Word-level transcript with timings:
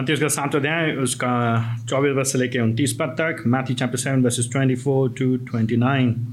मत्ती 0.00 0.12
उसका 0.12 0.28
सात 0.28 0.56
अध्याय 0.56 0.92
उसका 0.92 1.76
चौबीस 1.88 2.12
वर्ष 2.12 2.32
से 2.32 2.38
लेकर 2.38 2.60
उनतीस 2.60 2.92
पद 2.92 3.06
तक 3.06 3.42
Matthew 3.46 3.74
chapter 3.74 3.96
seven 3.96 4.22
verses 4.22 4.48
twenty 4.52 4.74
four 4.74 5.10
to 5.10 5.36
twenty 5.36 5.76
nine 5.76 6.26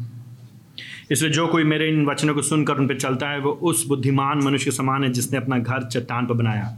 इसलिए 1.12 1.32
जो 1.32 1.48
कोई 1.48 1.64
मेरे 1.64 1.90
इन 1.90 2.06
वचनों 2.06 2.34
को 2.34 2.42
सुनकर 2.42 2.74
उन 2.74 2.88
पर 2.88 2.96
चलता 2.96 3.30
है, 3.30 3.40
वो 3.40 3.52
उस 3.52 3.88
बुद्धिमान 3.88 4.42
मनुष्य 4.44 4.66
के 4.66 4.72
समान 4.72 5.04
है 5.04 5.10
जिसने 5.10 5.38
अपना 5.38 5.60
घर 5.60 5.84
चट्टान 5.84 6.26
पर 6.26 6.34
बनाया। 6.34 6.78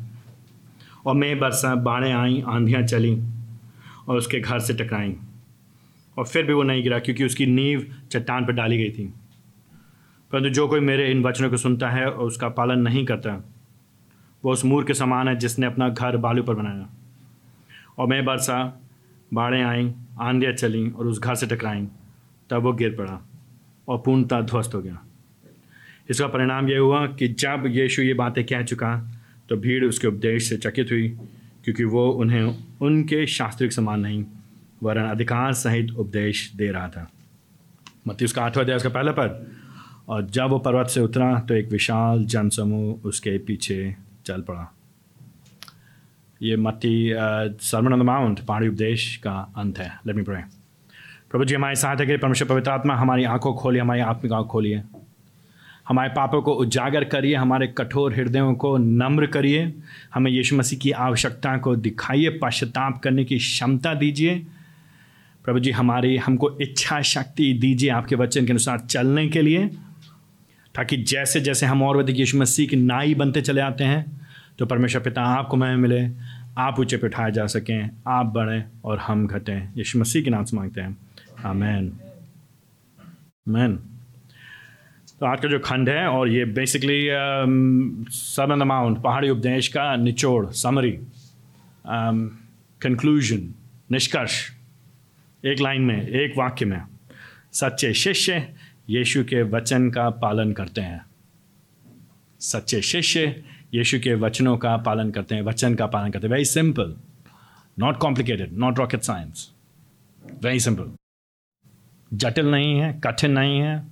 और 1.06 1.16
मैं 1.16 1.40
बरसा 1.40 1.76
बाढ़ें 1.76 2.14
आई, 2.14 2.44
आंधियाँ 2.48 2.82
चली 2.82 3.22
और 4.08 4.18
उसके 4.18 4.40
घर 4.40 4.60
से 4.60 4.74
टकराई। 4.74 5.16
और 6.18 6.26
फिर 6.26 6.46
भी 6.46 6.54
वो 6.54 6.64
नहीं 6.64 6.84
गिरा 6.84 7.00
क्योंकि 7.00 7.26
उसकी 7.26 7.46
नींव 7.46 7.86
चट्टान 8.12 8.46
पर 8.46 8.52
डाली 8.52 8.78
गई 8.78 8.90
थी। 8.90 9.14
परंतु 10.32 10.50
जो 10.50 10.68
कोई 10.68 10.80
मेरे 10.80 11.12
इन 11.12 11.24
वचनों 11.24 11.50
को 11.50 11.58
सुनता 11.58 11.90
है 11.90 12.12
और 12.12 12.28
उसका 12.28 12.50
पालन 12.50 12.80
नहीं 12.80 13.06
करता 13.06 13.50
वो 14.44 14.52
उस 14.52 14.66
मूर्ख 14.66 14.88
के 14.88 14.94
समान 14.94 15.28
है 15.28 15.36
जिसने 15.36 15.66
अपना 15.66 15.90
घर 15.90 16.18
बालू 16.18 16.44
पर 16.44 16.54
बनाया। 16.54 16.90
और 17.98 18.08
मैं 18.08 18.24
बरसा 18.26 18.82
बाढ़ें 19.34 19.64
आईं, 19.64 19.92
आंधियाँ 20.20 20.54
चली 20.54 20.90
और 20.90 21.08
उस 21.08 21.20
घर 21.20 21.36
से 21.36 21.48
टकराई। 21.48 21.88
तब 22.50 22.64
वो 22.64 22.74
गिर 22.74 22.96
पड़ा 22.96 23.20
और 23.88 23.98
पूर्णतः 23.98 24.42
ध्वस्त 24.42 24.76
हो 24.76 24.82
गया। 24.82 25.02
इसका 26.10 26.28
परिणाम 26.28 26.70
यह 26.70 26.80
हुआ 26.80 27.06
कि 27.08 27.28
जब 27.28 27.64
यीशु 27.68 28.02
ये 28.02 28.14
बातें 28.14 28.44
कह 28.44 28.62
चुका 28.62 28.96
तो 29.50 29.58
भीड़ 29.58 29.86
उसके 29.86 30.08
उपदेश 30.08 30.50
से 30.50 30.58
चकित 30.58 30.92
हुई, 30.92 31.08
क्योंकि 31.64 31.84
वो 31.84 32.10
उन्हें 32.12 32.58
उनके 32.82 33.26
शास्त्रिक 33.28 33.74
समान 33.74 34.00
नहीं, 34.00 34.26
वरन 34.84 35.06
अधिकार 35.06 35.54
सहित 35.54 35.92
उपदेश 35.92 36.52
दे 36.56 36.72
रहा 36.72 36.88
था। 36.88 37.10
मत्ती 38.08 38.26
उसका 38.26 38.44
आठवां 38.44 38.64
अध्याय 38.64 38.78
उसका 38.78 38.90
पहला 38.90 39.12
पद। 39.12 39.48
और 40.10 40.26
जब 40.28 40.50
वो 40.50 40.60
पर्वत 40.60 40.88
से 40.88 41.02
उतरा 41.02 41.40
तो 41.40 41.54
एक 41.54 41.70
विशाल 41.70 42.24
जनसमूह 42.26 43.08
उसके 43.08 43.38
पीछे 43.38 43.96
चल 44.26 44.42
पड़ा 44.42 44.74
ये 46.42 46.56
मत्ती 46.58 47.12
सरमन 47.14 47.94
ऑन 47.94 48.00
द 48.00 48.04
माउंट, 48.04 48.40
पहाड़ी 48.40 48.68
उपदेश 48.68 49.16
का 49.18 49.54
अंत 49.58 49.78
है। 49.78 50.00
लेट 50.08 50.16
मी 50.16 50.24
प्रे 50.24 50.42
प्रभु 51.32 51.46
जी, 51.46 51.56
हमारी 51.56 51.76
सहायता 51.76 52.06
करिए 52.06 52.18
परमेश्वर 52.18 52.48
पवित्र 52.48 52.72
आत्मा 52.72 52.96
हमारी 52.96 53.24
आँखों 53.24 53.54
खोलिए, 53.54 53.82
हमारी 53.82 54.02
आत्मिक 54.02 54.34
आँख 54.34 54.48
खोलिए। 54.48 54.82
हमारे 55.88 56.10
पापों 56.10 56.42
को 56.42 56.54
उजागर 56.54 57.04
करिए, 57.04 57.36
हमारे 57.36 57.68
कठोर 57.68 58.14
हृदयों 58.14 58.54
को 58.54 58.78
नम्र 58.78 59.26
करिए। 59.26 59.74
हमें 60.14 60.32
यीशु 60.32 60.56
मसीह 60.56 60.80
की 60.80 60.92
आवश्यकता 60.92 61.58
को 61.58 61.76
दिखाइए, 61.76 62.30
पश्चाताप 62.44 63.00
करने 63.00 63.26
की 63.26 63.38
क्षमता 63.38 63.94
दीजिए। 63.94 64.36
प्रभु 65.46 65.60
जी, 65.60 65.72
हमारी, 65.72 66.18
हमको 66.18 66.58
इच्छा 66.62 67.02
शक्ति 67.02 67.54
दीजिए 67.54 67.90
आपके 67.90 68.16
वचन 68.16 68.46
के 68.46 68.52
अनुसार 68.52 68.80
चलने 68.80 69.28
के 69.28 69.42
लिए। 69.42 69.70
ताकि 70.76 70.98
जैसे 71.04 71.42
जैसे 71.42 71.66
हम 71.66 71.84
और 71.84 71.98
अधिक 71.98 72.20
यीशु 72.20 72.38
मसीह 72.38 72.68
की 72.68 72.76
नाई 72.76 73.16
बनते 73.16 73.42
चले 73.42 73.62
आते 73.62 73.84
हैं 73.84 74.06
तो 74.60 74.66
परमेश्वर 74.66 75.02
पिता 75.02 75.22
आपको 75.24 75.58
मैं 75.58 75.76
मिले, 75.78 76.02
आप 76.58 76.80
ऊँचे 76.80 76.98
पे 76.98 77.08
उठाए 77.08 77.32
जा 77.32 77.46
सकें, 77.48 77.90
आप 78.08 78.26
बढ़ें 78.26 78.64
और 78.86 78.98
हम 79.00 79.26
घटें। 79.28 79.70
यीशु 79.78 80.00
मसीह 80.00 80.24
के 80.24 80.30
नाम 80.30 80.44
से 80.44 80.58
मांगते 80.58 80.82
हैं। 80.82 80.98
आमेन। 81.46 81.92
मैन 83.48 83.80
तो 85.20 85.26
आज 85.26 85.40
का 85.42 85.48
जो 85.50 85.60
खंड 85.60 85.90
है, 85.90 86.06
और 86.08 86.30
ये 86.30 86.46
बेसिकली 86.48 87.08
सब 88.12 88.52
अमाउंट 88.52 89.02
पहाड़ी 89.04 89.30
उपदेश 89.30 89.68
का 89.68 89.96
निचोड़ 89.96 90.46
समरी 90.56 90.92
कंक्लूजन 92.82 93.50
निष्कर्ष, 93.92 94.40
एक 95.44 95.60
लाइन 95.60 95.82
में, 95.82 96.08
एक 96.08 96.38
वाक्य 96.38 96.66
में, 96.66 96.82
सच्चे 97.54 97.94
शिष्य 97.96 98.48
यीशु 98.90 99.24
के 99.24 99.42
वचन 99.42 99.90
का 99.90 100.10
पालन 100.10 100.52
करते 100.52 100.82
हैं। 100.82 101.06
सच्चे 102.40 102.82
शिष्य 102.82 103.44
यीशु 103.74 104.00
के 104.00 104.14
वचनों 104.14 104.58
का 104.58 104.78
पालन 104.78 105.12
करते 105.12 105.36
हैं, 105.36 105.42
वचन 105.42 105.76
का 105.76 105.86
पालन 105.86 106.12
करते 106.12 106.28
हैं। 106.28 106.32
Very 106.32 106.46
simple 106.46 106.96
not 107.80 107.98
complicated 107.98 108.54
not 108.54 108.80
rocket 108.80 109.02
science 109.02 109.52
very 110.44 110.60
simple 110.60 110.92
जटिल 112.14 112.46
नहीं 112.46 112.80
है, 112.80 113.02
कठिन 113.04 113.32
नहीं 113.32 113.60
है, 113.60 113.84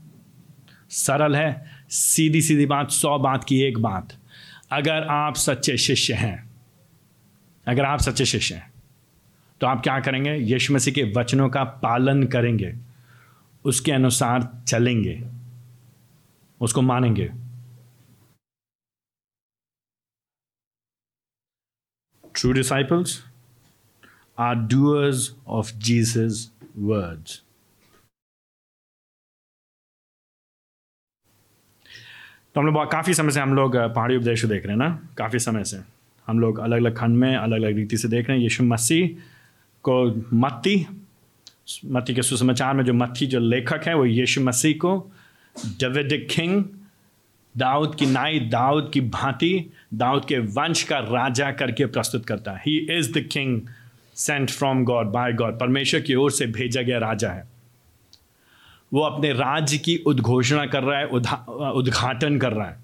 सरल 0.90 1.36
है। 1.36 1.66
सीधी 1.90 2.42
सीधी 2.42 2.66
बात, 2.66 2.92
सौ 2.92 3.18
बात 3.20 3.44
की 3.44 3.62
एक 3.62 3.80
बात। 3.80 4.18
अगर 4.72 5.04
आप 5.04 5.36
सच्चे 5.36 5.78
शिष्य 5.78 6.14
हैं, 6.14 6.50
अगर 7.68 7.86
आप 7.86 8.00
सच्चे 8.00 8.26
शिष्य 8.26 8.56
हैं 8.56 8.72
तो 9.62 9.68
आप 9.68 9.82
क्या 9.84 10.00
करेंगे? 10.00 10.36
यीशु 10.36 10.74
मसीह 10.74 10.94
के 10.94 11.04
वचनों 11.18 11.50
का 11.50 11.64
पालन 11.64 12.24
करेंगे। 12.24 12.87
उसके 13.68 13.92
अनुसार 13.92 14.64
चलेंगे, 14.68 15.16
उसको 16.62 16.82
मानेंगे। 16.82 17.30
True 22.36 22.52
disciples 22.54 23.24
are 24.38 24.56
doers 24.72 25.30
of 25.48 25.72
Jesus 25.80 26.52
words 26.78 27.44
तो 32.56 32.62
हम 32.62 32.68
लोग 32.68 32.92
काफ़ी 32.92 33.14
समय 33.14 33.32
से 33.32 33.40
हम 33.40 33.54
लोग 33.54 33.76
पहाड़ी 33.96 34.16
उपदेश 34.18 34.46
देख 34.46 34.64
रहे 34.66 34.72
हैं 34.72 34.78
ना? 34.78 34.90
काफ़ी 35.18 35.40
समय 35.40 35.64
से। 35.64 35.82
हम 36.28 36.40
लोग 36.40 36.60
अलग 36.60 36.78
अलग 36.78 36.98
खंड 36.98 37.18
में 37.18 37.36
अलग 37.36 37.62
अलग 37.62 37.76
रीति 37.76 37.98
से 37.98 38.08
देख 38.08 38.28
रहे 38.28 38.38
हैं 38.38 38.44
यीशु 38.44 38.64
मसीह 38.64 39.08
को 39.86 39.96
मत्ती 40.38 40.76
मत्ती 41.86 42.14
के 42.14 42.22
सुसमाचार 42.22 42.74
में 42.74 42.84
जो 42.84 42.94
मत्ती 42.94 43.28
जो 43.28 43.40
लेखक 43.40 43.88
है, 43.88 43.94
वो 43.96 44.06
यीशु 44.06 44.42
मसीह 44.42 44.74
को 44.74 45.12
डेविड 45.80 46.28
किंग 46.30 46.64
दाऊद 47.56 47.96
की 47.96 48.06
नाई, 48.06 48.40
दाऊद 48.40 48.90
की 48.94 49.02
भांति, 49.02 49.72
दाऊद 49.94 50.26
के 50.26 50.38
वंश 50.38 50.84
का 50.84 51.00
राजा 51.00 51.52
करके 51.52 51.86
प्रस्तुत 51.86 52.26
करता 52.26 52.52
है। 52.52 52.58
He 52.58 52.78
is 52.98 53.12
the 53.14 53.28
king 53.32 53.62
sent 54.16 54.50
from 54.50 54.84
God 54.84 55.08
by 55.08 55.34
God 55.34 55.60
परमेश्वर 55.60 56.02
की 56.02 56.16
ओर 56.16 56.32
से 56.32 56.46
भेजा 56.48 56.82
गया 56.82 56.98
राजा 56.98 57.30
है। 57.30 57.48
वो 58.94 59.02
अपने 59.02 59.32
राज्य 59.34 59.78
की 59.78 59.98
उद्घोषणा 59.98 60.66
कर 60.66 60.84
रहा 60.84 61.00
है 61.00 61.06
उद्घाटन 61.06 62.38
कर 62.40 62.54
रहा 62.54 62.68
है। 62.68 62.78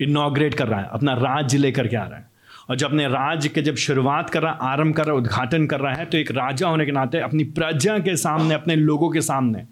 इनॉग्रेट 0.00 0.54
कर 0.54 0.68
रहा 0.68 0.80
है, 0.80 0.88
अपना 0.92 1.14
राज्य 1.14 1.58
लेकर 1.58 1.88
के 1.88 1.96
आ 1.96 2.04
रहा 2.04 2.18
है। 2.18 2.30
और 2.72 2.78
जब 2.78 2.86
अपने 2.86 3.08
राज्य 3.08 3.48
के 3.48 3.62
जब 3.62 3.76
शुरुआत 3.76 4.30
कर 4.30 4.42
रहा, 4.42 4.52
आरंभ 4.52 4.94
कर 4.94 5.04
रहा, 5.04 5.14
उद्घाटन 5.14 5.66
कर 5.66 5.80
रहा 5.80 5.94
है 5.94 6.04
तो 6.04 6.18
एक 6.18 6.30
राजा 6.30 6.68
होने 6.68 6.86
के 6.86 6.92
नाते 6.92 7.18
अपनी 7.18 7.44
प्रजा 7.44 7.98
के 7.98 8.16
सामने, 8.16 8.54
अपने 8.54 8.76
लोगों 8.76 9.10
के 9.10 9.20
सामने, 9.20 9.64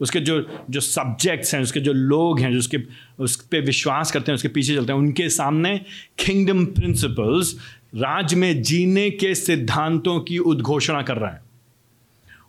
उसके 0.00 0.20
जो 0.20 0.46
जो 0.70 0.80
सब्जेक्ट्स 0.80 1.54
हैं, 1.54 1.62
उसके 1.62 1.80
जो 1.80 1.92
लोग 1.92 2.40
हैं, 2.40 2.52
जो 2.52 2.58
उसके, 2.58 2.78
उस 3.18 3.36
पर 3.36 3.60
विश्वास 3.60 4.12
करते 4.12 4.32
हैं, 4.32 4.34
उसके 4.34 4.48
पीछे 4.48 4.74
चलते 4.74 4.92
हैं, 4.92 5.00
उनके 5.00 5.28
सामने 5.28 5.80
किंगडम 6.18 6.64
प्रिंसिपल्स 6.64 7.56
राज्य 7.94 8.36
में 8.36 8.62
जीने 8.62 9.10
के 9.10 9.34
सिद्धांतों 9.34 10.20
की 10.20 10.38
उद्घोषणा 10.38 11.02
कर 11.02 11.16
रहा 11.16 11.30
है। 11.30 11.45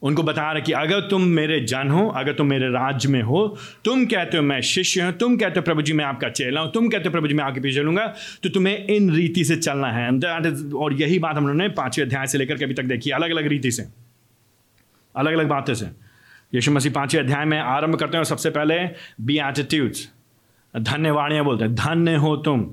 उनको 0.01 0.23
बता 0.23 0.51
रहे 0.51 0.61
कि 0.61 0.71
अगर 0.73 0.99
तुम 1.09 1.23
मेरे 1.29 1.59
जन 1.61 1.89
हो, 1.89 2.07
अगर 2.09 2.33
तुम 2.33 2.47
मेरे 2.47 2.69
राज्य 2.69 3.09
में 3.09 3.21
हो, 3.21 3.47
तुम 3.85 4.05
कहते 4.05 4.37
हो 4.37 4.43
मैं 4.43 4.59
शिष्य 4.63 5.01
हूँ, 5.01 5.11
तुम 5.13 5.37
कहते 5.37 5.59
हो 5.59 5.63
प्रभु 5.63 5.81
जी 5.81 5.93
मैं 5.93 6.05
आपका 6.05 6.29
चेला 6.29 6.61
हूँ, 6.61 6.71
तुम 6.71 6.89
कहते 6.89 7.03
हो 7.03 7.11
प्रभु 7.11 7.27
जी 7.27 7.33
मैं 7.33 7.43
आपके 7.43 7.59
पीछे 7.59 7.75
चलूँगा 7.75 8.05
तो 8.43 8.49
तुम्हें 8.49 8.85
इन 8.87 9.09
रीति 9.11 9.43
से 9.45 9.55
चलना 9.57 9.91
है। 9.91 10.09
और 10.75 10.93
यही 10.93 11.19
बात 11.19 11.35
हम 11.35 11.47
लोगों 11.47 11.57
ने 11.57 11.69
पाँचवें 11.75 12.05
अध्याय 12.05 12.27
से 12.27 12.37
लेकर 12.37 12.57
के 12.57 12.65
अभी 12.65 12.73
तक 12.73 12.83
देखी 12.85 13.11
अलग 13.11 13.31
अलग 13.31 13.47
रीति 13.47 13.71
से 13.71 13.87
अलग 15.15 15.33
अलग 15.33 15.47
बातें 15.47 15.73
से। 15.73 15.85
यीशु 16.53 16.71
मसीह 16.71 16.91
पाँचवें 16.93 17.21
अध्याय 17.21 17.45
में 17.45 17.59
आरंभ 17.59 17.95
करते 17.95 18.17
हैं 18.17 18.19
और 18.19 18.25
सबसे 18.25 18.49
पहले 18.51 18.79
बी 19.21 19.37
एटीट्यूड्स 19.39 20.07
धन्यवाणियाँ 20.73 21.43
बोलते 21.45 21.63
हैं, 21.63 21.73
धन्य 21.75 22.15
हो 22.15 22.35
तुम। 22.37 22.69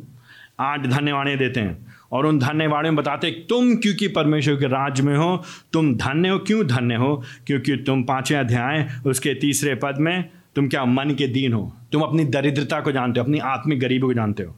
आठ 0.60 0.86
धन्यवाणियाँ 0.86 1.38
देते 1.38 1.60
हैं। 1.60 1.94
और 2.12 2.26
उन 2.26 2.38
धन्यवाणों 2.38 2.92
में 2.92 2.97
बताते, 2.97 3.31
तुम 3.31 3.75
क्योंकि 3.75 4.09
परमेश्वर 4.09 4.54
के 4.54 4.66
राज्य 4.66 5.03
में 5.03 5.16
हो, 5.16 5.42
तुम 5.72 5.95
धन्य 5.95 6.28
हो, 6.28 6.39
क्यों 6.39 6.66
धन्य 6.66 6.95
हो? 6.95 7.22
क्योंकि 7.47 7.77
तुम 7.77 8.03
पाँचवें 8.03 8.39
अध्याय, 8.39 8.89
उसके 9.06 9.34
तीसरे 9.34 9.74
पद 9.74 9.97
में, 10.01 10.30
तुम 10.56 10.68
क्या 10.68 10.84
मन 10.84 11.10
के 11.10 11.27
दीन 11.27 11.53
हो? 11.53 11.77
तुम 11.92 12.03
अपनी 12.03 12.24
दरिद्रता 12.24 12.80
को 12.80 12.92
जानते 12.92 13.21
हो, 13.21 13.24
अपनी 13.24 13.39
आत्मिक 13.39 13.80
गरीबी 13.80 14.06
को 14.06 14.15
जानते 14.15 14.42
हो। 14.42 14.56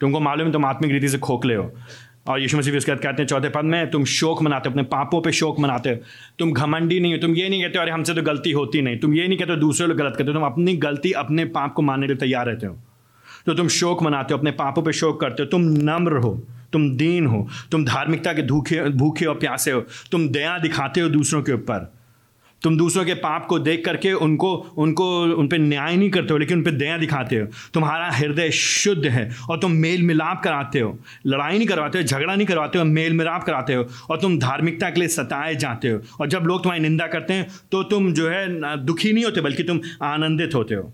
तुमको 0.00 0.20
मालूम 0.20 0.52
तुम 0.52 0.64
आत्मिक 0.64 0.92
रीति 0.92 1.08
से 1.08 1.18
खोखले 1.18 1.54
हो। 1.54 1.72
और 2.28 2.40
यीशु 2.40 2.58
मसीह 2.58 2.76
उसके 2.76 2.92
कहते 2.92 3.22
हैं, 3.22 3.26
चौथे 3.26 3.48
पद 3.48 3.64
में, 3.64 3.90
तुम 3.90 4.04
शोक 4.04 4.42
मनाते 4.42 4.68
हो, 4.68 4.72
अपने 4.72 4.82
पापों 4.82 5.20
पे 5.20 5.32
शोक 5.32 5.60
मनाते 5.60 5.90
हो। 5.90 5.96
तुम 6.38 6.52
घमंडी 6.52 7.00
नहीं 7.00 7.12
हो, 7.12 7.18
तुम 7.18 7.34
ये 7.34 7.48
नहीं 7.48 7.62
कहते 7.62 7.78
अरे, 7.78 7.90
हमसे 7.90 8.14
तो 8.14 8.22
गलती 8.22 8.52
होती 8.52 8.82
नहीं। 8.82 8.98
तुम 8.98 9.14
ये 9.14 9.28
नहीं 9.28 9.38
कहते 9.38 9.56
दूसरे 9.56 9.86
लोग 9.86 9.96
गलत 9.96 10.14
करते 10.16 10.30
हो। 10.30 10.32
तुम 10.32 10.42
अपनी 10.42 10.76
गलती 10.76 11.12
अपने 11.12 11.44
पाप 11.44 11.72
को 11.72 11.82
मानने 11.82 12.06
के 12.06 12.12
लिए 12.12 12.20
तैयार 12.20 12.46
रहते 12.46 12.66
हो। 12.66 12.76
तो 13.46 13.54
तुम 13.54 13.68
शोक 13.68 14.02
मनाते 14.02 14.34
हो, 14.34 14.38
अपने 14.38 14.50
पापों 14.50 14.82
पे 14.82 14.92
शोक 14.92 15.20
करते 15.20 15.42
हो, 15.42 15.48
तुम 15.48 15.60
नम्र 15.62 16.16
हो। 16.16 16.42
तुम 16.72 16.90
दीन 16.96 17.26
हो, 17.26 17.46
तुम 17.70 17.84
धार्मिकता 17.84 18.32
के 18.32 18.42
भूखे 18.42 18.88
भूखे 18.90 19.26
और 19.26 19.34
प्यासे 19.36 19.70
हो, 19.70 19.80
तुम 20.12 20.28
दया 20.28 20.58
दिखाते 20.58 21.00
हो 21.00 21.08
दूसरों 21.08 21.42
के 21.42 21.52
ऊपर। 21.52 21.92
तुम 22.62 22.76
दूसरों 22.78 23.04
के 23.04 23.14
पाप 23.14 23.44
को 23.46 23.58
देख 23.58 23.84
करके 23.84 24.12
उनको 24.14 24.52
उनको, 24.76 25.06
उन 25.34 25.48
पर 25.48 25.58
न्याय 25.58 25.96
नहीं 25.96 26.08
करते 26.10 26.32
हो, 26.32 26.38
लेकिन 26.38 26.58
उन 26.58 26.64
पर 26.64 26.70
दया 26.72 26.96
दिखाते 26.98 27.36
हो। 27.36 27.46
तुम्हारा 27.74 28.08
हृदय 28.10 28.50
शुद्ध 28.50 29.06
है 29.06 29.28
और 29.50 29.58
तुम 29.58 29.72
मेल 29.72 30.02
मिलाप 30.02 30.42
कराते 30.44 30.80
हो। 30.80 30.98
लड़ाई 31.26 31.56
नहीं 31.56 31.66
करवाते 31.68 31.98
हो, 31.98 32.04
झगड़ा 32.04 32.34
नहीं 32.34 32.46
करवाते 32.46 32.78
हो 32.78 32.84
मेल 32.84 33.12
मिलाप 33.12 33.44
कराते 33.44 33.74
हो 33.74 33.86
और 34.10 34.20
तुम 34.20 34.38
धार्मिकता 34.38 34.90
के 34.90 35.00
लिए 35.00 35.08
सताए 35.10 35.54
जाते 35.56 35.88
हो। 35.88 36.00
और 36.20 36.28
जब 36.28 36.44
लोग 36.46 36.62
तुम्हारी 36.62 36.82
निंदा 36.82 37.06
करते 37.06 37.34
हैं 37.34 37.48
तो 37.72 37.82
तुम 37.84 38.12
जो 38.12 38.28
है, 38.28 38.76
दुखी 38.84 39.12
नहीं 39.12 39.24
होते, 39.24 39.40
बल्कि 39.40 39.62
तुम 39.62 39.80
आनंदित 40.04 40.54
होते 40.54 40.74
हो। 40.74 40.92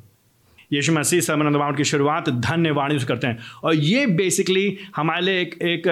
यीशु 0.73 0.93
मसीह 0.93 1.21
सर्मन 1.21 1.75
की 1.77 1.85
शुरुआत 1.85 2.29
धन्य 2.29 2.71
वाणी 2.71 2.99
से 2.99 3.07
करते 3.07 3.27
हैं। 3.27 3.39
और 3.65 3.75
ये 3.75 4.07
बेसिकली 4.07 4.79
हमारे 4.97 5.25
लिए 5.27 5.41
एक 5.41 5.59
एक 5.63 5.83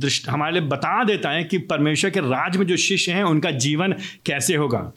दृष्टि, 0.00 0.30
हमारे 0.30 0.52
लिए 0.52 0.68
बता 0.68 1.04
देता 1.04 1.30
है 1.30 1.44
कि 1.44 1.58
परमेश्वर 1.58 2.10
के 2.10 2.20
राज 2.20 2.56
में 2.56 2.66
जो 2.66 2.76
शिष्य 2.76 3.12
हैं, 3.12 3.22
उनका 3.24 3.50
जीवन 3.50 3.94
कैसे 4.26 4.54
होगा। 4.54 4.92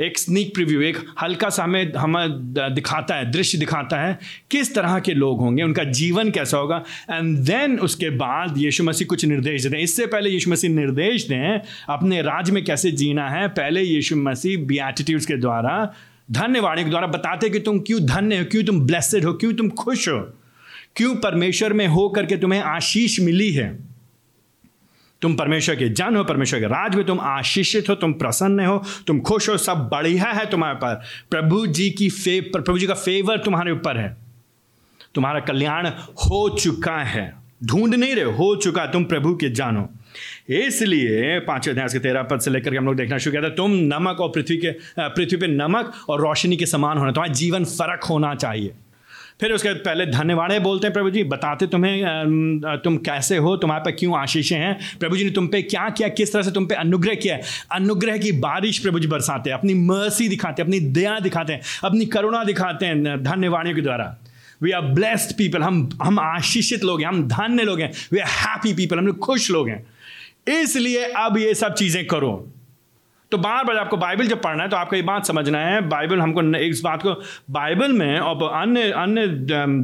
एक 0.00 0.18
स्नीक 0.18 0.54
प्रिव्यू 0.54 0.80
एक 0.80 0.98
हल्का 1.22 1.48
सा 1.48 1.64
हमें 1.64 1.92
हमें 1.94 2.28
दिखाता 2.74 3.14
है, 3.14 3.30
दृश्य 3.30 3.58
दिखाता 3.58 4.00
है 4.00 4.18
किस 4.50 4.74
तरह 4.74 4.98
के 4.98 5.14
लोग 5.14 5.40
होंगे, 5.40 5.62
उनका 5.62 5.84
जीवन 5.84 6.30
कैसा 6.30 6.58
होगा। 6.58 6.82
एंड 7.10 7.36
देन 7.38 7.78
उसके 7.78 8.10
बाद 8.10 8.58
यीशु 8.58 8.84
मसीह 8.84 9.06
कुछ 9.06 9.24
निर्देश 9.24 9.62
देते 9.62 9.76
हैं। 9.76 9.84
इससे 9.84 10.06
पहले 10.06 10.30
यीशु 10.30 10.50
मसीह 10.50 10.70
निर्देश 10.70 11.26
दें, 11.28 11.60
अपने 11.88 12.22
राज्य 12.22 12.52
में 12.52 12.64
कैसे 12.64 12.90
जीना 12.92 13.28
है। 13.28 13.48
पहले 13.48 13.82
यीशु 13.82 14.16
मसीह 14.16 14.58
बियाटिट्यूड्स 14.58 15.26
के 15.26 15.36
द्वारा 15.36 15.94
धन्यवाणी 16.32 16.84
के 16.84 16.90
द्वारा 16.90 17.06
बताते 17.06 17.50
कि 17.50 17.58
तुम 17.58 17.78
क्यों 17.78 18.06
धन्य 18.06 18.38
हो, 18.38 18.44
क्यों 18.44 18.64
तुम 18.64 18.80
ब्लेसड 18.80 19.24
हो, 19.24 19.32
क्यों 19.32 19.54
तुम 19.54 19.68
खुश 19.68 20.08
हो? 20.08 20.20
क्यों 20.96 21.16
परमेश्वर 21.16 21.72
में 21.72 21.86
हो 21.86 22.08
करके 22.08 22.36
तुम्हें 22.36 22.60
आशीष 22.60 23.20
मिली 23.20 23.52
है? 23.52 23.78
तुम 25.22 25.36
परमेश्वर 25.36 25.76
के 25.76 25.88
जन 25.88 26.16
हो, 26.16 26.24
परमेश्वर 26.24 26.60
के 26.60 26.66
राज 26.66 26.94
में 26.94 27.04
तुम 27.04 27.20
आशीषित 27.20 27.88
हो, 27.88 27.94
तुम 27.94 28.12
प्रसन्न 28.12 28.66
हो, 28.66 28.84
तुम 29.06 29.20
खुश 29.20 29.48
हो, 29.48 29.56
सब 29.56 29.88
बढ़िया 29.92 30.24
है 30.24 30.50
तुम्हारे 30.50 30.76
पर 30.76 31.02
प्रभु 31.30 31.66
जी 31.66 31.90
की 31.90 32.10
फेव 32.10 32.42
प्रभु 32.42 32.78
जी 32.78 32.86
का 32.86 32.94
फेवर 32.94 33.38
तुम्हारे 33.38 33.72
ऊपर 33.72 33.96
है। 33.96 34.16
तुम्हारा 35.14 35.40
कल्याण 35.40 35.86
हो 35.88 36.58
चुका 36.58 36.98
है। 36.98 37.34
ढूंढ 37.64 37.94
नहीं 37.94 38.14
रहे, 38.14 38.24
हो 38.24 38.56
चुका 38.56 38.86
तुम 38.86 39.04
प्रभु 39.04 39.34
के 39.34 39.50
जानो 39.50 39.90
इसलिए 40.50 41.38
पाँचवें 41.40 41.72
अध्याय 41.72 41.88
के 41.88 41.98
तेरह 41.98 42.22
पद 42.22 42.40
से 42.40 42.50
लेकर 42.50 42.76
हम 42.76 42.86
लोग 42.86 42.96
देखना 42.96 43.18
शुरू 43.18 43.32
किया 43.32 43.42
था, 43.42 43.54
तुम 43.54 43.72
नमक 43.72 44.20
और 44.20 44.28
पृथ्वी 44.28 44.56
के 44.56 44.70
पृथ्वी 44.98 45.36
पे 45.36 45.46
नमक 45.46 45.92
और 46.08 46.20
रोशनी 46.20 46.56
के 46.56 46.66
समान 46.66 46.98
होना, 46.98 47.12
तुम्हारा 47.12 47.32
जीवन 47.34 47.64
फ़र्क 47.66 48.04
होना 48.04 48.34
चाहिए। 48.34 48.72
फिर 49.40 49.52
उसके 49.52 49.72
पहले 49.74 50.04
धन्यवाद 50.06 50.52
बोलते 50.62 50.86
हैं 50.86 50.92
प्रभु 50.94 51.10
जी 51.10 51.22
बताते 51.24 51.66
तुम्हें 51.66 52.80
तुम 52.84 52.96
कैसे 52.98 53.36
हो, 53.36 53.56
तुम्हारे 53.56 53.82
पे 53.84 53.92
क्यों 53.92 54.18
आशीषें 54.18 54.56
हैं? 54.56 54.78
प्रभु 55.00 55.16
जी 55.16 55.24
ने 55.24 55.30
तुम 55.30 55.46
पे 55.48 55.62
क्या 55.62 55.88
किया, 55.90 56.08
किस 56.10 56.32
तरह 56.32 56.42
से 56.42 56.50
तुम 56.50 56.66
पे 56.66 56.74
अनुग्रह 56.74 57.14
किया 57.14 57.34
है? 57.34 57.42
अनुग्रह 57.72 58.18
की 58.18 58.32
बारिश 58.40 58.78
प्रभु 58.78 58.98
जी 59.00 59.06
बरसाते 59.08 59.50
हैं, 59.50 59.58
अपनी 59.58 59.74
मर्सी 59.76 60.28
दिखाते 60.28 60.62
हैं, 60.62 60.66
अपनी 60.66 60.80
दया 60.92 61.18
दिखाते 61.20 61.52
हैं, 61.52 61.60
अपनी 61.84 62.06
करुणा 62.06 62.42
दिखाते 62.44 62.86
हैं 62.86 63.22
धन्यवाणियों 63.22 63.76
के 63.76 63.82
द्वारा। 63.82 64.16
वी 64.62 64.70
आर 64.70 64.82
ब्लेस्ड 64.92 65.36
पीपल 65.36 65.62
हम 65.62 65.88
हम 66.02 66.18
आशीषित 66.18 66.84
लोग 66.84 67.00
हैं, 67.00 67.08
हम 67.08 67.26
धन्य 67.28 67.62
लोग 67.64 67.80
हैं 67.80 67.90
वी 68.12 68.18
आर 68.18 68.28
हैप्पी 68.28 68.72
पीपल 68.74 68.98
हम 68.98 69.06
लोग 69.06 69.18
खुश 69.18 69.50
लोग 69.50 69.68
हैं। 69.68 69.84
इसलिए 70.46 71.04
अब 71.04 71.36
ये 71.38 71.54
सब 71.54 71.74
चीज़ें 71.74 72.06
करो। 72.06 72.32
तो 73.32 73.38
बार 73.38 73.64
बार 73.64 73.76
आपको 73.76 73.96
बाइबल 73.96 74.26
जब 74.26 74.40
पढ़ना 74.42 74.62
है 74.62 74.68
तो 74.68 74.76
आपको 74.76 74.96
ये 74.96 75.02
बात 75.02 75.26
समझना 75.26 75.58
है, 75.58 75.80
बाइबल 75.88 76.20
हमको 76.20 76.42
इस 76.58 76.80
बात 76.80 77.02
को, 77.02 77.12
बाइबल 77.50 77.92
में 77.92 78.18
और 78.18 78.42
अन्य 78.52 78.90
अन्य 78.92 79.26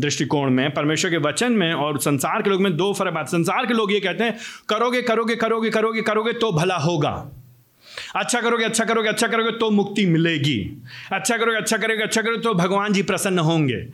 दृष्टिकोण 0.00 0.50
में, 0.50 0.70
परमेश्वर 0.74 1.10
के 1.10 1.16
वचन 1.18 1.52
में 1.52 1.72
और 1.72 1.98
संसार 2.00 2.42
के 2.42 2.50
लोग 2.50 2.62
में 2.62 2.76
दो 2.76 2.92
फ़र्क 2.92 3.14
बात, 3.14 3.28
संसार 3.28 3.66
के 3.66 3.74
लोग 3.74 3.92
ये 3.92 4.00
कहते 4.00 4.24
हैं, 4.24 4.36
करोगे 4.68 5.02
करोगे 5.02 5.36
करोगे 5.36 5.70
करोगे 5.70 6.02
करोगे 6.02 6.32
तो 6.32 6.52
भला 6.52 6.76
होगा। 6.78 7.12
अच्छा 8.16 8.40
करोगे 8.40 8.64
अच्छा 8.64 8.84
करोगे 8.84 9.08
अच्छा 9.08 9.26
करोगे 9.26 9.50
तो 9.50 9.70
मुक्ति 9.70 10.06
मिलेगी। 10.06 10.58
अच्छा 11.12 11.36
करोगे 11.36 11.56
अच्छा 11.56 11.76
करोगे 11.76 12.02
अच्छा 12.02 12.22
करोगे 12.22 12.42
तो 12.42 12.54
भगवान 12.54 12.92
जी 12.92 13.02
प्रसन्न 13.02 13.38
होंगे। 13.40 13.86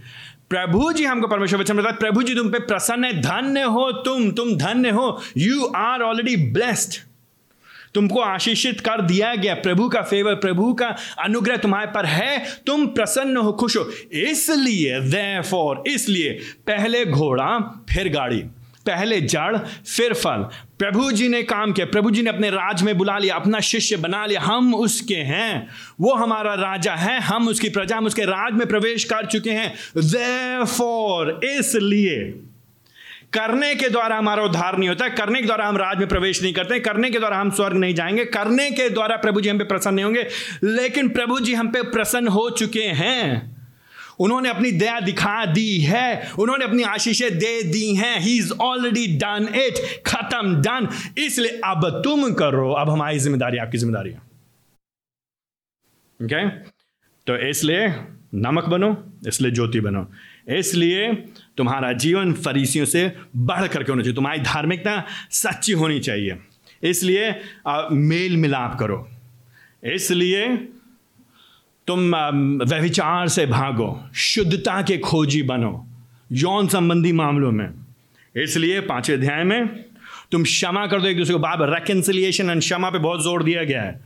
प्रभु 0.52 0.92
जी 0.92 1.04
हमको 1.04 1.28
परमेश्वर 1.28 1.60
वचन 1.60 1.76
बताया 1.76 1.96
प्रभु 1.96 2.22
जी 2.22 2.34
तुम 2.34 2.48
पे 2.50 2.58
प्रसन्न 2.60 3.04
है, 3.04 3.20
धन्य 3.20 3.62
हो 3.62 3.90
तुम 4.02 4.30
तुम 4.30 4.56
धन्य 4.56 4.90
हो 4.90 5.06
यू 5.36 5.64
आर 5.66 6.02
ऑलरेडी 6.02 6.36
ब्लेस्ड 6.52 6.98
तुमको 7.94 8.20
आशीषित 8.20 8.80
कर 8.80 9.00
दिया 9.02 9.34
गया, 9.34 9.54
प्रभु 9.54 9.88
का 9.88 10.02
फेवर 10.02 10.34
प्रभु 10.34 10.72
का 10.74 10.86
अनुग्रह 11.18 11.56
तुम्हारे 11.56 11.86
पर 11.86 12.06
है, 12.06 12.38
तुम 12.66 12.86
प्रसन्न 12.88 13.36
हो, 13.36 13.52
खुश 13.52 13.76
हो। 13.76 13.82
इसलिए 14.22 15.42
फॉर 15.42 15.82
इसलिए, 15.86 16.30
पहले 16.66 17.04
घोड़ा, 17.06 17.58
फिर 17.90 18.08
गाड़ी। 18.12 18.42
पहले 18.86 19.20
जड़, 19.20 19.58
फिर 19.96 20.14
फल। 20.14 20.48
प्रभु 20.78 21.12
जी 21.12 21.28
ने 21.28 21.42
काम 21.42 21.72
किया। 21.72 21.86
प्रभु 21.86 22.10
जी 22.10 22.22
ने 22.22 22.30
अपने 22.30 22.50
राज 22.50 22.82
में 22.82 22.98
बुला 22.98 23.18
लिया, 23.18 23.34
अपना 23.34 23.60
शिष्य 23.60 23.96
बना 23.96 24.26
लिया। 24.26 24.40
हम 24.40 24.74
उसके 24.74 25.14
हैं। 25.14 25.68
वो 26.00 26.14
हमारा 26.14 26.54
राजा 26.54 26.94
है। 26.94 27.20
हम 27.20 27.48
उसकी 27.48 27.68
प्रजा, 27.68 27.96
हम 27.96 28.06
उसके 28.06 28.22
राज 28.22 28.52
में 28.52 28.66
प्रवेश 28.66 29.04
कर 29.04 29.26
चुके 29.26 29.50
हैं। 29.50 30.64
फॉर 30.64 31.40
इसलिए 31.44 32.40
करने 33.32 33.74
के 33.74 33.88
द्वारा 33.88 34.16
हमारा 34.16 34.42
उद्धार 34.42 34.78
नहीं 34.78 34.88
होता। 34.88 35.08
करने 35.08 35.40
के 35.40 35.46
द्वारा 35.46 35.66
हम 35.66 35.76
राज 35.76 35.98
में 35.98 36.08
प्रवेश 36.08 36.42
नहीं 36.42 36.52
करते। 36.52 36.80
करने 36.80 37.10
के 37.10 37.18
द्वारा 37.18 37.36
हम 37.36 37.50
स्वर्ग 37.50 37.76
नहीं 37.76 37.94
जाएँगे। 37.94 38.24
करने 38.24 38.70
के 38.70 38.90
द्वारा 38.90 39.16
प्रभु 39.16 39.40
जी 39.40 39.48
हम 39.48 39.58
पे 39.58 39.64
प्रसन्न 39.64 39.94
नहीं 39.94 40.04
होंगे। 40.04 40.26
लेकिन 40.64 41.08
प्रभु 41.08 41.40
जी 41.40 41.54
हम 41.54 41.68
पे 41.68 41.82
प्रसन्न 41.82 42.28
हो 42.28 42.50
चुके 42.50 42.82
हैं। 42.82 43.61
उन्होंने 44.20 44.48
अपनी 44.48 44.70
दया 44.72 44.98
दिखा 45.00 45.44
दी 45.46 45.78
है। 45.78 46.32
उन्होंने 46.38 46.64
अपनी 46.64 46.82
आशीषें 46.82 47.38
दे 47.38 47.62
दी 47.62 47.94
हैं। 47.94 48.18
He 48.20 48.36
is 48.38 48.52
already 48.52 49.06
done 49.16 49.48
it 49.56 49.78
खत्म 50.06 50.54
डन 50.62 50.88
इसलिए 51.18 51.60
अब 51.64 51.88
तुम 52.04 52.32
करो। 52.34 52.70
अब 52.72 52.90
हमारी 52.90 53.18
ज़िम्मेदारी, 53.18 53.58
आपकी 53.58 53.78
ज़िम्मेदारी 53.78 54.10
है। 54.10 54.20
Okay? 56.20 56.44
तो 57.26 57.36
इसलिए 57.48 57.86
नमक 58.34 58.64
बनो, 58.64 58.96
इसलिए 59.28 59.50
ज्योति 59.50 59.80
बनो। 59.80 60.06
इसलिए 60.48 61.12
तुम्हारा 61.56 61.92
जीवन 61.92 62.32
फरीसियों 62.32 62.84
से 62.84 63.12
बढ़ 63.36 63.66
करके 63.66 63.92
होना 63.92 64.02
चाहिए? 64.02 64.14
तुम्हारी 64.14 64.40
धार्मिकता 64.40 65.04
सच्ची 65.30 65.72
होनी 65.72 65.98
चाहिए। 66.00 66.38
इसलिए 66.82 67.30
मेल 67.92 68.36
मिलाप 68.36 68.78
करो। 68.78 69.08
इसलिए 69.84 70.46
तुम 71.88 72.14
व्यविचार 72.64 73.28
से 73.28 73.46
भागो, 73.46 73.98
शुद्धता 74.16 74.80
के 74.82 74.98
खोजी 74.98 75.42
बनो, 75.42 75.86
यौन 76.32 76.68
संबंधी 76.68 77.12
मामलों 77.12 77.50
में। 77.52 77.68
इसलिए 78.34 78.80
पाँचवें 78.82 79.16
अध्याय 79.16 79.42
में 79.44 79.66
तुम 80.32 80.42
क्षमा 80.44 80.86
कर 80.86 81.00
दो 81.00 81.08
एक 81.08 81.16
दूसरे 81.16 81.34
को। 81.34 81.38
बार 81.40 81.68
रेकन्सिलिएशन 81.70 82.50
एंड 82.50 82.60
क्षमा 82.60 82.90
पे 82.90 82.98
बहुत 83.00 83.22
ज़ोर 83.22 83.42
दिया 83.42 83.64
गया 83.64 83.82
है। 83.82 84.00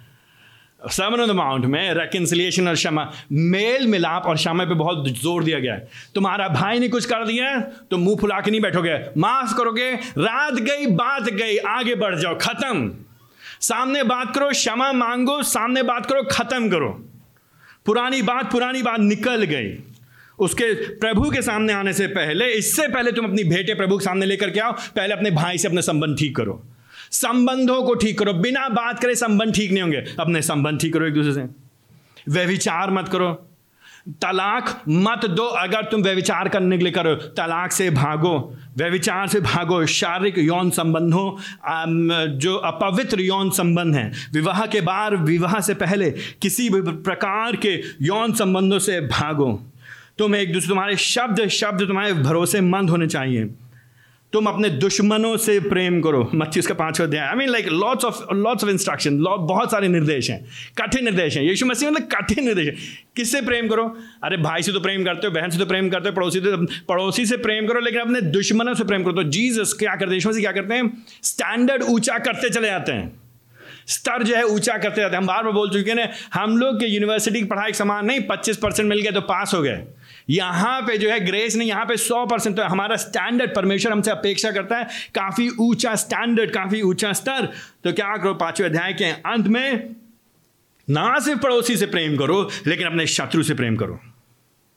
सेवन 0.82 1.20
ऑन 1.20 1.28
द 1.28 1.32
माउंट 1.32 1.64
में 1.64 1.94
रेकन्सिलिएशन 1.94 2.68
और 2.68 2.74
क्षमा, 2.74 3.10
मेल 3.32 3.86
मिलाप 3.86 4.26
और 4.26 4.36
क्षमा 4.36 4.64
पे 4.64 4.74
बहुत 4.74 5.08
ज़ोर 5.12 5.44
दिया 5.44 5.58
गया 5.58 5.74
है। 5.74 5.88
तुम्हारा 6.14 6.48
भाई 6.50 6.78
ने 6.78 6.88
कुछ 6.88 7.06
कर 7.06 7.26
दिया 7.26 7.58
तो 7.90 7.98
मुँह 7.98 8.16
फुला 8.20 8.40
के 8.40 8.50
नहीं 8.50 8.60
बैठोगे। 8.60 8.98
माफ़ 9.18 9.56
करोगे, 9.56 9.90
रात 10.18 10.54
गई, 10.54 10.86
बात 10.88 11.28
गई, 11.30 11.56
आगे 11.58 11.94
बढ़ 11.94 12.14
जाओ, 12.14 12.38
खत्म। 12.40 12.90
सामने 13.60 14.02
बात 14.04 14.34
करो, 14.34 14.48
क्षमा 14.50 14.92
मांगो, 14.94 15.42
सामने 15.44 15.82
बात 15.84 16.06
करो, 16.06 16.22
खत्म 16.30 16.68
करो। 16.70 16.90
पुरानी 17.86 18.22
बात 18.22 18.52
पुरानी 18.52 18.82
बात 18.82 19.00
निकल 19.00 19.44
गई। 19.44 19.76
उसके 20.38 20.72
प्रभु 20.74 21.30
के 21.30 21.42
सामने 21.42 21.72
आने 21.72 21.92
से 21.92 22.06
पहले, 22.06 22.52
इससे 22.52 22.88
पहले 22.88 23.12
तुम 23.12 23.24
अपनी 23.24 23.44
भेटे 23.44 23.74
प्रभु 23.74 23.98
के 23.98 24.04
सामने 24.04 24.26
लेकर 24.26 24.50
के 24.50 24.60
आओ, 24.60 24.72
पहले 24.72 25.14
अपने 25.14 25.30
भाई 25.30 25.58
से 25.58 25.68
अपने 25.68 25.82
संबंध 25.82 26.18
ठीक 26.18 26.36
करो। 26.36 26.62
संबंधों 27.10 27.82
को 27.82 27.94
ठीक 27.94 28.18
करो। 28.18 28.32
बिना 28.32 28.68
बात 28.68 29.00
करे 29.00 29.14
संबंध 29.14 29.54
ठीक 29.54 29.70
नहीं 29.70 29.82
होंगे। 29.82 30.04
अपने 30.20 30.42
संबंध 30.42 30.80
ठीक 30.80 30.92
करो 30.92 31.06
एक 31.06 31.14
दूसरे 31.14 31.32
से। 31.32 31.44
व्यविचार 32.28 32.90
मत 32.90 33.08
करो। 33.08 33.45
तलाक 34.06 34.82
मत 34.88 35.24
दो 35.26 35.44
अगर 35.58 35.82
तुम 35.82 36.02
व्यविचार 36.02 36.48
करने 36.48 36.76
के 36.78 36.84
लिए 36.84 36.92
करो। 36.92 37.14
तलाक 37.14 37.72
से 37.72 37.88
भागो, 37.90 38.34
व्यविचार 38.76 39.26
से 39.28 39.40
भागो, 39.40 39.84
शारीरिक 39.86 40.38
यौन 40.38 40.70
संबंधों 40.70 41.26
जो 42.38 42.54
अपवित्र 42.56 43.20
यौन 43.20 43.50
संबंध 43.50 43.94
हैं। 43.94 44.12
विवाह 44.32 44.66
के 44.66 44.80
बाद, 44.80 45.12
विवाह 45.22 45.60
से 45.60 45.74
पहले 45.74 46.10
किसी 46.42 46.68
भी 46.70 46.80
प्रकार 47.02 47.56
के 47.56 47.74
यौन 48.02 48.32
संबंधों 48.32 48.78
से 48.78 49.00
भागो। 49.00 49.52
तुम 50.18 50.36
एक 50.36 50.52
दूसरे, 50.52 50.68
तुम्हारे 50.68 50.96
शब्द 50.96 51.46
शब्द 51.48 51.82
तुम्हारे 51.82 52.12
भरोसेमंद 52.14 52.90
होने 52.90 53.06
चाहिए। 53.06 53.50
तुम 54.32 54.46
अपने 54.46 54.68
दुश्मनों 54.70 55.36
से 55.36 55.58
प्रेम 55.60 56.00
करो 56.00 56.30
मच्छी 56.34 56.60
उसका 56.60 56.74
पांचवा 56.74 57.06
अध्याय। 57.06 57.26
I 57.26 57.34
mean 57.34 57.48
like 57.48 57.68
lots 57.68 58.04
of 58.04 58.34
lots 58.34 58.64
of 58.64 58.70
instruction 58.70 59.18
बहुत 59.22 59.70
सारे 59.70 59.88
निर्देश 59.88 60.30
हैं, 60.30 60.44
कठिन 60.78 61.04
निर्देश 61.04 61.36
हैं। 61.36 61.44
यीशु 61.44 61.66
मसीह 61.66 61.90
मतलब 61.90 62.08
कठिन 62.12 62.44
निर्देश 62.44 62.66
है। 62.66 62.74
किससे 63.16 63.40
प्रेम 63.40 63.68
करो? 63.68 63.84
अरे, 64.24 64.36
भाई 64.36 64.62
से 64.62 64.72
तो 64.72 64.80
प्रेम 64.80 65.04
करते 65.04 65.26
हो, 65.26 65.32
बहन 65.32 65.50
से 65.50 65.58
तो 65.58 65.66
प्रेम 65.66 65.88
करते 65.90 66.08
हो, 66.08 66.14
पड़ोसी 66.14 66.40
से 66.40 66.56
पड़ोसी 66.88 67.26
से 67.26 67.36
प्रेम 67.36 67.66
करो, 67.66 67.80
लेकिन 67.80 68.00
अपने 68.00 68.20
दुश्मनों 68.20 68.74
से 68.74 68.84
प्रेम 68.84 69.02
करो। 69.02 69.12
तो 69.12 69.22
जीसस 69.22 69.72
क्या 69.72 69.94
करते 69.94 70.14
हैं? 70.14 70.40
क्या 70.40 70.52
करते 70.52 70.74
हैं? 70.74 70.90
स्टैंडर्ड 71.22 71.82
ऊँचा 71.82 72.18
करते 72.18 72.50
चले 72.50 72.68
जाते 72.68 72.92
हैं। 72.92 73.12
स्तर 73.88 74.22
जो 74.22 74.34
है 74.36 74.42
ऊँचा 74.44 74.76
करते 74.78 75.00
जाते 75.00 75.14
हैं। 75.14 75.20
हम 75.20 75.26
बार 75.26 75.42
बार 75.44 75.52
बोल 75.52 75.70
चुके 75.70 75.90
हैं 75.90 76.10
हम 76.34 76.56
लोग 76.58 76.80
के 76.80 76.86
यूनिवर्सिटी 76.86 77.38
की 77.38 77.44
पढ़ाई 77.46 77.72
समान 77.72 78.06
नहीं, 78.06 78.20
पच्चीस 78.20 78.56
परसेंट 78.56 78.88
मिल 78.88 79.00
गया 79.00 79.10
तो 79.10 79.20
पास 79.20 79.54
हो 79.54 79.62
गए। 79.62 79.82
यहाँ 80.30 80.80
पे 80.82 80.98
जो 80.98 81.10
है 81.10 81.20
ग्रेस 81.26 81.56
नहीं, 81.56 81.68
यहाँ 81.68 81.84
पे 81.84 81.96
सौ 81.96 82.26
परसेंट 82.26 82.56
तो 82.56 82.62
हमारा 82.62 82.96
स्टैंडर्ड 82.96 83.54
परमेश्वर 83.54 83.92
हमसे 83.92 84.10
अपेक्षा 84.10 84.50
करता 84.50 84.76
है, 84.76 84.84
काफ़ी 85.14 85.48
ऊँचा 85.48 85.94
स्टैंडर्ड 85.94 86.50
काफ़ी 86.50 86.82
ऊँचा 86.82 87.12
स्तर। 87.12 87.48
तो 87.84 87.92
क्या 87.92 88.16
करो, 88.16 88.34
पाँचवें 88.34 88.68
अध्याय 88.68 88.92
के 88.92 89.04
अंत 89.04 89.46
में, 89.46 89.94
ना 90.90 91.18
सिर्फ़ 91.18 91.40
पड़ोसी 91.40 91.76
से 91.76 91.86
प्रेम 91.86 92.16
करो, 92.16 92.50
लेकिन 92.66 92.86
अपने 92.86 93.06
शत्रु 93.06 93.42
से 93.42 93.54
प्रेम 93.54 93.76
करो। 93.76 94.00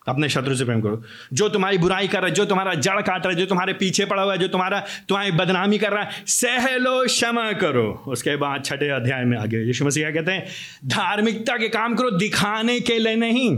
अपने 0.07 0.29
शत्रु 0.29 0.55
से 0.55 0.65
प्रेम 0.65 0.81
करो। 0.81 1.03
जो 1.33 1.49
तुम्हारी 1.49 1.77
बुराई 1.77 2.07
कर 2.07 2.17
रहा 2.17 2.27
है, 2.27 2.33
जो 2.33 2.45
तुम्हारा 2.45 2.73
जड़ 2.73 3.01
काट 3.01 3.25
रहा 3.25 3.29
है, 3.29 3.35
जो 3.35 3.45
तुम्हारे 3.45 3.73
पीछे 3.73 4.05
पड़ा 4.05 4.23
हुआ 4.23 4.33
है, 4.33 4.39
जो 4.39 4.47
तुम्हारा, 4.47 4.79
तुम्हारी 4.79 5.31
बदनामी 5.31 5.77
कर 5.77 5.91
रहा 5.91 6.03
है, 6.03 6.09
सह 6.27 6.75
लो, 6.77 7.05
क्षमा 7.05 7.51
करो। 7.51 8.03
उसके 8.07 8.35
बाद 8.35 8.65
छठे 8.65 8.89
अध्याय 8.89 9.25
में 9.25 9.37
आगे, 9.37 9.57
यीशु 9.57 9.85
मसीह 9.85 10.11
कहते 10.11 10.31
हैं? 10.31 10.47
धार्मिकता 10.85 11.57
के 11.57 11.69
काम 11.69 11.95
करो, 11.95 12.11
दिखाने 12.11 12.79
के 12.79 12.99
लिए 12.99 13.15
नहीं। 13.15 13.57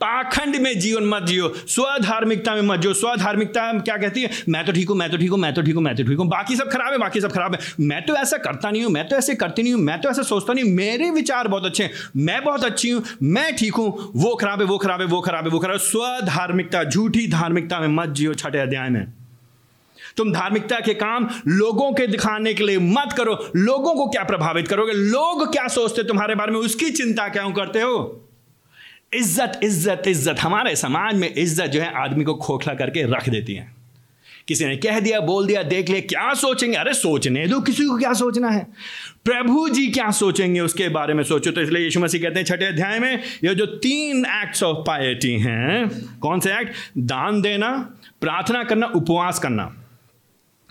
पाखंड 0.00 0.56
में 0.56 0.78
जीवन 0.80 1.04
मत 1.04 1.22
जियो, 1.22 1.48
स्वधार्मिकता 1.68 2.54
में 2.54 2.62
मत 2.62 2.80
जियो। 2.80 2.92
स्वधार्मिकता 2.94 3.72
क्या 3.72 3.96
कहती 3.96 4.22
है? 4.22 4.30
मैं 4.48 4.64
तो 4.66 4.72
ठीक 4.72 4.88
हूँ, 4.88 4.96
मैं 4.96 5.10
तो 5.10 5.16
ठीक 5.16 5.30
हूँ, 5.30 5.38
मैं 5.38 5.54
तो 5.54 5.62
ठीक 5.62 5.74
हूँ, 5.74 5.82
मैं 5.82 5.94
तो 5.96 6.04
ठीक 6.04 6.18
हूँ। 6.18 6.26
बाकी 6.28 6.56
सब 6.56 6.70
खराब 6.70 6.92
है, 6.92 6.98
बाकी 6.98 7.20
सब 7.20 7.32
खराब 7.32 7.54
है। 7.54 7.60
मैं 7.80 8.04
तो 8.06 8.14
ऐसा 8.14 8.36
करता 8.36 8.70
नहीं 8.70 8.82
हूँ, 8.82 8.92
मैं 8.92 9.08
तो 9.08 9.16
ऐसे 9.16 9.34
करती 9.34 9.62
नहीं 9.62 9.72
हूँ, 9.74 9.80
मैं 9.82 10.00
तो 10.00 10.08
ऐसा 10.08 10.22
सोचता 10.22 10.52
नहीं 10.52 10.64
मेरे 10.64 11.10
विचार 11.10 11.48
बहुत 11.48 11.64
अच्छे 11.64 11.84
हैं। 11.84 11.90
मैं 12.16 12.44
बहुत 12.44 12.64
अच्छी 12.64 12.90
हूँ, 12.90 13.02
मैं 13.22 13.56
ठीक 13.56 13.74
हूँ, 13.74 14.12
वो 14.16 14.34
खराब 14.34 14.60
है, 14.60 14.66
वो 14.66 14.78
खराब 14.78 15.00
है, 15.00 15.06
वो 15.06 15.20
खराब 15.20 15.44
है, 15.44 15.50
वो 15.50 15.58
खराब 15.58 15.72
है। 15.72 15.78
स्वधार्मिकता, 15.78 16.84
झूठी 16.84 17.26
धार्मिकता 17.26 17.80
में 17.80 17.88
मत 17.88 18.08
जियो, 18.08 18.34
छठे 18.34 18.58
अध्याय 18.58 18.88
में। 18.88 19.06
तुम 20.16 20.32
धार्मिकता 20.32 20.80
के 20.80 20.94
काम 20.94 21.28
लोगों 21.48 21.92
के 21.92 22.06
दिखाने 22.06 22.54
के 22.54 22.64
लिए 22.64 22.78
मत 22.78 23.14
करो। 23.16 23.38
लोगों 23.56 23.94
को 23.94 24.06
क्या 24.06 24.22
प्रभावित 24.24 24.68
करोगे? 24.68 24.92
लोग 24.92 25.52
क्या 25.52 25.68
सोचते 25.68 26.02
तुम्हारे 26.02 26.34
बारे 26.34 26.52
में? 26.52 26.58
उसकी 26.58 26.90
चिंता 26.90 27.28
क्यों 27.28 27.52
करते 27.52 27.80
हो? 27.80 28.22
इज़्ज़त 29.16 29.60
इज़्ज़त 29.64 30.08
इज़्ज़त। 30.08 30.40
हमारे 30.40 30.76
समाज 30.76 31.14
में 31.14 31.32
इज़्ज़त 31.32 31.66
जो 31.66 31.80
है 31.80 31.92
आदमी 32.02 32.24
को 32.24 32.34
खोखला 32.36 32.74
करके 32.74 33.02
रख 33.12 33.28
देती 33.28 33.54
है। 33.54 33.74
किसी 34.48 34.64
ने 34.64 34.76
कह 34.76 34.98
दिया, 35.00 35.20
बोल 35.20 35.46
दिया, 35.46 35.62
देख 35.64 35.88
लिया 35.90 36.00
क्या 36.02 36.32
सोचेंगे? 36.34 36.76
अरे 36.76 36.92
सोचने 36.94 37.46
दो, 37.46 37.60
किसी 37.60 37.84
को 37.84 37.96
क्या 37.98 38.12
सोचना 38.14 38.48
है? 38.48 38.66
प्रभु 39.24 39.68
जी 39.68 39.86
क्या 39.88 40.10
सोचेंगे 40.12 40.60
उसके 40.60 40.88
बारे 40.88 41.14
में 41.14 41.22
सोचो। 41.24 41.50
तो 41.50 41.60
इसलिए 41.60 41.84
यीशु 41.84 42.00
मसीह 42.00 42.22
कहते 42.22 42.38
हैं, 42.38 42.46
छठे 42.46 42.64
अध्याय 42.64 42.98
में 42.98 43.22
ये 43.44 43.54
जो 43.54 43.66
तीन 43.66 44.24
एक्ट्स 44.34 44.62
ऑफ़ 44.62 44.84
पायटी 44.86 45.32
हैं, 45.40 45.88
कौन 46.20 46.40
से 46.40 46.52
एक्ट 46.52 46.74
दान 46.98 47.40
देना, 47.42 47.70
प्रार्थना 48.20 48.62
करना, 48.64 48.86
उपवास 48.96 49.38
करना। 49.38 49.64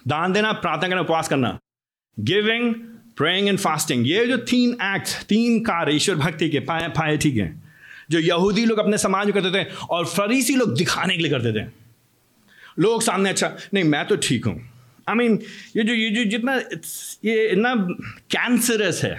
दान 0.07 0.33
देना, 0.33 0.51
प्रार्थना 0.53 0.89
करना, 0.89 1.01
उपवास 1.01 1.27
करना। 1.27 1.57
गिविंग 2.17 2.73
प्रेइंग 3.17 3.47
एंड 3.47 3.59
फास्टिंग 3.59 4.07
ये 4.07 4.25
जो 4.27 4.37
तीन 4.45 4.71
एक्ट 4.85 5.23
तीन 5.25 5.59
कार्य 5.63 5.95
ईश्वर 5.95 6.15
भक्ति 6.15 6.49
के 6.49 6.59
पाए 6.61 6.87
पाए 6.89 7.17
ठीक 7.17 7.37
है। 7.37 7.53
जो 8.11 8.19
यहूदी 8.19 8.65
लोग 8.65 8.77
अपने 8.77 8.97
समाज 8.97 9.25
में 9.25 9.33
करते 9.33 9.51
थे 9.51 9.67
और 9.89 10.05
फरीसी 10.05 10.55
लोग 10.55 10.75
दिखाने 10.77 11.15
के 11.15 11.23
लिए 11.23 11.31
करते 11.31 11.53
थे। 11.53 11.67
लोग 12.79 13.01
सामने 13.01 13.29
अच्छा 13.29 13.51
नहीं, 13.73 13.83
मैं 13.83 14.05
तो 14.07 14.15
ठीक 14.15 14.45
हूँ। 14.45 14.69
आई 15.09 15.15
मीन 15.15 15.39
ये 15.77 15.83
जो 15.83 15.93
ये 15.93 16.09
जो 16.09 16.23
जितना, 16.23 16.55
ये 17.25 17.47
इतना 17.47 17.75
कैंसरस 18.31 19.03
है। 19.03 19.15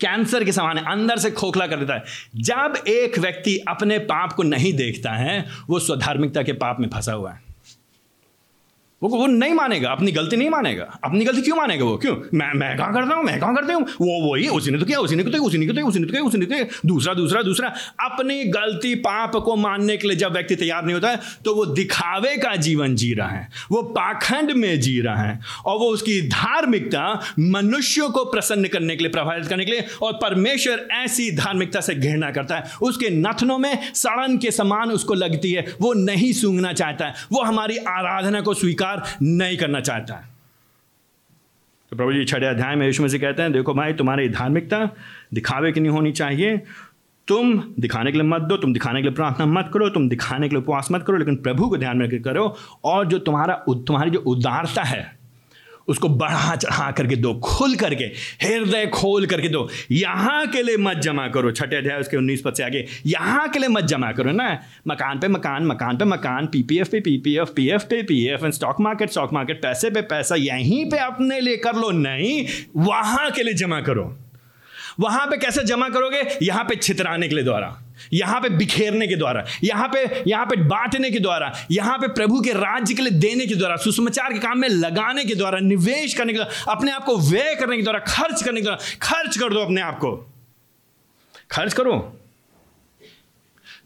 कैंसर 0.00 0.44
के 0.44 0.52
समान 0.52 0.78
अंदर 0.78 1.18
से 1.18 1.30
खोखला 1.30 1.66
कर 1.66 1.76
देता 1.76 1.94
है। 1.94 2.04
जब 2.36 2.82
एक 2.88 3.18
व्यक्ति 3.18 3.56
अपने 3.68 3.98
पाप 3.98 4.32
को 4.32 4.42
नहीं 4.42 4.72
देखता 4.72 5.10
है, 5.10 5.44
वो 5.68 5.78
स्वधार्मिकता 5.78 6.42
के 6.42 6.52
पाप 6.52 6.80
में 6.80 6.88
फंसा 6.88 7.12
हुआ 7.12 7.32
है। 7.32 7.49
वो 9.02 9.08
वो 9.10 9.26
नहीं 9.26 9.52
मानेगा, 9.54 9.90
अपनी 9.90 10.12
गलती 10.12 10.36
नहीं 10.36 10.48
मानेगा। 10.50 10.84
अपनी 11.04 11.24
गलती 11.24 11.42
क्यों 11.42 11.56
मानेगा 11.56 11.84
वो? 11.84 11.96
क्यों? 11.96 12.14
मैं 12.34 12.52
मैं 12.54 12.76
कहाँ 12.78 12.92
करता 12.94 13.14
हूँ? 13.14 13.24
मैं 13.24 13.38
कहाँ 13.40 13.54
करता 13.54 13.74
हूँ? 13.74 13.82
वो 13.82 14.30
वही, 14.30 14.48
उसी 14.48 14.70
ने 14.70 14.78
तो 14.78 14.86
किया, 14.86 14.98
उसी 14.98 15.16
ने 15.16 15.22
तो 15.22 15.30
उसी 15.40 15.58
ने 15.58 15.66
तो 15.66 15.86
उसी 15.86 15.98
ने 15.98 16.06
तो 16.06 16.12
किया, 16.12 16.22
उसी 16.22 16.38
ने 16.38 16.46
तो 16.46 16.88
दूसरा 16.88 17.14
दूसरा 17.14 17.42
दूसरा, 17.42 17.68
अपनी 18.00 18.44
गलती 18.46 18.94
पाप 18.96 19.36
को 19.36 19.56
मानने 19.56 19.96
के 19.96 20.08
लिए 20.08 20.16
जब 20.16 20.32
व्यक्ति 20.32 20.56
तैयार 20.56 20.84
नहीं 20.84 20.94
होता 20.94 21.08
है 21.08 21.20
तो 21.44 21.54
वो 21.54 21.64
दिखावे 21.66 22.36
का 22.36 22.54
जीवन 22.58 22.94
जी 22.96 23.12
रहा 23.14 23.28
है। 23.28 23.48
वो 23.72 23.82
पाखंड 23.90 24.50
में 24.52 24.80
जी 24.80 25.00
रहा 25.00 25.22
है 25.22 25.40
और 25.66 25.78
वो 25.78 25.86
उसकी 25.86 26.20
धार्मिकता 26.28 27.06
मनुष्यों 27.40 28.10
को 28.10 28.24
प्रसन्न 28.24 28.68
करने 28.68 28.96
के 28.96 29.04
लिए, 29.04 29.12
प्रभावित 29.12 29.46
करने 29.46 29.64
के 29.64 29.72
लिए 29.72 29.84
और 30.02 30.12
परमेश्वर 30.22 30.86
ऐसी 30.94 31.30
धार्मिकता 31.36 31.80
से 31.80 31.94
घृणा 31.94 32.30
करता 32.30 32.56
है। 32.56 32.78
उसके 32.82 33.10
नथनों 33.12 33.58
में 33.58 33.92
सड़न 33.94 34.36
के 34.38 34.50
समान 34.50 34.90
उसको 34.90 35.14
लगती 35.14 35.52
है। 35.52 35.66
वो 35.80 35.92
नहीं 35.94 36.32
सूंघना 36.32 36.72
चाहता 36.74 37.06
है। 37.06 37.14
वो 37.32 37.42
हमारी 37.42 37.76
आराधना 37.88 38.40
को 38.40 38.54
स्वीकार 38.54 38.88
स्वीकार 38.96 39.18
नहीं 39.22 39.58
करना 39.58 39.80
चाहता। 39.80 40.14
है 40.14 40.28
तो 41.90 41.96
प्रभु 41.96 42.12
जी 42.12 42.24
छठे 42.24 42.46
अध्याय 42.46 42.76
में 42.76 42.86
यीशु 42.86 43.04
मसीह 43.04 43.20
कहते 43.20 43.42
हैं, 43.42 43.52
देखो 43.52 43.74
भाई, 43.74 43.92
तुम्हारी 43.92 44.28
धार्मिकता 44.28 44.90
दिखावे 45.34 45.72
की 45.72 45.80
नहीं 45.80 45.90
होनी 45.90 46.12
चाहिए। 46.12 46.62
तुम 47.28 47.74
दिखाने 47.80 48.12
के 48.12 48.18
लिए 48.18 48.26
मत 48.26 48.42
दो, 48.42 48.56
तुम 48.56 48.72
दिखाने 48.72 49.02
के 49.02 49.08
लिए 49.08 49.14
प्रार्थना 49.14 49.46
मत 49.46 49.70
करो, 49.74 49.88
तुम 49.88 50.08
दिखाने 50.08 50.48
के 50.48 50.54
लिए 50.54 50.62
उपवास 50.62 50.88
मत 50.92 51.04
करो, 51.06 51.16
लेकिन 51.16 51.36
प्रभु 51.36 51.68
को 51.68 51.76
ध्यान 51.76 51.96
में 51.96 52.22
करो। 52.22 52.56
और 52.84 53.06
जो 53.06 53.18
तुम्हारा 53.18 53.54
तुम्हारी 53.68 54.10
जो 54.10 54.18
उदारता 54.18 54.82
है 54.82 55.19
उसको 55.90 56.08
बढ़ा 56.10 56.54
चढ़ा 56.56 56.90
करके 56.90 57.16
दो, 57.16 57.32
खुल 57.34 57.74
करके, 57.76 58.04
हृदय 58.44 58.86
खोल 58.86 59.26
करके 59.26 59.48
दो। 59.48 59.68
यहाँ 59.90 60.46
के 60.46 60.62
लिए 60.62 60.76
मत 60.76 60.96
जमा 60.98 61.26
करो। 61.28 61.50
छठे 61.52 61.76
अध्याय 61.76 62.00
उसके 62.00 62.16
उन्नीस 62.16 62.42
पद 62.42 62.54
से 62.54 62.64
आगे, 62.64 62.86
यहाँ 63.06 63.48
के 63.48 63.58
लिए 63.58 63.68
मत 63.68 63.84
जमा 63.84 64.12
करो 64.12 64.32
ना? 64.32 64.48
मकान 64.88 65.18
पे 65.20 65.28
मकान 65.28 65.66
मकान 65.66 65.98
पे 65.98 66.04
मकान 66.04 66.46
पीपीएफ 66.46 66.88
पे 66.88 67.00
पीपीएफ 67.00 67.52
पीएफ 67.56 67.82
पे 67.82 68.02
PF 68.02 68.44
and 68.44 68.52
stock 68.52 68.80
market 68.80 69.10
stock 69.10 69.32
market 69.32 69.62
पैसे 69.62 69.90
पे 69.90 70.00
पैसा, 70.04 70.34
यहीं 70.34 70.84
पे 70.90 70.98
अपने 70.98 71.40
लिए 71.40 71.56
कर 71.56 71.76
लो, 71.76 71.90
नहीं, 71.90 72.46
वहाँ 72.76 73.30
के 73.30 73.42
लिए 73.42 73.54
जमा 73.54 73.80
करो। 73.80 74.04
वहाँ 75.00 75.26
पे 75.26 75.36
कैसे 75.36 75.62
जमा 75.64 75.88
करोगे? 75.88 76.22
यहाँ 76.42 76.64
पे 76.64 76.76
छितराने 76.76 77.28
के 77.28 77.34
लिए 77.34 77.44
द्वारा 77.44 77.68
यहाँ 78.12 78.40
पे 78.40 78.48
बिखेरने 78.48 79.06
के 79.06 79.16
द्वारा, 79.16 79.44
यहाँ 79.64 79.88
पे 79.88 80.22
यहाँ 80.30 80.46
पे 80.46 80.56
बांटने 80.56 81.10
के 81.10 81.18
द्वारा, 81.18 81.66
यहाँ 81.70 81.98
पे 81.98 82.08
प्रभु 82.08 82.40
के 82.40 82.52
राज्य 82.52 82.94
के 82.94 83.02
लिए 83.02 83.10
देने 83.10 83.46
के 83.46 83.54
द्वारा, 83.54 83.76
सुसमाचार 83.76 84.32
के 84.32 84.38
काम 84.38 84.58
में 84.58 84.68
लगाने 84.68 85.24
के 85.24 85.34
द्वारा, 85.34 85.58
निवेश 85.58 86.14
करने 86.14 86.32
के 86.32 86.38
द्वारा, 86.38 86.72
अपने 86.72 86.92
आप 86.92 87.04
को 87.04 87.16
व्यय 87.16 87.54
करने 87.54 87.76
के 87.76 87.82
द्वारा, 87.82 87.98
खर्च 87.98 88.42
करने 88.42 88.60
के 88.60 88.64
द्वारा, 88.64 88.78
खर्च 89.02 89.36
कर 89.36 89.48
दो 89.48 89.60
अपने 89.60 89.80
आप 89.80 89.98
को। 89.98 90.30
खर्च 91.50 91.74
करो। 91.74 92.16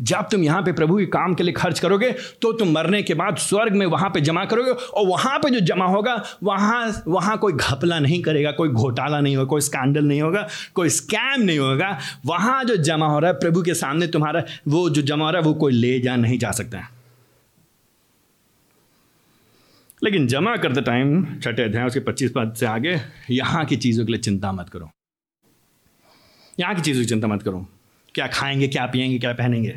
जब 0.01 0.29
तुम 0.31 0.43
यहाँ 0.43 0.63
पे 0.63 0.73
प्रभु 0.73 0.99
के 0.99 1.07
काम 1.07 1.35
के 1.35 1.43
लिए 1.43 1.53
खर्च 1.53 1.81
करोगे 1.81 2.11
तो 2.43 2.53
तुम 2.53 2.73
मरने 2.73 3.03
के 3.03 3.15
बाद 3.15 3.37
स्वर्ग 3.37 3.73
में 3.73 3.87
वहाँ 3.87 4.11
पे 4.11 4.21
जमा 4.21 4.45
करोगे 4.45 4.71
और 4.71 5.07
वहाँ 5.07 5.39
पे 5.39 5.51
जो 5.51 5.61
जमा 5.61 5.87
होगा, 5.87 6.25
वहाँ 6.43 7.03
वहाँ 7.09 7.39
कोई 7.39 7.53
घपला 7.53 7.99
नहीं 7.99 8.23
करेगा, 8.23 8.53
कोई 8.53 8.69
घोटाला 8.69 9.21
नहीं 9.21 9.37
होगा, 9.37 9.49
कोई 9.49 9.61
स्कैंडल 9.61 10.05
नहीं 10.05 10.23
होगा, 10.23 10.49
कोई 10.75 10.89
स्कैम 10.89 11.43
नहीं 11.43 11.59
होगा। 11.59 11.99
वहाँ 12.27 12.65
जो 12.65 12.77
जमा 12.77 13.07
हो 13.07 13.19
रहा 13.19 13.31
है 13.31 13.39
प्रभु 13.39 13.63
के 13.63 13.75
सामने 13.75 14.07
तुम्हारा, 14.07 14.45
वो 14.69 14.91
जो 14.91 15.03
जमा 15.03 15.25
हो 15.25 15.31
रहा 15.31 15.43
है, 15.43 15.49
वो 15.49 15.55
कोई 15.55 15.73
ले 15.73 16.01
जा 16.01 16.17
नहीं 16.17 16.39
जा 16.39 16.51
सकता। 16.51 16.79
है 16.79 16.89
लेकिन 20.03 20.27
जमा 20.27 20.57
करते 20.57 20.81
टाइम, 20.81 21.39
छठे 21.41 21.63
अध्याय 21.63 21.87
उसके 21.87 22.01
पच्चीस 22.01 22.33
पद 22.37 22.55
से 22.55 22.67
आगे, 22.67 23.01
यहाँ 23.31 23.65
की 23.65 23.77
चीज़ों 23.77 24.07
के 24.07 24.13
लिए 24.13 24.21
चिंता 24.21 24.53
मत 24.53 24.69
करो। 24.69 24.91
यहाँ 26.61 26.75
की 26.75 26.83
चीज़ों 26.83 27.03
की 27.03 27.09
चिंता 27.09 27.29
मत 27.29 27.43
करो। 27.43 27.67
क्या 28.15 28.27
खाएँगे, 28.27 28.69
क्या 28.69 28.87
पिएँगे 28.87 29.19
क्या 29.19 29.33
पहनेंगे? 29.33 29.77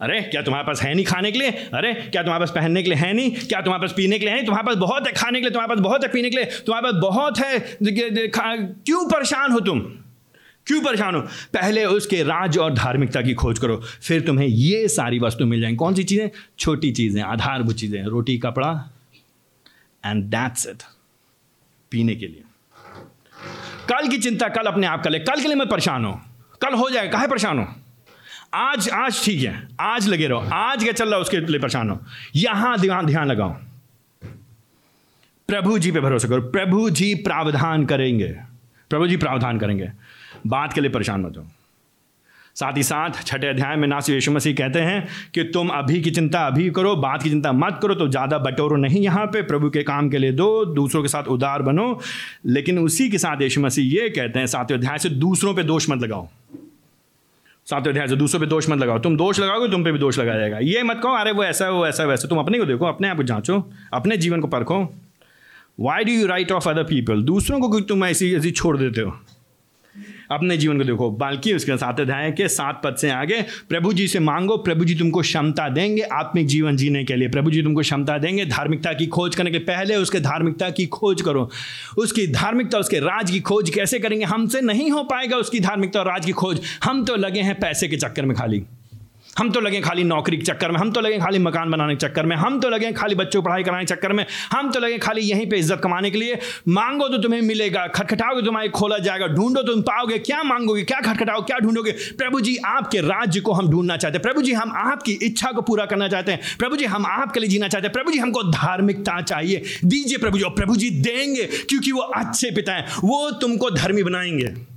अरे, 0.00 0.20
क्या 0.22 0.42
तुम्हारे 0.42 0.66
पास 0.66 0.82
है 0.82 0.94
नहीं 0.94 1.04
खाने 1.04 1.30
के 1.32 1.38
लिए? 1.38 1.50
अरे, 1.50 1.92
क्या 1.94 2.22
तुम्हारे 2.22 2.40
पास 2.40 2.50
पहनने 2.50 2.82
के 2.82 2.90
लिए 2.90 2.98
है 2.98 3.12
नहीं? 3.12 3.30
क्या 3.30 3.60
तुम्हारे 3.60 3.80
पास 3.82 3.92
पीने 3.96 4.18
के 4.18 4.24
लिए 4.24 4.30
है 4.30 4.36
नहीं? 4.36 4.46
तुम्हारे 4.46 4.66
पास 4.66 4.76
बहुत 4.76 5.06
है 5.06 5.12
खाने 5.12 5.38
के 5.38 5.42
लिए, 5.42 5.50
तुम्हारे 5.50 5.74
पास 5.74 5.82
बहुत 5.84 6.04
है 6.04 6.10
पीने 6.12 6.30
के 6.30 6.36
लिए, 6.36 6.44
तुम्हारे 6.66 6.84
पास 6.84 7.00
बहुत 7.02 7.38
है 7.38 7.58
क्यों 8.86 9.08
परेशान 9.08 9.52
हो 9.52 9.60
तुम? 9.60 9.80
क्यों 10.66 10.80
परेशान 10.82 11.14
हो? 11.14 11.20
पहले 11.54 11.84
उसके 11.86 12.22
राज 12.22 12.58
और 12.58 12.74
धार्मिकता 12.74 13.22
की 13.22 13.34
खोज 13.34 13.58
करो, 13.58 13.76
फिर 14.02 14.20
तुम्हें 14.20 14.46
ये 14.46 14.86
सारी 14.88 15.18
वस्तु 15.18 15.46
मिल 15.46 15.60
जाएँगी। 15.60 15.76
कौन 15.76 15.94
सी 15.94 16.04
चीज़ें? 16.04 16.30
छोटी 16.58 16.90
चीज़ें, 16.92 17.22
आधारभूत 17.22 17.76
चीज़ें, 17.76 18.02
रोटी, 18.04 18.38
कपड़ा 18.38 18.70
एंड 20.04 20.24
दैट्स 20.24 20.66
इट 20.66 20.82
पीने 21.92 22.14
के 22.14 22.26
लिए। 22.26 22.42
कल 23.88 24.08
की 24.08 24.18
चिंता 24.18 24.48
कल 24.48 24.66
अपने 24.66 24.86
आप 24.86 25.02
कर 25.04 25.10
ले, 25.10 25.18
कल 25.20 25.40
के 25.40 25.46
लिए 25.46 25.56
मैं 25.56 25.68
परेशान 25.68 26.04
हूँ। 26.04 26.20
कल 26.62 26.74
हो 26.74 26.88
जाएगा 26.90 27.12
काहे 27.12 27.26
परेशान 27.26 27.58
हो? 27.58 27.66
आज 28.54 28.88
आज 28.90 29.24
ठीक 29.24 29.42
है, 29.42 29.68
आज 29.80 30.08
लगे 30.08 30.26
रहो। 30.26 30.48
आज 30.54 30.82
क्या 30.82 30.92
चल 30.92 31.06
रहा 31.06 31.14
है 31.14 31.20
उसके 31.20 31.40
लिए 31.40 31.60
परेशान 31.60 31.90
हो? 31.90 31.98
यहाँ 32.36 32.78
ध्यान 32.80 33.06
ध्यान 33.06 33.28
लगाओ। 33.28 33.56
प्रभु 35.48 35.78
जी 35.78 35.90
पे 35.92 36.00
भरोसा 36.00 36.28
करो। 36.28 36.42
प्रभु 36.42 36.88
जी 36.90 37.14
प्रावधान 37.16 37.84
करेंगे। 37.86 38.34
प्रभु 38.90 39.06
जी 39.06 39.16
प्रावधान 39.16 39.58
करेंगे। 39.58 39.90
बात 40.46 40.72
के 40.72 40.80
लिए 40.80 40.90
परेशान 40.90 41.20
मत 41.20 41.36
हो। 41.36 41.46
साथ 42.56 42.76
ही 42.76 42.82
साथ 42.82 43.22
छठे 43.22 43.46
अध्याय 43.46 43.76
में 43.76 43.86
नासिर 43.88 44.14
यीशु 44.14 44.32
मसीह 44.32 44.54
कहते 44.54 44.80
हैं 44.80 45.06
कि 45.34 45.42
तुम 45.44 45.68
अभी 45.68 46.00
की 46.00 46.10
चिंता 46.10 46.46
अभी 46.46 46.68
करो, 46.70 46.94
बात 46.96 47.22
की 47.22 47.30
चिंता 47.30 47.52
मत 47.52 47.78
करो 47.82 47.94
तो 47.94 48.08
ज़्यादा 48.08 48.38
बटोरो 48.38 48.76
नहीं 48.76 49.02
यहाँ 49.02 49.26
पे। 49.26 49.42
प्रभु 49.42 49.70
के 49.70 49.82
काम 49.82 50.08
के 50.10 50.18
लिए 50.18 50.32
दो, 50.32 50.64
दूसरों 50.64 51.02
के 51.02 51.08
साथ 51.08 51.28
उदार 51.28 51.62
बनो। 51.62 52.00
लेकिन 52.46 52.78
उसी 52.78 53.08
के 53.10 53.18
साथ 53.18 53.42
यीशु 53.42 53.60
मसीह 53.60 53.92
ये 53.94 54.08
कहते 54.10 54.38
हैं, 54.38 54.46
सातवें 54.46 54.78
अध्याय 54.78 54.98
से 54.98 55.08
दूसरों 55.10 55.54
पर 55.54 55.62
दोष 55.62 55.88
मत 55.90 56.02
लगाओ। 56.02 56.28
सातवें 57.66 57.92
अध्याय 57.92 58.08
से, 58.08 58.16
दूसरों 58.16 58.40
पे 58.40 58.46
दोष 58.46 58.68
मत 58.70 58.78
लगाओ। 58.78 58.98
तुम 58.98 59.16
दोष 59.16 59.40
लगाओगे, 59.40 59.68
तुम 59.68 59.84
पे 59.84 59.92
भी 59.92 59.98
दोष 59.98 60.18
लगाया 60.18 60.38
जाएगा। 60.38 60.58
ये 60.58 60.82
मत 60.82 61.00
कहो, 61.02 61.12
अरे 61.12 61.32
वो 61.32 61.44
ऐसा 61.44 61.70
वो 61.70 61.86
ऐसा 61.86 62.04
वैसा 62.04 62.28
तुम 62.28 62.38
अपने 62.38 62.58
को 62.58 62.64
देखो, 62.64 62.86
अपने 62.86 63.08
आप 63.08 63.16
को 63.16 63.22
जांचो, 63.22 63.70
अपने 63.92 64.16
जीवन 64.16 64.40
को 64.40 64.48
परखो। 64.48 64.94
Why 65.80 66.04
do 66.04 66.12
you 66.12 66.26
write 66.26 66.52
off 66.52 66.68
other 66.68 66.82
people 66.82 67.22
दूसरों 67.22 67.60
को 67.60 67.68
क्योंकि 67.68 67.86
तुम 67.86 68.04
ऐसी 68.04 68.34
ऐसी 68.34 68.50
छोड़ 68.50 68.76
देते 68.76 69.00
हो? 69.00 69.18
अपने 70.30 70.56
जीवन 70.56 70.78
को 70.78 70.84
देखो। 70.84 71.10
बाल्कि 71.10 71.52
उसके 71.52 71.76
साथ 71.76 72.00
अध्याय 72.00 72.30
के 72.32 72.48
सात 72.48 72.80
पद 72.84 72.96
से 72.96 73.10
आगे, 73.10 73.42
प्रभु 73.68 73.92
जी 73.92 74.08
से 74.08 74.18
मांगो, 74.18 74.56
प्रभु 74.56 74.84
जी 74.84 74.94
तुमको 74.94 75.20
क्षमता 75.20 75.68
देंगे 75.68 76.02
आत्मिक 76.02 76.46
जीवन 76.46 76.76
जीने 76.76 77.04
के 77.04 77.16
लिए। 77.16 77.28
प्रभु 77.28 77.50
जी 77.50 77.62
तुमको 77.62 77.80
क्षमता 77.80 78.18
देंगे, 78.18 78.46
धार्मिकता 78.46 78.92
की 78.92 79.06
खोज 79.06 79.34
करने 79.34 79.50
के 79.50 79.58
पहले 79.58 79.96
उसके 79.96 80.20
धार्मिकता 80.20 80.70
की 80.70 80.86
खोज 80.86 81.22
करो। 81.22 81.50
उसकी 81.98 82.26
धार्मिकता, 82.26 82.78
उसके 82.78 82.98
राज 82.98 83.30
की 83.30 83.40
खोज 83.40 83.70
कैसे 83.70 83.98
करेंगे? 83.98 84.24
हमसे 84.24 84.60
नहीं 84.60 84.90
हो 84.90 85.02
पाएगा 85.02 85.36
उसकी 85.36 85.60
धार्मिकता 85.60 86.00
और 86.00 86.06
राज 86.06 86.26
की 86.26 86.32
खोज। 86.32 86.60
हम 86.84 87.04
तो 87.04 87.16
लगे 87.16 87.40
हैं 87.40 87.60
पैसे 87.60 87.88
के 87.88 87.96
चक्कर 87.96 88.26
में 88.26 88.36
खाली। 88.36 88.62
हम 89.38 89.50
तो 89.50 89.60
लगे 89.60 89.80
खाली 89.80 90.04
नौकरी 90.04 90.36
के 90.36 90.44
चक्कर 90.44 90.70
में, 90.72 90.78
हम 90.80 90.90
तो 90.92 91.00
लगे 91.00 91.18
खाली 91.18 91.38
मकान 91.38 91.70
बनाने 91.70 91.94
के 91.94 92.06
चक्कर 92.06 92.26
में, 92.26 92.36
हम 92.36 92.58
तो 92.60 92.68
लगे 92.68 92.92
खाली 92.92 93.14
बच्चों 93.14 93.42
पढ़ाई 93.42 93.62
कराने 93.62 93.84
के 93.84 93.94
चक्कर 93.94 94.12
में, 94.12 94.24
हम 94.52 94.70
तो 94.72 94.80
लगे 94.80 94.98
खाली 94.98 95.20
यहीं 95.20 95.46
पे 95.46 95.56
इज़्ज़त 95.56 95.80
कमाने 95.82 96.10
के 96.10 96.18
लिए। 96.18 96.38
मांगो 96.68 97.08
तो 97.08 97.18
तुम्हें 97.18 97.40
मिलेगा, 97.40 97.86
खटखटाओगे 97.86 98.40
तो 98.40 98.46
तुम्हारे 98.46 98.68
खोला 98.68 98.98
जाएगा, 98.98 99.26
ढूंढो 99.26 99.62
तुम 99.62 99.82
पाओगे, 99.82 100.18
क्या 100.18 100.42
मांगोगे, 100.42 100.82
क्या 100.82 101.00
खटखटाओ 101.00 101.42
क्या 101.42 101.58
ढूंढोगे? 101.58 101.92
प्रभु 102.18 102.40
जी 102.40 102.56
आपके 102.56 103.00
राज्य 103.00 103.40
को 103.40 103.52
हम 103.52 103.70
ढूंढना 103.70 103.96
चाहते 103.96 104.18
हैं, 104.18 104.22
प्रभु 104.22 104.42
जी 104.42 104.52
हम 104.52 104.72
आपकी 104.76 105.12
इच्छा 105.22 105.52
को 105.52 105.62
पूरा 105.62 105.86
करना 105.86 106.08
चाहते 106.08 106.32
हैं, 106.32 106.40
प्रभु 106.58 106.76
जी 106.76 106.84
हम 106.84 107.06
आपके 107.06 107.40
लिए 107.40 107.50
जीना 107.50 107.68
चाहते 107.68 107.86
हैं, 107.86 107.92
प्रभु 107.92 108.12
जी 108.12 108.18
हमको 108.18 108.42
धार्मिकता 108.42 109.20
चाहिए, 109.20 109.62
दीजिए 109.84 110.18
प्रभु 110.18 110.38
जी, 110.38 110.44
और 110.44 110.50
प्रभु 110.50 110.76
जी 110.76 110.90
देंगे, 110.90 111.44
क्योंकि 111.68 111.92
वो 111.92 112.00
अच्छे 112.00 112.50
पिता 112.50 112.72
हैं, 112.72 112.86
वो 113.04 113.30
तुमको 113.30 113.70
धर्मी 113.70 114.02
बनाएँगे। 114.02 114.75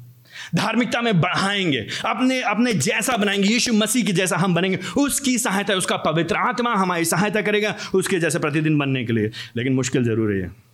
धार्मिकता 0.56 1.02
में 1.02 1.22
बढ़ाएँगे, 1.22 1.88
अपने 2.06 2.42
अपने 2.42 2.74
जैसा 2.74 3.18
बनाएँगे, 3.18 3.50
यीशु 3.50 3.74
मसीह 3.74 4.06
के 4.06 4.12
जैसा 4.12 4.38
हम 4.38 4.56
बनेंगे, 4.56 4.80
उसकी 4.98 5.38
सहायता, 5.38 5.74
उसका 5.74 5.98
पवित्र 5.98 6.36
आत्मा 6.36 6.76
हमारी 6.76 7.06
सहायता 7.06 7.42
करेगा, 7.42 7.76
उसके 7.96 8.20
जैसे 8.20 8.40
प्रतिदिन 8.40 8.78
बनने 8.78 9.06
के 9.06 9.14
लिए। 9.14 9.32
लेकिन 9.56 9.74
मुश्किल 9.74 10.04
ज़रूरी 10.04 10.40
है 10.40 10.70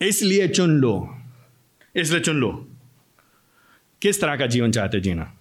इसलिए 0.00 0.48
चुन 0.48 0.70
लो। 0.70 1.18
इसलिए 1.96 2.20
चुन 2.20 2.36
लो। 2.36 2.68
किस 4.02 4.20
तरह 4.20 4.36
का 4.36 4.46
जीवन 4.46 4.72
चाहते 4.72 4.96
हो 4.96 5.02
जीना? 5.02 5.32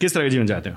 किस 0.00 0.14
तरह 0.14 0.22
का 0.22 0.28
जीवन 0.28 0.46
चाहते 0.46 0.70
हो? 0.70 0.76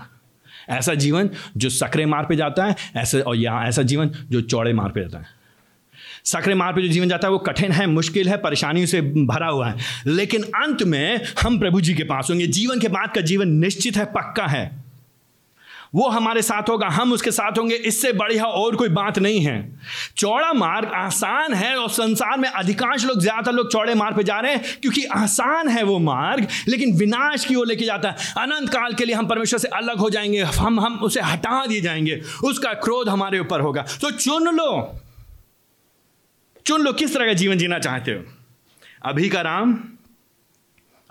ऐसा 0.70 0.94
जीवन 0.94 1.30
जो 1.58 1.70
सकरे 1.70 2.06
मार 2.06 2.26
पे 2.26 2.36
जाता 2.36 2.66
है, 2.66 2.76
ऐसे, 2.96 3.22
और 3.22 3.36
या 3.36 3.64
ऐसा 3.64 3.82
जीवन 3.82 4.12
जो 4.32 4.42
चौड़े 4.42 4.74
मार 4.74 4.90
पे 4.90 5.02
जाता 5.02 5.18
है। 5.18 5.41
सकरे 6.26 6.54
मार 6.54 6.74
पे 6.74 6.82
जो 6.82 6.88
जीवन 6.88 7.10
जाता 7.10 7.28
है, 7.28 7.32
वो 7.32 7.38
कठिन 7.38 7.72
है, 7.72 7.88
मुश्किल 7.88 8.30
है, 8.30 8.38
परेशानियों 8.38 8.86
से 8.86 9.02
भरा 9.02 9.48
हुआ 9.48 9.70
है। 9.70 9.78
लेकिन 10.08 10.44
अंत 10.44 10.84
में 10.84 11.22
हम 11.44 11.60
प्रभु 11.60 11.82
जी 11.82 11.94
के 11.94 12.04
पास 12.04 12.28
होंगे। 12.30 12.48
जीवन 12.48 12.80
के 12.80 12.88
बाद 12.88 13.12
का 13.16 13.22
जीवन 13.22 13.48
निश्चित 13.48 13.98
है, 13.98 14.06
पक्का 14.06 14.48
है। 14.48 14.92
वो 15.96 16.10
हमारे 16.10 16.42
साथ 16.42 16.70
होगा, 16.70 16.88
हम 16.88 17.14
उसके 17.14 17.32
साथ 17.32 17.52
होंगे, 17.52 17.76
इससे 17.76 18.14
बढ़िया 18.14 18.44
और 18.44 18.76
कोई 18.76 18.90
बात 18.90 19.20
नहीं 19.20 19.42
है। 19.42 19.80
चौड़ा 20.18 20.54
मार्ग 20.54 20.92
आसान 20.94 21.54
है 21.54 21.76
और 21.76 21.90
संसार 21.90 22.38
में 22.38 22.50
अधिकांश 22.50 23.06
लोग, 23.06 23.20
ज़्यादातर 23.20 23.52
लोग 23.52 23.72
चौड़े 23.72 23.94
मार्ग 23.94 24.18
पे 24.18 24.24
जा 24.24 24.40
रहे 24.40 24.52
हैं, 24.52 24.64
क्योंकि 24.82 25.04
आसान 25.04 25.68
है 25.68 25.84
वो 25.84 26.00
मार्ग, 26.00 26.48
लेकिन 26.68 26.98
विनाश 26.98 27.46
की 27.46 27.56
ओर 27.56 27.68
लेके 27.68 27.86
जाता 27.86 28.10
है। 28.10 28.16
अनंत 28.38 28.70
काल 28.70 28.94
के 28.94 29.06
लिए 29.06 29.16
हम 29.16 29.28
परमेश्वर 29.28 29.60
से 29.60 29.68
अलग 29.68 29.98
हो 29.98 30.10
जाएँगे, 30.10 30.42
हम 30.42 30.80
हम 30.80 30.96
उसे 30.96 31.22
हटा 31.22 31.66
दिए 31.66 31.82
जाएँगे। 31.82 32.22
उसका 32.44 32.74
क्रोध 32.74 33.10
हमारे 33.10 33.40
ऊपर 33.40 33.60
होगा। 33.60 33.82
तो 33.82 34.12
चुन 34.12 34.44
लो। 34.44 35.01
चुन 36.66 36.82
लो 36.82 36.94
किस 36.94 37.14
तरह 37.14 37.26
का 37.26 37.34
जीवन 37.34 37.58
जीना 37.58 37.80
चाहते 37.80 38.12
हो? 38.12 38.24
अभी 39.06 39.30
का 39.30 39.42
राम 39.42 39.80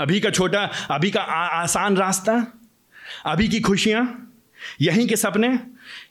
अभी 0.01 0.21
का 0.21 0.31
छोटा 0.31 0.71
अभी 0.91 1.11
का 1.11 1.21
आ, 1.21 1.63
आसान 1.63 1.97
रास्ता 1.97 2.53
अभी 3.27 3.49
की 3.49 3.61
खुशियाँ 3.61 4.33
यहीं 4.81 5.09
के 5.09 5.17
सपने 5.17 5.59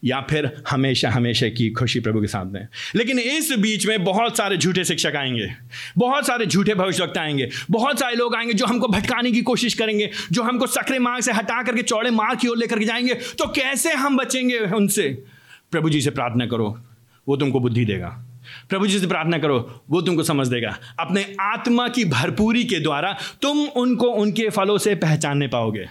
या 0.04 0.22
फिर 0.22 0.64
हमेशा 0.70 1.10
हमेशा 1.10 1.50
की 1.50 1.70
खुशी 1.70 2.00
प्रभु 2.00 2.22
के 2.22 2.44
में 2.44 2.68
लेकिन 2.96 3.20
इस 3.20 3.52
बीच 3.52 3.88
में 3.88 4.04
बहुत 4.04 4.38
सारे 4.38 4.58
झूठे 4.58 4.84
शिक्षक 4.84 5.14
आएँगे 5.18 5.56
बहुत 5.98 6.28
सारे 6.28 6.46
झूठे 6.46 6.76
भविष्यवक्ता 6.76 7.22
आएँगे 7.22 7.50
बहुत 7.72 8.00
सारे 8.00 8.16
लोग 8.16 8.36
आएँगे 8.36 8.54
जो 8.54 8.66
हमको 8.66 8.88
भटकाने 8.88 9.32
की 9.32 9.42
कोशिश 9.42 9.74
करेंगे 9.74 10.12
जो 10.32 10.44
हमको 10.44 10.68
सकरे 10.68 11.00
मार्ग 11.00 11.24
से 11.24 11.32
हटा 11.32 11.64
करके 11.64 11.82
चौड़े 11.82 12.10
मार्ग 12.10 12.40
की 12.40 12.48
ओर 12.48 12.58
लेकर 12.58 12.80
के 12.80 12.86
जाएँगे। 12.86 13.14
तो 13.14 13.48
कैसे 13.48 13.94
हम 13.94 14.18
बचेंगे 14.18 14.60
उनसे? 14.60 15.24
प्रभु 15.72 15.90
जी 15.90 16.02
से 16.02 16.10
प्रार्थना 16.10 16.46
करो 16.46 16.82
वो 17.28 17.38
तुमको 17.38 17.60
बुद्धि 17.60 17.86
देगा। 17.86 18.26
प्रभु 18.70 18.88
जी 18.88 19.00
से 19.00 19.08
प्रार्थना 19.08 19.38
करो, 19.38 19.82
वो 19.90 20.02
तुमको 20.02 20.24
समझ 20.24 20.48
देगा। 20.48 20.78
अपने 21.00 21.36
आत्मा 21.42 21.88
की 21.88 22.06
भरपूरी 22.06 22.64
के 22.64 22.80
द्वारा 22.80 23.18
तुम 23.42 23.58
उनको 23.58 24.06
उनके 24.06 24.50
फलों 24.50 24.78
से 24.78 24.96
पहचानने 24.96 25.48
पाओगे। 25.48 25.86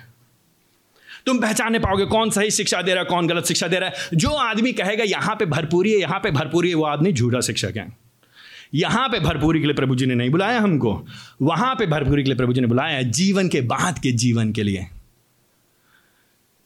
तुम 1.26 1.38
पहचानने 1.38 1.78
पाओगे 1.78 2.04
कौन 2.04 2.30
सही 2.30 2.50
शिक्षा 2.50 2.82
दे 2.82 2.94
रहा 2.94 3.02
है, 3.02 3.08
कौन 3.08 3.26
गलत 3.26 3.44
शिक्षा 3.44 3.68
दे 3.68 3.78
रहा 3.78 3.88
है। 3.88 3.94
जो 4.14 4.28
आदमी 4.28 4.72
कहेगा, 4.72 5.04
यहाँ 5.04 5.36
पे 5.36 5.46
भरपूरी 5.46 5.92
है, 5.92 5.98
यहाँ 5.98 6.18
पे 6.18 6.30
भरपूरी 6.30 6.68
है, 6.68 6.74
वो 6.74 6.84
आदमी 6.84 7.12
झूठा 7.12 7.40
शिक्षक 7.40 7.72
है। 7.76 7.96
यहाँ 8.74 9.08
पे 9.08 9.20
भरपूरी 9.20 9.60
के 9.60 9.66
लिए 9.66 9.74
प्रभु 9.74 9.94
जी 9.94 10.06
ने 10.06 10.14
नहीं 10.14 10.30
बुलाया 10.30 10.60
हमको। 10.60 11.06
वहाँ 11.42 11.74
पे 11.74 11.86
भरपूरी 11.86 12.22
के 12.22 12.28
लिए 12.28 12.36
प्रभु 12.36 12.52
जी 12.52 12.60
ने 12.60 12.66
बुलाया 12.66 12.96
है, 12.96 13.10
जीवन 13.10 13.48
के 13.48 13.60
बाद 13.60 13.98
के 13.98 14.12
जीवन 14.12 14.52
के 14.52 14.62
लिए। 14.62 14.86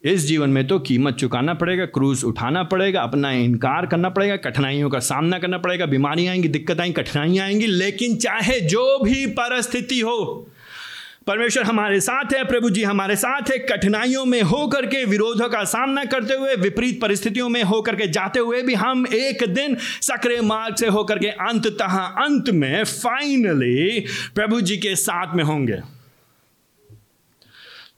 इस 0.04 0.26
जीवन 0.26 0.50
में 0.50 0.66
तो 0.66 0.78
कीमत 0.78 1.14
चुकाना 1.14 1.54
पड़ेगा, 1.54 1.84
क्रूज 1.84 2.24
उठाना 2.24 2.62
पड़ेगा, 2.62 3.02
अपना 3.02 3.30
इनकार 3.32 3.86
करना 3.86 4.08
पड़ेगा, 4.08 4.36
कठिनाइयों 4.36 4.90
का 4.90 4.98
सामना 4.98 5.38
करना 5.38 5.58
पड़ेगा, 5.58 5.86
बीमारियाँ 5.86 6.32
आएँगी, 6.32 6.48
दिक्कत 6.48 6.80
आएँगी, 6.80 7.02
कठिनाइयाँ 7.02 7.46
आएँगी, 7.46 7.66
लेकिन 7.66 8.16
चाहे 8.16 8.60
जो 8.60 8.98
भी 9.04 9.26
परिस्थिति 9.26 10.00
हो, 10.00 10.48
परमेश्वर 11.26 11.62
हमारे 11.62 12.00
साथ 12.00 12.32
है, 12.34 12.44
प्रभु 12.44 12.70
जी 12.70 12.82
हमारे 12.82 13.16
साथ 13.16 13.50
है, 13.50 13.58
कठिनाइयों 13.58 14.24
में 14.24 14.42
होकर 14.42 14.86
के, 14.86 15.04
विरोधों 15.04 15.48
का 15.48 15.64
सामना 15.64 16.04
करते 16.04 16.34
हुए, 16.34 16.56
विपरीत 16.56 17.00
परिस्थितियों 17.00 17.48
में 17.48 17.62
होकर 17.62 17.96
के 17.96 18.08
जाते 18.08 18.40
हुए 18.40 18.62
भी 18.62 18.74
हम 18.74 19.06
एक 19.06 19.44
दिन 19.48 19.76
सक्रिय 20.02 20.40
मार्ग 20.40 20.76
से 20.76 20.86
होकर 20.88 21.18
के 21.18 21.28
अंततः, 21.28 21.96
अंत 22.24 22.50
में 22.50 22.84
फाइनली 22.84 24.00
प्रभु 24.34 24.60
जी 24.60 24.76
के 24.76 24.96
साथ 24.96 25.34
में 25.34 25.44
होंगे। 25.44 25.80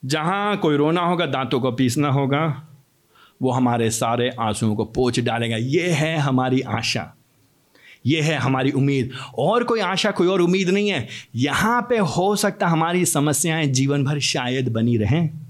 जहाँ 0.04 0.56
कोई 0.56 0.76
रोना 0.76 1.00
होगा, 1.00 1.26
दांतों 1.26 1.60
को 1.60 1.72
पीसना 1.72 2.08
होगा, 2.08 2.68
वो 3.42 3.50
हमारे 3.50 3.90
सारे 3.90 4.30
आंसुओं 4.40 4.76
को 4.76 4.84
पोछ 4.84 5.20
डालेगा। 5.20 5.56
ये 5.56 5.90
है 5.90 6.18
हमारी 6.18 6.60
आशा। 6.60 7.14
ये 8.06 8.20
है 8.20 8.36
हमारी 8.36 8.70
उम्मीद। 8.70 9.10
और 9.38 9.64
कोई 9.64 9.80
आशा, 9.80 10.10
कोई 10.10 10.26
और 10.26 10.40
उम्मीद 10.40 10.68
नहीं 10.68 10.88
है। 10.88 11.08
यहाँ 11.36 11.86
पे 11.90 11.98
हो 11.98 12.36
सकता 12.36 12.66
हमारी 12.66 13.04
समस्याएँ 13.04 13.66
जीवन 13.66 14.04
भर 14.04 14.18
शायद 14.18 14.72
बनी 14.72 14.96
रहें। 14.96 15.43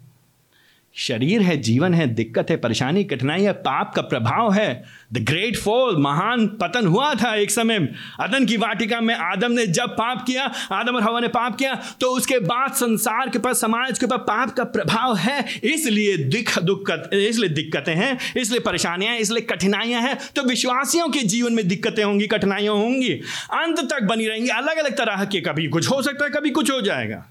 शरीर 0.96 1.42
है, 1.42 1.56
जीवन 1.58 1.94
है, 1.94 2.06
दिक्कत 2.06 2.50
है, 2.50 2.56
परेशानी, 2.56 3.02
कठिनाई 3.04 3.42
है, 3.42 3.52
पाप 3.52 3.92
का 3.96 4.02
प्रभाव 4.02 4.52
है। 4.52 4.84
द 5.12 5.18
ग्रेट 5.20 5.56
फॉल 5.56 5.96
महान 5.96 6.46
पतन 6.60 6.86
हुआ 6.86 7.12
था 7.14 7.34
एक 7.36 7.50
समय 7.50 7.78
अदन 8.20 8.46
की 8.46 8.56
वाटिका 8.56 9.00
में 9.00 9.14
आदम 9.14 9.52
ने 9.52 9.66
जब 9.68 9.90
पाप 9.90 10.24
किया, 10.26 10.44
आदम 10.72 10.96
और 10.96 11.02
हवा 11.02 11.20
ने 11.20 11.28
पाप 11.28 11.56
किया 11.56 11.74
तो 12.00 12.10
उसके 12.10 12.38
बाद 12.40 12.72
संसार 12.72 13.30
के 13.30 13.38
पास, 13.38 13.60
समाज 13.60 13.98
के 13.98 14.06
पास 14.06 14.20
पाप 14.20 14.50
का 14.50 14.64
प्रभाव 14.66 15.16
है। 15.16 15.44
इसलिए 15.64 16.16
दिख 16.16 16.58
दुख 16.60 16.90
इसलिए 16.90 17.50
दिक्कतें 17.50 17.94
हैं, 17.94 18.18
इसलिए 18.36 18.60
परेशानियाँ 18.60 19.16
इसलिए 19.16 19.46
कठिनाइयाँ 19.46 20.02
हैं। 20.02 20.16
तो 20.36 20.42
विश्वासियों 20.42 21.08
के 21.08 21.22
जीवन 21.24 21.52
में 21.52 21.66
दिक्कतें 21.68 22.02
होंगी, 22.04 22.26
कठिनाइयाँ 22.28 22.74
होंगी। 22.74 23.12
अंत 23.54 23.80
तक 23.92 24.02
बनी 24.04 24.26
रहेंगी। 24.26 24.48
अलग 24.50 24.76
अलग 24.76 24.96
तरह 24.96 25.24
के 25.24 25.40
कभी 25.42 25.68
कुछ 25.68 25.90
हो 25.90 26.02
सकता 26.02 26.24
है, 26.24 26.30
कभी 26.30 26.50
कुछ 26.50 26.70
हो 26.70 26.80
जाएगा। 26.80 27.24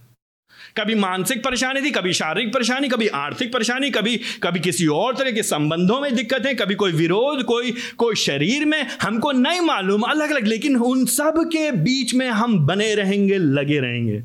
कभी 0.77 0.95
मानसिक 0.95 1.43
परेशानी 1.43 1.81
थी, 1.81 1.91
कभी 1.91 2.13
शारीरिक 2.13 2.53
परेशानी, 2.53 2.87
कभी 2.89 3.07
आर्थिक 3.07 3.51
परेशानी, 3.53 3.89
कभी 3.89 4.15
कभी 4.43 4.59
किसी 4.59 4.87
और 4.87 5.15
तरह 5.15 5.31
के 5.31 5.43
संबंधों 5.43 5.99
में 6.01 6.15
दिक्कतें, 6.15 6.55
कभी 6.55 6.75
कोई 6.75 6.91
विरोध, 6.91 7.43
कोई 7.43 7.73
कोई 7.97 8.15
शरीर 8.15 8.65
में 8.65 8.81
हमको 9.01 9.31
नहीं 9.31 9.61
मालूम 9.61 10.01
अलग 10.01 10.31
अलग 10.31 10.47
लेकिन 10.47 10.75
उन 10.75 11.05
सब 11.05 11.33
के 11.37 11.71
बीच 11.71 12.13
में 12.13 12.29
हम 12.29 12.59
बने 12.59 12.95
रहेंगे, 12.95 13.37
लगे 13.37 13.79
रहेंगे, 13.79 14.23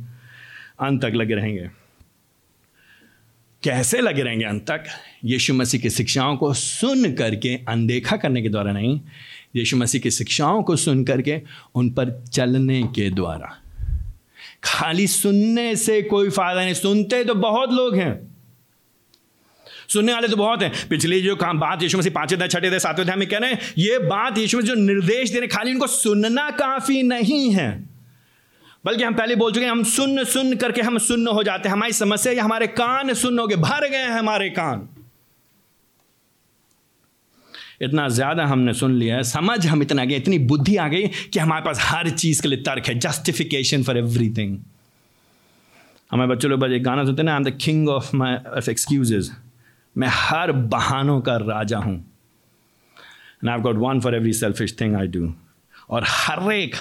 अंत 0.80 1.02
तक 1.02 1.12
लगे 1.14 1.34
रहेंगे। 1.34 1.70
कैसे 3.62 4.00
लगे 4.00 4.22
रहेंगे 4.22 4.44
अंत 4.44 4.62
तक? 4.62 4.84
यीशु 5.24 5.54
मसीह 5.54 5.80
की 5.80 5.90
शिक्षाओं 5.90 6.36
को 6.36 6.52
सुन 6.54 7.12
करके, 7.12 7.54
अनदेखा 7.68 8.16
करने 8.16 8.42
के 8.42 8.48
द्वारा 8.48 8.72
नहीं, 8.72 9.00
यीशु 9.56 9.76
मसीह 9.76 10.00
की 10.00 10.10
शिक्षाओं 10.10 10.62
को 10.62 10.76
सुन 10.76 11.04
करके, 11.04 11.40
उन 11.74 11.90
पर 11.90 12.24
चलने 12.32 12.82
के 12.82 13.10
द्वारा। 13.10 13.56
खाली 14.62 15.06
सुनने 15.06 15.76
से 15.76 16.02
कोई 16.02 16.30
फ़ायदा 16.30 16.64
नहीं। 16.64 16.74
सुनते 16.74 17.24
तो 17.24 17.34
बहुत 17.34 17.72
लोग 17.72 17.96
हैं। 17.96 18.28
सुनने 19.88 20.12
वाले 20.12 20.28
तो 20.28 20.36
बहुत 20.36 20.62
हैं। 20.62 20.88
पिछली 20.88 21.20
जो 21.22 21.36
काम 21.36 21.60
बात 21.60 21.82
यीशु 21.82 21.98
मसीह 21.98 22.12
पाँचवें 22.12 22.36
अध्याय 22.36 22.48
छठे 22.48 22.66
अध्याय, 22.66 22.80
सातवें 22.80 23.00
अध्याय 23.00 23.16
में 23.16 23.28
कह 23.28 23.38
रहे 23.38 23.50
हैं, 23.50 23.74
ये 23.78 23.98
बात 23.98 24.38
यीशु 24.38 24.58
मसीह 24.58 24.74
जो 24.74 24.74
निर्देश 24.74 25.30
दे 25.30 25.38
रहे 25.38 25.48
खाली 25.48 25.72
उनको 25.72 25.86
सुनना 25.86 26.50
काफ़ी 26.50 27.02
नहीं 27.02 27.50
है। 27.50 27.88
बल्कि 28.84 29.04
हम 29.04 29.14
पहले 29.14 29.36
बोल 29.36 29.52
चुके 29.52 29.64
हैं, 29.64 29.72
हम 29.72 29.82
सुन 29.84 30.24
सुन 30.24 30.54
करके 30.56 30.80
हम 30.80 30.98
सुन्न 30.98 31.28
हो 31.28 31.42
जाते 31.42 31.68
हैं। 31.68 31.76
हमारी 31.76 31.92
समस्या 31.92 32.32
या 32.32 32.44
हमारे 32.44 32.66
कान 32.66 33.14
सुन्न 33.14 33.38
हो 33.38 33.46
गए 33.46 33.56
भर 33.56 33.88
गए 33.88 33.96
हैं 33.96 34.10
हमारे 34.10 34.50
कान। 34.50 34.88
इतना 37.80 38.08
ज़्यादा 38.08 38.46
हमने 38.46 38.72
सुन 38.74 38.94
लिया 38.94 39.16
है। 39.16 39.22
समझ 39.24 39.66
हम 39.66 39.82
इतना 39.82 40.04
गए, 40.04 40.16
इतनी 40.16 40.38
बुद्धि 40.38 40.76
आ 40.76 40.88
गई 40.88 41.08
कि 41.08 41.38
हमारे 41.38 41.64
पास 41.64 41.78
हर 41.82 42.10
चीज़ 42.10 42.42
के 42.42 42.48
लिए 42.48 42.62
तर्क 42.62 42.88
है 42.88 42.98
जस्टिफिकेशन 42.98 43.82
फॉर 43.82 43.98
एवरीथिंग 43.98 44.58
हमारे 46.10 46.30
बच्चों 46.30 46.50
लोग 46.50 46.60
बस 46.60 46.70
एक 46.70 46.82
गाना 46.82 47.04
सुनते 47.04 47.22
ना 47.22 47.32
I 47.32 47.38
am 47.38 47.44
the 47.44 47.50
king 47.60 47.88
of 47.88 48.14
my 48.16 48.36
of 48.48 48.70
excuses 48.70 49.30
मैं 49.96 50.08
हर 50.12 50.52
बहानों 50.72 51.20
का 51.20 51.36
राजा 51.38 51.78
हूँ। 51.78 51.94
And 51.94 53.50
I 53.50 53.60
got 53.60 53.76
one 53.78 54.00
for 54.00 54.14
every 54.14 54.32
selfish 54.34 54.76
thing 54.80 54.96
I 54.96 55.06
do 55.06 55.32
और 55.90 56.04
हर 56.08 56.52
एक 56.52 56.76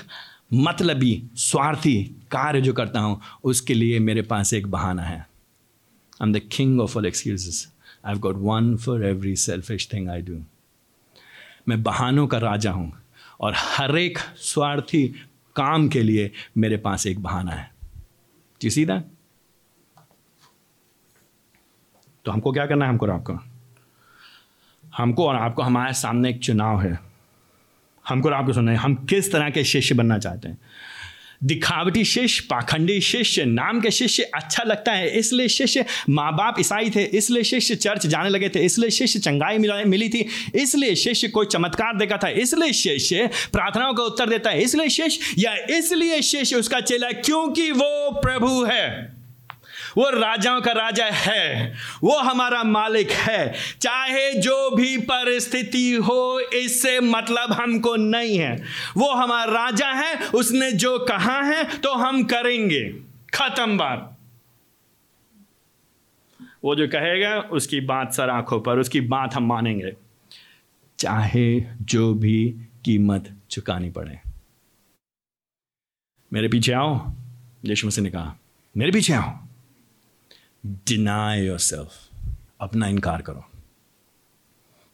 मतलबी, 0.54 1.24
स्वार्थी 1.36 1.96
कार्य 2.32 2.62
जो 2.62 2.74
करता 2.74 3.00
हूँ, 3.00 3.20
उसके 3.44 3.74
लिए 3.74 4.00
मेरे 4.00 4.22
पास 4.24 4.54
एक 4.54 4.68
बहाना 4.68 5.04
है। 5.04 5.18
I 5.18 6.28
am 6.28 6.34
the 6.34 6.42
king 6.52 6.80
of 6.82 6.98
all 6.98 7.06
excuses 7.06 7.66
I 8.06 8.16
got 8.20 8.38
one 8.42 8.76
for 8.78 9.06
every 9.06 9.36
selfish 9.38 9.90
thing 9.94 10.10
I 10.10 10.22
do 10.22 10.44
मैं 11.70 11.84
बहानों 11.84 12.28
का 12.28 12.38
राजा 12.38 12.72
हूँ 12.72 12.94
और 13.40 13.54
हर 13.56 13.98
एक 13.98 14.18
स्वार्थी 14.36 15.16
काम 15.56 15.88
के 15.88 16.04
लिए 16.04 16.32
मेरे 16.58 16.78
पास 16.78 17.08
एक 17.08 17.20
बहाना 17.20 17.52
है। 17.52 17.72
जी 18.62 18.70
सीधा? 18.70 19.04
तो 22.26 22.32
हमको 22.32 22.52
क्या 22.52 22.66
करना 22.66 22.86
है? 22.86 22.92
हमको 22.92 23.08
आपको। 23.08 23.40
हमको 24.98 25.28
और 25.28 25.36
आपको 25.36 25.62
हमारे 25.62 25.94
सामने 25.94 26.30
एक 26.30 26.40
चुनाव 26.40 26.82
है। 26.82 27.00
हमको 28.08 28.30
आपको 28.30 28.54
सुनना 28.54 28.72
है। 28.72 28.78
हम 28.78 28.96
किस 28.96 29.32
तरह 29.32 29.50
के 29.50 29.64
शिष्य 29.64 29.96
बनना 29.96 30.18
चाहते 30.18 30.50
हैं? 30.50 30.58
दिखावटी 31.42 32.04
शिष्य, 32.06 32.46
पाखंडी 32.50 33.00
शिष्य, 33.02 33.46
नाम 33.46 33.80
के 33.82 33.92
शिष्य 33.92 34.24
अच्छा 34.36 34.64
लगता 34.64 34.92
है। 34.92 35.10
इसलिए 35.20 35.48
शिष्य 35.48 35.86
माँ 36.10 36.32
बाप 36.36 36.60
ईसाई 36.60 36.90
थे, 36.90 37.04
इसलिए 37.04 37.44
शिष्य 37.44 37.76
चर्च 37.76 38.08
जाने 38.08 38.30
लगे 38.30 38.50
थे, 38.50 38.66
इसलिए 38.66 38.90
शिष्य 38.90 39.20
चंगाई 39.20 39.58
मिली 39.58 40.10
थी, 40.10 40.26
इसलिए 40.56 40.96
शिष्य 40.96 41.28
कोई 41.28 41.46
चमत्कार 41.46 41.98
देखा 41.98 42.18
था, 42.18 42.30
इसलिए 42.30 42.74
शिष्य 42.74 43.30
प्रार्थनाओं 43.54 43.94
का 43.94 44.04
उत्तर 44.04 44.30
देता 44.30 44.50
है, 44.50 44.64
इसलिए 44.64 44.90
शिष्य 44.90 45.36
या 45.38 45.56
इसलिए 45.78 46.22
शिष्य 46.24 46.56
उसका 46.56 46.80
चेला, 46.82 47.12
क्योंकि 47.12 47.72
वो 47.72 48.12
प्रभु 48.22 48.64
है। 48.66 49.17
वो 49.98 50.10
राजाओं 50.10 50.62
का 50.62 50.72
राजा 50.72 51.06
है, 51.06 51.74
वो 52.04 52.20
हमारा 52.20 52.64
मालिक 52.64 53.12
है। 53.12 53.54
चाहे 53.82 54.34
जो 54.34 54.76
भी 54.76 54.98
परिस्थिति 54.98 55.94
हो, 55.94 56.40
इससे 56.40 57.00
मतलब 57.00 57.52
हमको 57.52 57.96
नहीं 57.96 58.38
है। 58.38 58.64
वो 58.98 59.14
हमारा 59.14 59.52
राजा 59.52 59.88
है, 59.88 60.28
उसने 60.30 60.72
जो 60.72 61.00
कहा 61.00 61.42
है 61.42 61.78
तो 61.78 61.94
हम 61.94 62.24
करेंगे। 62.24 62.90
खत्म 63.34 63.78
बात। 63.78 64.18
वो 66.64 66.76
जो 66.76 66.88
कहेगा, 66.88 67.40
उसकी 67.40 67.82
बात 67.82 68.14
सर 68.14 68.30
आँखों 68.30 68.60
पर, 68.60 68.80
उसकी 68.80 69.02
बात 69.02 69.36
हम 69.36 69.46
मानेंगे। 69.46 69.92
चाहे 71.00 71.64
जो 71.82 72.14
भी 72.14 72.56
कीमत 72.86 73.36
चुकानी 73.50 73.90
पड़े। 73.90 74.20
मेरे 76.34 76.48
पीछे 76.48 76.74
आओ। 76.74 77.14
यीशु 77.66 77.88
मसीह 77.88 78.04
ने 78.04 78.10
कहा, 78.10 78.36
मेरे 78.78 78.92
पीछे 78.92 79.14
आओ। 79.14 79.47
डिनाई 80.68 81.46
योर 81.46 81.60
सेल्फ 81.60 82.10
अपना 82.62 82.88
इनकार 82.88 83.22
करो। 83.22 83.44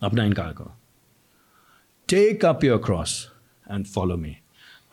अपना 0.01 0.23
इनकार 0.23 0.53
करो। 0.53 0.73
Take 2.09 2.45
up 2.45 2.63
your 2.63 2.77
cross 2.77 3.31
and 3.71 3.85
follow 3.85 4.17
me 4.17 4.37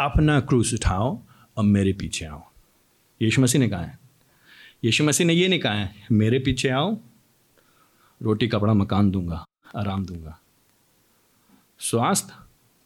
अपना 0.00 0.40
क्रूस 0.40 0.74
उठाओ 0.74 1.22
और 1.56 1.64
मेरे 1.64 1.92
पीछे 1.92 2.24
आओ। 2.26 2.42
यीशु 3.22 3.42
मसीह 3.42 3.60
ने 3.60 3.68
कहा 3.68 3.82
है। 3.82 3.98
यीशु 4.84 5.04
मसीह 5.04 5.26
ने 5.26 5.32
ये 5.32 5.48
नहीं 5.48 5.60
कहा 5.60 5.72
है, 5.72 6.06
मेरे 6.12 6.38
पीछे 6.38 6.68
आओ, 6.68 6.96
रोटी, 8.22 8.48
कपड़ा, 8.48 8.74
मकान 8.74 9.10
दूँगा, 9.10 9.44
आराम 9.76 10.06
दूँगा। 10.06 10.38
स्वास्थ्य 11.78 12.34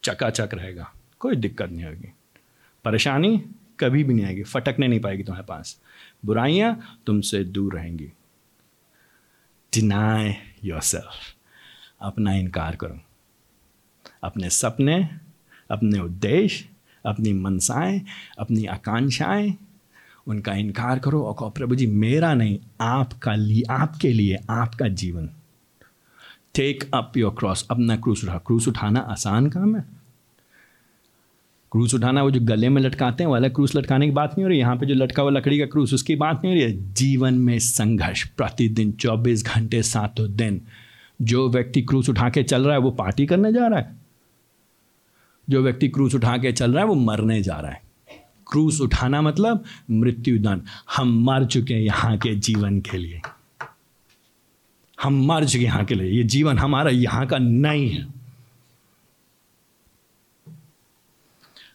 चकाचक 0.04 0.50
रहेगा, 0.54 0.92
कोई 1.18 1.36
दिक्कत 1.36 1.70
नहीं 1.70 1.84
होगी। 1.84 2.12
परेशानी 2.84 3.36
कभी 3.80 4.04
भी 4.04 4.14
नहीं 4.14 4.24
आएगी, 4.24 4.42
फटकने 4.42 4.88
नहीं 4.88 5.00
पाएगी 5.00 5.22
तुम्हारे 5.22 5.46
पास। 5.46 5.80
बुराइयाँ 6.24 7.00
तुमसे 7.06 7.44
दूर 7.44 7.74
रहेंगी। 7.74 8.12
डिनाई 9.74 10.34
योर 10.64 11.10
अपना 12.00 12.32
इनकार 12.32 12.76
करो। 12.76 13.00
अपने 14.24 14.50
सपने, 14.50 15.10
अपने 15.70 15.98
उद्देश्य, 15.98 16.68
अपनी 17.06 17.32
मनसाएँ, 17.32 18.02
अपनी 18.38 18.66
आकांक्षाएँ, 18.66 19.54
उनका 20.26 20.52
इनकार 20.54 20.98
करो 20.98 21.22
और 21.22 21.34
कहो, 21.34 21.50
प्रभु 21.50 21.74
जी, 21.74 21.86
मेरा 21.86 22.34
नहीं, 22.34 22.58
आपका 22.80 23.34
लिए, 23.34 23.62
आपके 23.70 24.12
लिए, 24.12 24.38
आपका 24.50 24.88
जीवन। 24.88 25.30
टेक 26.54 26.90
अप 26.94 27.16
योर 27.16 27.34
क्रॉस 27.38 27.68
अपना 27.70 27.96
क्रूस 27.96 28.24
उठा 28.24 28.38
क्रूस 28.38 28.68
उठाना 28.68 29.00
आसान 29.00 29.50
काम 29.50 29.76
है। 29.76 30.03
क्रूस 31.74 31.94
उठाना, 31.94 32.22
वो 32.22 32.30
जो 32.30 32.40
गले 32.40 32.68
में 32.68 32.82
लटकाते 32.82 33.24
हैं 33.24 33.30
वाला 33.30 33.48
क्रूस 33.48 33.76
लटकाने 33.76 34.06
की 34.06 34.12
बात 34.12 34.30
नहीं 34.30 34.42
हो 34.42 34.48
रही। 34.48 34.58
यहाँ 34.58 34.76
पे 34.76 34.86
जो 34.86 34.94
लटका 34.94 35.22
हुआ 35.22 35.30
लकड़ी 35.30 35.58
का 35.58 35.64
क्रूस, 35.64 35.94
उसकी 35.94 36.16
बात 36.16 36.40
नहीं 36.44 36.54
हो 36.54 36.60
रही 36.60 36.72
है। 36.72 36.94
जीवन 36.94 37.34
में 37.34 37.58
संघर्ष 37.58 38.24
प्रतिदिन, 38.24 38.92
चौबीस 38.92 39.44
घंटे 39.44 39.82
सातों 39.82 40.36
दिन, 40.36 40.60
जो 41.22 41.48
व्यक्ति 41.48 41.82
क्रूस 41.82 42.08
उठा 42.08 42.28
के 42.28 42.42
चल 42.42 42.62
रहा 42.62 42.72
है, 42.72 42.78
वो 42.78 42.90
पार्टी 42.90 43.26
करने 43.26 43.52
जा 43.52 43.66
रहा 43.66 43.78
है। 43.78 43.96
जो 45.50 45.62
व्यक्ति 45.62 45.88
क्रूस 45.88 46.14
उठा 46.14 46.36
के 46.36 46.52
चल 46.52 46.72
रहा 46.72 46.80
है, 46.80 46.86
वो 46.86 46.94
मरने 46.94 47.42
जा 47.42 47.56
रहा 47.56 47.70
है। 47.70 47.82
क्रूस 48.52 48.80
उठाना 48.80 49.22
मतलब 49.22 49.64
मृत्युदान 49.90 50.62
हम 50.96 51.24
मर 51.24 51.44
चुके 51.44 51.74
हैं 51.74 51.80
यहाँ 51.80 52.16
के 52.16 52.34
जीवन 52.34 52.80
के 52.80 52.98
लिए। 52.98 53.20
हम 55.02 55.26
मर 55.26 55.44
चुके 55.44 55.64
यहाँ 55.64 55.84
के 55.84 55.94
लिए। 55.94 56.10
ये 56.10 56.22
जीवन 56.22 56.58
हमारा 56.58 56.90
यहाँ 56.90 57.26
का 57.26 57.38
नहीं 57.38 57.90
है। 57.90 58.23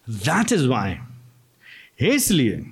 दैट 0.10 0.52
इज़ 0.52 0.67
वाई 0.67 0.95
इसलिए 2.02 2.65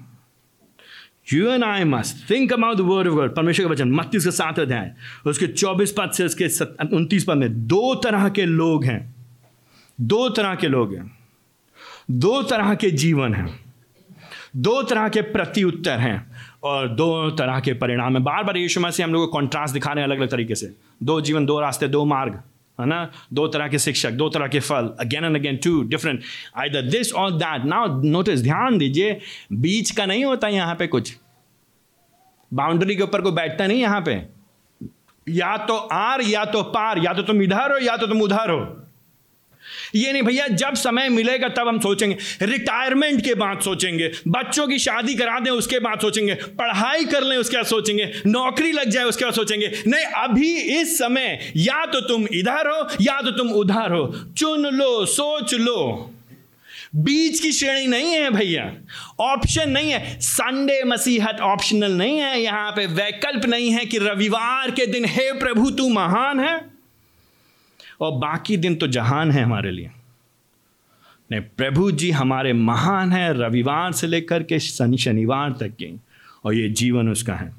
you 1.34 1.50
and 1.50 1.64
I 1.64 1.84
must 1.84 2.30
think 2.30 2.54
about 2.54 2.78
the 2.78 2.80
word 2.80 3.08
of 3.08 3.16
God 3.16 3.36
परमेश्वर 3.36 3.66
का 3.66 3.72
वचन 3.72 3.92
मत्तीस 3.92 4.24
के 4.24 4.32
साथ 4.32 4.60
अध्याय, 4.60 4.94
उसके 5.26 5.48
चौबीस 5.48 5.92
पद 5.98 6.12
से 6.12 6.26
उसके 6.26 6.46
उनतीस 6.96 7.24
पद 7.24 7.38
में, 7.38 7.68
दो 7.68 7.96
तरह 7.96 8.30
के 8.30 8.46
लोग 8.46 8.86
हैं। 8.86 9.16
दो 10.02 10.30
तरह 10.30 10.56
के 10.56 10.68
लोग 10.68 10.96
हैं। 10.96 11.18
दो 12.12 12.42
तरह 12.44 12.74
के 12.76 12.92
जीवन 12.92 13.34
हैं। 13.34 13.60
दो 14.56 14.84
तरह 14.84 15.10
के 15.10 15.22
प्रति 15.22 15.64
उत्तर 15.64 16.00
हैं 16.00 16.32
और 16.64 16.88
दो 16.88 17.30
तरह 17.30 17.60
के 17.60 17.74
परिणाम 17.74 18.14
हैं। 18.14 18.24
बार 18.24 18.44
बार 18.44 18.58
यीशु 18.58 18.82
मसीह 18.82 19.06
हम 19.06 19.14
लोग 19.14 19.26
को 19.26 19.32
कॉन्ट्रास्ट 19.32 19.74
दिखा 19.74 19.94
रहे 19.94 20.04
हैं 20.04 20.10
अलग 20.10 20.20
अलग 20.20 20.30
तरीके 20.30 20.56
से। 20.56 20.76
दो 21.04 21.22
जीवन, 21.22 21.46
दो 21.46 21.60
रास्ते, 21.60 21.88
दो 21.88 22.06
मार्ग। 22.06 22.42
है 22.80 22.86
ना? 22.86 23.12
दो 23.34 23.48
तरह 23.48 23.68
के 23.68 23.80
शिक्षक, 23.80 24.12
दो 24.12 24.30
तरह 24.30 24.48
के 24.48 24.60
फल 24.60 24.90
again 25.00 25.26
and 25.26 25.36
again 25.36 25.58
two 25.58 25.82
different 25.84 26.22
either 26.58 26.82
this 26.82 27.14
और 27.14 27.32
दैट 27.32 27.66
नाउ 27.66 28.02
नोटिस 28.04 28.42
ध्यान 28.42 28.78
दीजिए, 28.78 29.20
बीच 29.54 29.92
का 29.92 30.06
नहीं 30.06 30.26
होता 30.26 30.48
यहाँ 30.48 30.76
पे 30.76 30.88
कुछ। 30.88 31.16
बाउंड्री 32.52 32.96
के 32.96 33.04
ऊपर 33.04 33.22
कोई 33.22 33.32
बैठता 33.32 33.68
नहीं 33.68 33.82
यहाँ 33.82 34.02
पे। 34.02 34.22
या 35.28 35.56
तो 35.58 35.76
आर, 35.76 36.22
या 36.22 36.44
तो 36.46 36.64
पार, 36.64 37.00
या 37.00 37.14
तो 37.14 37.24
तुम 37.24 37.42
इधर 37.42 37.72
हो, 37.72 37.78
या 37.78 37.98
तो 37.98 38.08
तुम 38.08 38.22
उधर 38.22 38.50
हो। 38.50 38.87
ये 39.96 40.14
नहीं 40.14 40.24
भैया, 40.24 40.48
जब 40.48 40.76
समय 40.76 41.10
मिलेगा 41.10 41.50
तब 41.50 41.68
हम 41.68 41.80
सोचेंगे। 41.80 42.18
रिटायरमेंट 42.42 43.24
के 43.24 43.34
बाद 43.34 43.60
सोचेंगे। 43.60 44.12
बच्चों 44.28 44.68
की 44.68 44.80
शादी 44.80 45.16
करा 45.16 45.40
दें, 45.40 45.52
उसके 45.52 45.80
बाद 45.80 46.00
सोचेंगे। 46.00 46.34
पढ़ाई 46.34 47.06
कर 47.06 47.24
लें, 47.24 47.38
उसके 47.38 47.58
बाद 47.58 47.66
सोचेंगे। 47.66 48.14
नौकरी 48.28 48.72
लग 48.72 48.90
जाए, 48.90 49.04
उसके 49.04 49.26
बाद 49.26 49.34
सोचेंगे। 49.34 49.72
नहीं, 49.88 50.06
अभी 50.06 50.58
इस 50.58 50.98
समय 50.98 51.54
या 51.58 51.86
तो 51.86 52.02
तुम 52.02 52.28
इधर 52.34 52.68
हो, 52.68 52.88
या 53.02 53.22
तो 53.22 53.32
तुम 53.32 53.50
उधर 53.50 53.92
हो। 53.92 54.34
चुन 54.38 54.66
लो, 54.66 55.06
सोच 55.06 55.54
लो। 55.54 56.14
बीच 56.96 57.40
की 57.40 57.52
श्रेणी 57.52 57.88
नहीं 57.88 58.14
है 58.14 58.30
भैया। 58.30 58.74
ऑप्शन 59.20 59.70
नहीं 59.70 59.92
है। 59.92 60.20
संडे 60.20 60.84
मसीहत 60.84 61.40
ऑप्शनल 61.42 61.92
नहीं 61.92 62.18
है। 62.20 62.42
यहाँ 62.42 62.72
पे 62.72 62.86
वैकल्प 62.86 63.46
नहीं 63.46 63.72
है 63.72 63.86
कि 63.86 63.98
रविवार 63.98 64.72
के 64.72 64.86
दिन, 64.86 65.06
हे 65.06 65.32
प्रभु, 65.32 65.72
तू 65.72 65.90
महान 65.90 66.40
है। 66.40 66.77
और 68.00 68.12
बाकी 68.12 68.58
दिन 68.58 68.76
तो 68.76 68.88
जहान 68.88 69.32
है 69.32 69.44
हमारे 69.44 69.72
लिए। 69.72 69.90
नहीं, 71.32 71.42
प्रभु 71.58 71.92
जी 71.92 72.12
हमारे 72.12 72.54
महान 72.54 73.12
हैं, 73.12 73.30
रविवार 73.30 73.92
से 73.92 74.08
लेकर 74.08 74.44
के 74.44 74.60
शनि 74.60 74.98
शनिवार 74.98 75.56
तक 75.60 75.76
के, 75.76 75.92
और 76.46 76.54
ये 76.54 76.70
जीवन 76.72 77.10
उसका 77.10 77.34
है। 77.34 77.52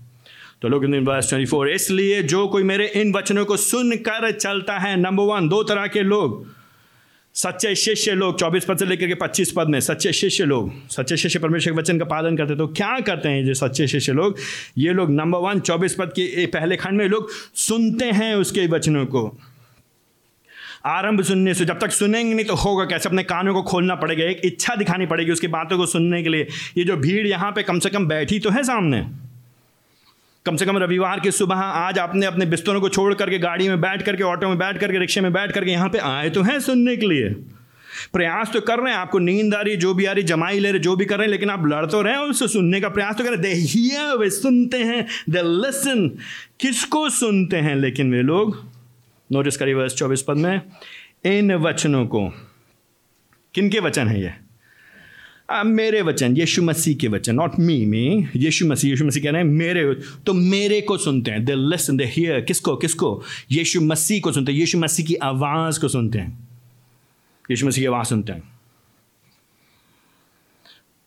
तो 0.62 0.68
लोग 0.68 0.84
ट्वेंटी 0.84 1.44
फोर 1.44 1.70
इसलिए 1.70 2.22
जो 2.22 2.46
कोई 2.48 2.62
मेरे 2.62 2.86
इन 2.96 3.12
वचनों 3.14 3.44
को 3.44 3.56
सुनकर 3.56 4.30
चलता 4.32 4.78
है 4.78 4.96
नंबर 4.96 5.24
वन 5.24 5.48
दो 5.48 5.62
तरह 5.62 5.86
के 5.86 6.02
लोग, 6.02 6.46
सच्चे 7.34 7.74
शिष्य 7.74 8.12
लोग, 8.12 8.38
चौबीस 8.38 8.64
पद 8.64 8.78
से 8.78 8.86
लेकर 8.86 9.06
के 9.06 9.14
पच्चीस 9.14 9.52
पद 9.56 9.68
में, 9.68 9.78
सच्चे 9.80 10.12
शिष्य 10.12 10.44
लोग, 10.44 10.72
सच्चे 10.90 11.16
शिष्य 11.16 11.38
परमेश्वर 11.38 11.72
के 11.72 11.78
वचन 11.78 11.98
का 11.98 12.04
पालन 12.04 12.36
करते 12.36 12.56
तो 12.56 12.66
क्या 12.68 12.98
करते 13.00 13.28
हैं 13.28 13.44
जो 13.46 13.54
सच्चे 13.54 13.86
शिष्य 13.86 14.12
लोग? 14.12 14.38
ये 14.78 14.92
लोग 14.92 15.10
नंबर 15.10 15.38
वन 15.38 15.60
चौबीस 15.60 15.94
पद 15.94 16.12
के 16.12 16.46
पहले 16.46 16.76
खंड 16.76 16.98
में 16.98 17.06
लोग 17.08 17.30
सुनते 17.56 18.10
हैं 18.12 18.34
उसके 18.34 18.66
वचनों 18.66 19.06
को। 19.06 19.28
आरंभ 20.84 21.22
सुनने 21.22 21.54
से, 21.54 21.64
जब 21.64 21.78
तक 21.78 21.90
सुनेंगे 21.90 22.34
नहीं 22.34 22.46
तो 22.46 22.54
होगा 22.54 22.84
कैसे? 22.84 23.08
अपने 23.08 23.22
कानों 23.22 23.54
को 23.54 23.62
खोलना 23.62 23.94
पड़ेगा, 23.94 24.24
एक 24.24 24.40
इच्छा 24.44 24.74
दिखानी 24.74 25.06
पड़ेगी 25.06 25.32
उसकी 25.32 25.46
बातों 25.48 25.78
को 25.78 25.86
सुनने 25.86 26.22
के 26.22 26.28
लिए। 26.28 26.46
ये 26.78 26.84
जो 26.84 26.96
भीड़ 26.96 27.26
यहाँ 27.26 27.50
पे 27.52 27.62
कम 27.62 27.78
से 27.78 27.90
कम 27.90 28.06
बैठी 28.06 28.38
तो 28.38 28.50
है 28.50 28.62
सामने। 28.62 29.06
कम 30.46 30.56
से 30.56 30.66
कम 30.66 30.78
रविवार 30.78 31.20
की 31.20 31.30
सुबह 31.30 31.56
आज 31.56 31.98
आपने 31.98 32.26
अपने 32.26 32.46
बिस्तरों 32.46 32.80
को 32.80 32.88
छोड़ 32.88 33.12
करके, 33.14 33.38
गाड़ी 33.38 33.68
में 33.68 33.80
बैठ 33.80 34.02
करके, 34.02 34.22
ऑटो 34.22 34.48
में 34.48 34.58
बैठ 34.58 34.78
करके, 34.78 34.98
रिक्शे 34.98 35.20
में 35.20 35.32
बैठ 35.32 35.52
करके 35.52 35.70
यहाँ 35.70 35.88
पे 35.88 35.98
आए 35.98 36.30
तो 36.30 36.42
हैं 36.42 36.58
सुनने 36.60 36.96
के 36.96 37.06
लिए। 37.06 37.28
प्रयास 38.12 38.50
तो 38.52 38.60
कर 38.60 38.78
रहे 38.78 38.92
हैं, 38.92 38.98
आपको 39.00 39.18
नींद 39.18 39.54
आ 39.54 39.60
रही, 39.60 39.76
जो 39.76 39.92
भी 39.94 40.04
आ 40.04 40.12
रही, 40.12 40.24
जमाई 40.24 40.58
ले 40.58 40.70
रहे, 40.70 40.80
जो 40.80 40.96
भी 40.96 41.04
कर 41.04 41.16
रहे 41.18 41.26
हैं, 41.26 41.30
लेकिन 41.30 41.50
आप 41.50 41.66
लड़ 41.66 41.84
तो 41.86 42.02
रहे 42.02 42.12
हैं 42.12 42.20
उससे 42.20 42.48
सुनने 42.48 42.80
का 42.80 42.88
प्रयास 42.88 43.16
तो 43.16 43.24
कर 43.24 43.30
रहे 43.32 43.52
हैं। 43.52 44.16
वे 44.16 44.30
सुनते 44.30 44.78
हैं, 44.78 45.06
दे 45.30 45.42
लिसन। 45.42 46.08
किसको 46.60 47.08
सुनते 47.10 47.56
हैं 47.56 47.76
लेकिन 47.76 48.12
वे 48.12 48.22
लोग? 48.22 48.77
नोटिस 49.32 49.56
करिए 49.56 49.74
वर्ष 49.74 49.94
चौबीस 49.94 50.22
पद 50.22 50.36
में। 50.36 50.60
इन 51.24 51.54
वचनों 51.54 52.06
को 52.06 52.28
किन 53.54 53.70
के 53.70 53.80
वचन 53.80 54.08
है 54.08 54.22
ये? 54.22 54.32
आ, 55.50 55.62
मेरे 55.62 56.02
वचन 56.02 56.36
यीशु 56.36 56.62
मसीह 56.62 56.96
के 56.96 57.08
वचन 57.08 57.34
नॉट 57.34 57.58
मी 57.58 57.86
मी 57.86 58.28
यीशु 58.36 58.66
मसीह 58.66 58.90
यीशु 58.90 59.04
मसीह 59.04 59.22
कह 59.22 59.30
रहे 59.30 59.42
हैं 59.42 59.48
मेरे 59.48 59.94
तो 60.26 60.32
मेरे 60.32 60.80
को 60.80 60.96
सुनते 60.96 61.30
हैं 61.30 61.44
दे 61.44 61.54
लिसन 61.54 61.96
दे 61.96 62.04
हियर 62.04 62.40
किसको 62.40 62.76
किसको? 62.76 63.22
यीशु 63.50 63.80
मसीह 63.80 64.20
को 64.20 64.32
सुनते 64.32 64.52
हैं 64.52 64.58
यीशु 64.58 64.78
मसीह 64.78 65.06
की 65.06 65.14
आवाज़ 65.14 65.80
को 65.80 65.88
सुनते 65.88 66.18
हैं। 66.18 66.48
यीशु 67.50 67.66
मसीह 67.66 67.82
की 67.82 67.86
आवाज़ 67.86 68.06
सुनते 68.06 68.32
हैं। 68.32 68.57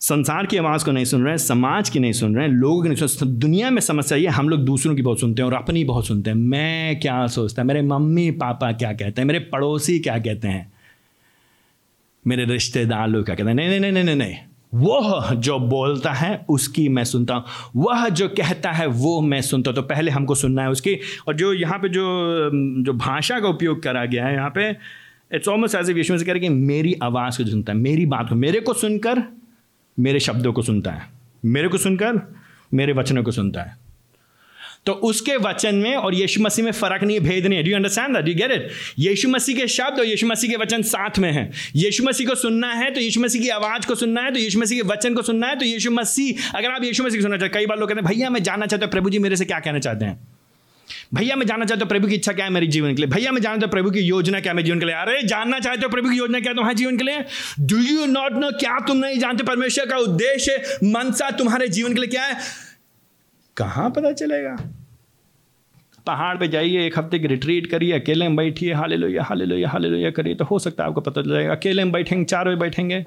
संसार 0.02 0.46
की 0.46 0.58
आवाज़ 0.58 0.86
को 0.86 0.92
नहीं 0.92 1.06
सुन 1.06 1.24
रहे 1.24 1.32
हैं, 1.32 1.38
समाज 1.38 1.90
की 1.90 2.00
नहीं 2.00 2.12
सुन 2.12 2.36
रहे 2.36 2.46
हैं, 2.48 2.54
लोगों 2.54 2.82
की 2.84 2.90
नहीं 2.90 3.08
सुन 3.08 3.38
दुनिया 3.40 3.70
में 3.70 3.82
समस्या 3.82 4.18
ये 4.18 4.28
हम 4.28 4.50
लोग 4.50 4.60
दूसरों 4.60 4.96
की 4.96 5.02
बहुत 5.02 5.20
सुनते 5.20 5.42
हैं 5.42 5.50
और 5.50 5.56
अपनी 5.56 5.84
बहुत 5.84 6.08
सुनते 6.08 6.30
हैं। 6.30 6.38
मैं 6.38 7.00
क्या 7.00 7.26
सोचता 7.28 7.62
है? 7.62 7.68
मेरे 7.68 7.82
मम्मी 7.82 8.30
पापा 8.32 8.72
क्या 8.72 8.92
कहते 8.94 9.22
हैं? 9.22 9.26
मेरे 9.26 9.40
पड़ोसी 9.40 10.00
क्या 10.00 10.18
कहते 10.18 10.48
हैं? 10.48 10.72
मेरे 12.28 12.46
रिश्तेदार 12.46 13.08
लोग 13.08 13.26
क्या 13.26 13.36
कहते 13.36 13.50
हैं? 13.50 13.56
नहीं 13.56 13.80
नहीं 13.80 13.92
नहीं 13.92 14.04
नहीं 14.04 14.16
नहीं 14.16 14.36
वह 14.74 15.34
जो 15.36 15.58
बोलता 15.60 16.12
है, 16.12 16.46
उसकी 16.50 16.88
मैं 16.90 17.04
सुनता 17.04 17.36
हूँ। 17.36 17.44
वह 17.76 18.08
जो 18.10 18.28
कहता 18.28 18.72
है, 18.72 18.86
वो 18.88 19.20
मैं 19.22 19.42
सुनता 19.42 19.72
हूँ। 19.72 19.76
तो 19.76 19.82
पहले 19.82 20.12
हमको 20.12 20.36
सुनना 20.36 20.62
है 20.62 20.70
उसकी। 20.70 20.98
और 21.28 21.36
जो 21.36 21.52
यहाँ 21.54 21.78
पे 21.80 21.90
जो 21.90 22.04
जो 22.86 22.94
भाषा 22.94 23.40
का 23.40 23.48
उपयोग 23.48 23.82
करा 23.84 24.06
गया 24.06 24.26
है 24.26 24.34
यहाँ 24.34 24.50
पे 24.50 24.70
इट्स 25.36 25.48
ऑलमोस्ट 25.48 25.76
एज 25.76 25.90
ए 25.90 25.94
विश्व 25.94 26.18
से 26.18 26.26
कह 26.26 26.32
रहे 26.32 26.42
कि 26.42 26.50
मेरी 26.50 26.96
आवाज़ 27.04 27.38
को 27.38 27.50
सुनता 27.50 27.74
है, 27.74 27.78
मेरी 27.80 28.06
बात 28.06 28.30
को, 28.30 28.36
मेरे 28.36 28.60
को 28.60 28.74
सुनकर 28.74 29.24
मेरे 29.98 30.20
शब्दों 30.20 30.54
को 30.54 30.62
सुनता 30.62 30.92
है, 30.92 31.08
मेरे 31.44 31.68
को 31.68 31.78
सुनकर 31.80 32.22
मेरे 32.72 32.94
वचनों 32.94 33.24
को 33.24 33.32
सुनता 33.32 33.62
है। 33.62 33.80
तो 34.86 34.94
उसके 35.06 35.36
वचन 35.38 35.76
में 35.76 35.96
और 35.96 36.16
यीशु 36.16 36.42
मसीह 36.42 36.66
में 36.66 36.72
फ़र्क 36.72 37.04
नहीं 37.04 37.18
है 37.18 37.24
भेद 37.24 37.46
नहीं 37.46 37.58
है। 37.58 37.64
Do 37.64 37.76
understand 37.76 38.16
that 38.16 38.28
you 38.28 38.34
get 38.36 38.52
it 38.52 38.70
यीशु 39.00 39.30
मसीह 39.30 39.56
के 39.58 39.68
शब्द 39.68 40.00
और 40.00 40.06
यीशु 40.06 40.28
मसीह 40.28 40.52
के 40.52 40.58
वचन 40.58 40.82
साथ 40.84 41.20
में 41.20 41.32
हैं। 41.32 41.52
यीशु 41.76 42.04
मसीह 42.04 42.28
को 42.28 42.36
सुनना 42.38 42.72
है 42.74 42.90
तो 42.94 43.02
यीशु 43.02 43.22
मसीह 43.22 43.42
की 43.42 43.50
आवाज़ 43.52 43.88
को 43.88 43.96
सुनना 43.96 44.22
है 44.22 44.32
तो 44.32 44.40
यीशु 44.40 44.60
मसीह 44.60 44.82
के 44.82 44.88
वचन 44.88 45.14
को 45.14 45.22
सुनना 45.22 45.48
है 45.48 45.56
तो 45.56 45.66
यीशु 45.66 45.92
मसीह, 45.92 46.58
अगर 46.58 46.72
आप 46.72 46.84
यीशु 46.84 47.04
मसीह 47.04 47.20
को 47.20 47.22
सुनना 47.22 47.38
चाहते 47.38 47.54
कई 47.54 47.66
बार 47.66 47.80
लोग 47.80 47.90
कहते 47.90 48.02
हैं, 48.02 48.08
भैया, 48.08 48.30
मैं 48.30 48.44
जानना 48.44 48.66
चाहता 48.66 48.86
हूँ, 48.86 48.92
प्रभु 48.92 49.10
जी 49.10 49.20
मेरे 49.20 49.36
से 49.36 49.46
क्या 49.46 49.60
कहना 49.60 49.80
चाहते 49.80 50.06
हैं? 50.06 50.20
भैया, 51.14 51.36
मैं 51.36 51.46
जानना 51.46 51.66
चाहता 51.66 51.84
हूँ 51.84 51.90
प्रभु 51.90 52.08
की 52.08 52.16
इच्छा 52.16 52.34
क्या 52.34 52.46
है 52.46 52.52
मेरे 52.52 52.68
जीवन 52.68 52.96
के 52.96 53.02
लिए? 53.02 53.10
भैया, 53.10 53.32
मैं 53.32 53.42
जानना 53.42 53.58
चाहता 53.58 53.66
हूँ 53.66 53.72
प्रभु 53.72 53.92
की 53.92 54.00
योजना 54.00 54.40
क्या 54.40 54.52
है 54.52 54.56
मेरे 54.56 54.66
जीवन 54.66 54.80
के 54.80 54.86
लिए? 54.86 54.96
अरे, 54.96 55.22
जानना 55.24 55.60
चाहते 55.60 55.82
हो 55.82 55.90
प्रभु 55.90 56.10
की 56.10 56.18
योजना 56.18 56.40
क्या 56.40 56.54
तुम्हारे 56.54 56.76
जीवन 56.76 56.98
के 56.98 57.04
लिए? 57.04 57.24
डू 57.60 57.78
यू 57.78 58.06
नॉट 58.06 58.34
नो 58.34 58.52
क्या 58.52 58.80
तुम 58.80 58.98
नहीं 58.98 59.20
जानते? 59.20 59.44
परमेश्वर 59.44 59.86
का 59.86 59.98
उद्देश्य, 59.98 60.62
मनसा 60.84 61.30
तुम्हारे 61.32 61.68
जीवन 61.68 61.94
के 61.94 62.00
लिए 62.00 62.10
क्या 62.10 62.26
है? 62.26 62.38
कहाँ 63.58 63.90
पता 63.90 64.12
चलेगा? 64.12 64.56
पहाड़ 66.08 66.38
पे 66.38 66.48
जाइए, 66.48 66.86
एक 66.86 66.98
हफ़्ते 67.00 67.20
की 67.20 67.28
रिट्रीट 67.28 67.68
करिए, 67.68 67.92
अकेले 67.94 68.28
में 68.28 68.36
बैठिए 68.36 68.74
हाले 68.74 68.96
लोहिया 68.96 69.24
हाले 69.24 69.46
लोहिया 69.46 69.70
हाले 69.70 69.90
लोहिया 69.90 70.12
करिए 70.12 70.36
तो 70.36 70.46
हो 70.46 70.60
सकता 70.60 70.84
है 70.84 70.90
आपको 70.90 71.02
पता 71.02 71.22
चलेगा 71.22 71.52
अकेले 71.52 71.84
में 71.84 71.92
बैठेंगे, 71.94 72.26
चार 72.26 72.48
बजे 72.48 72.56
बैठेंगे, 72.56 73.06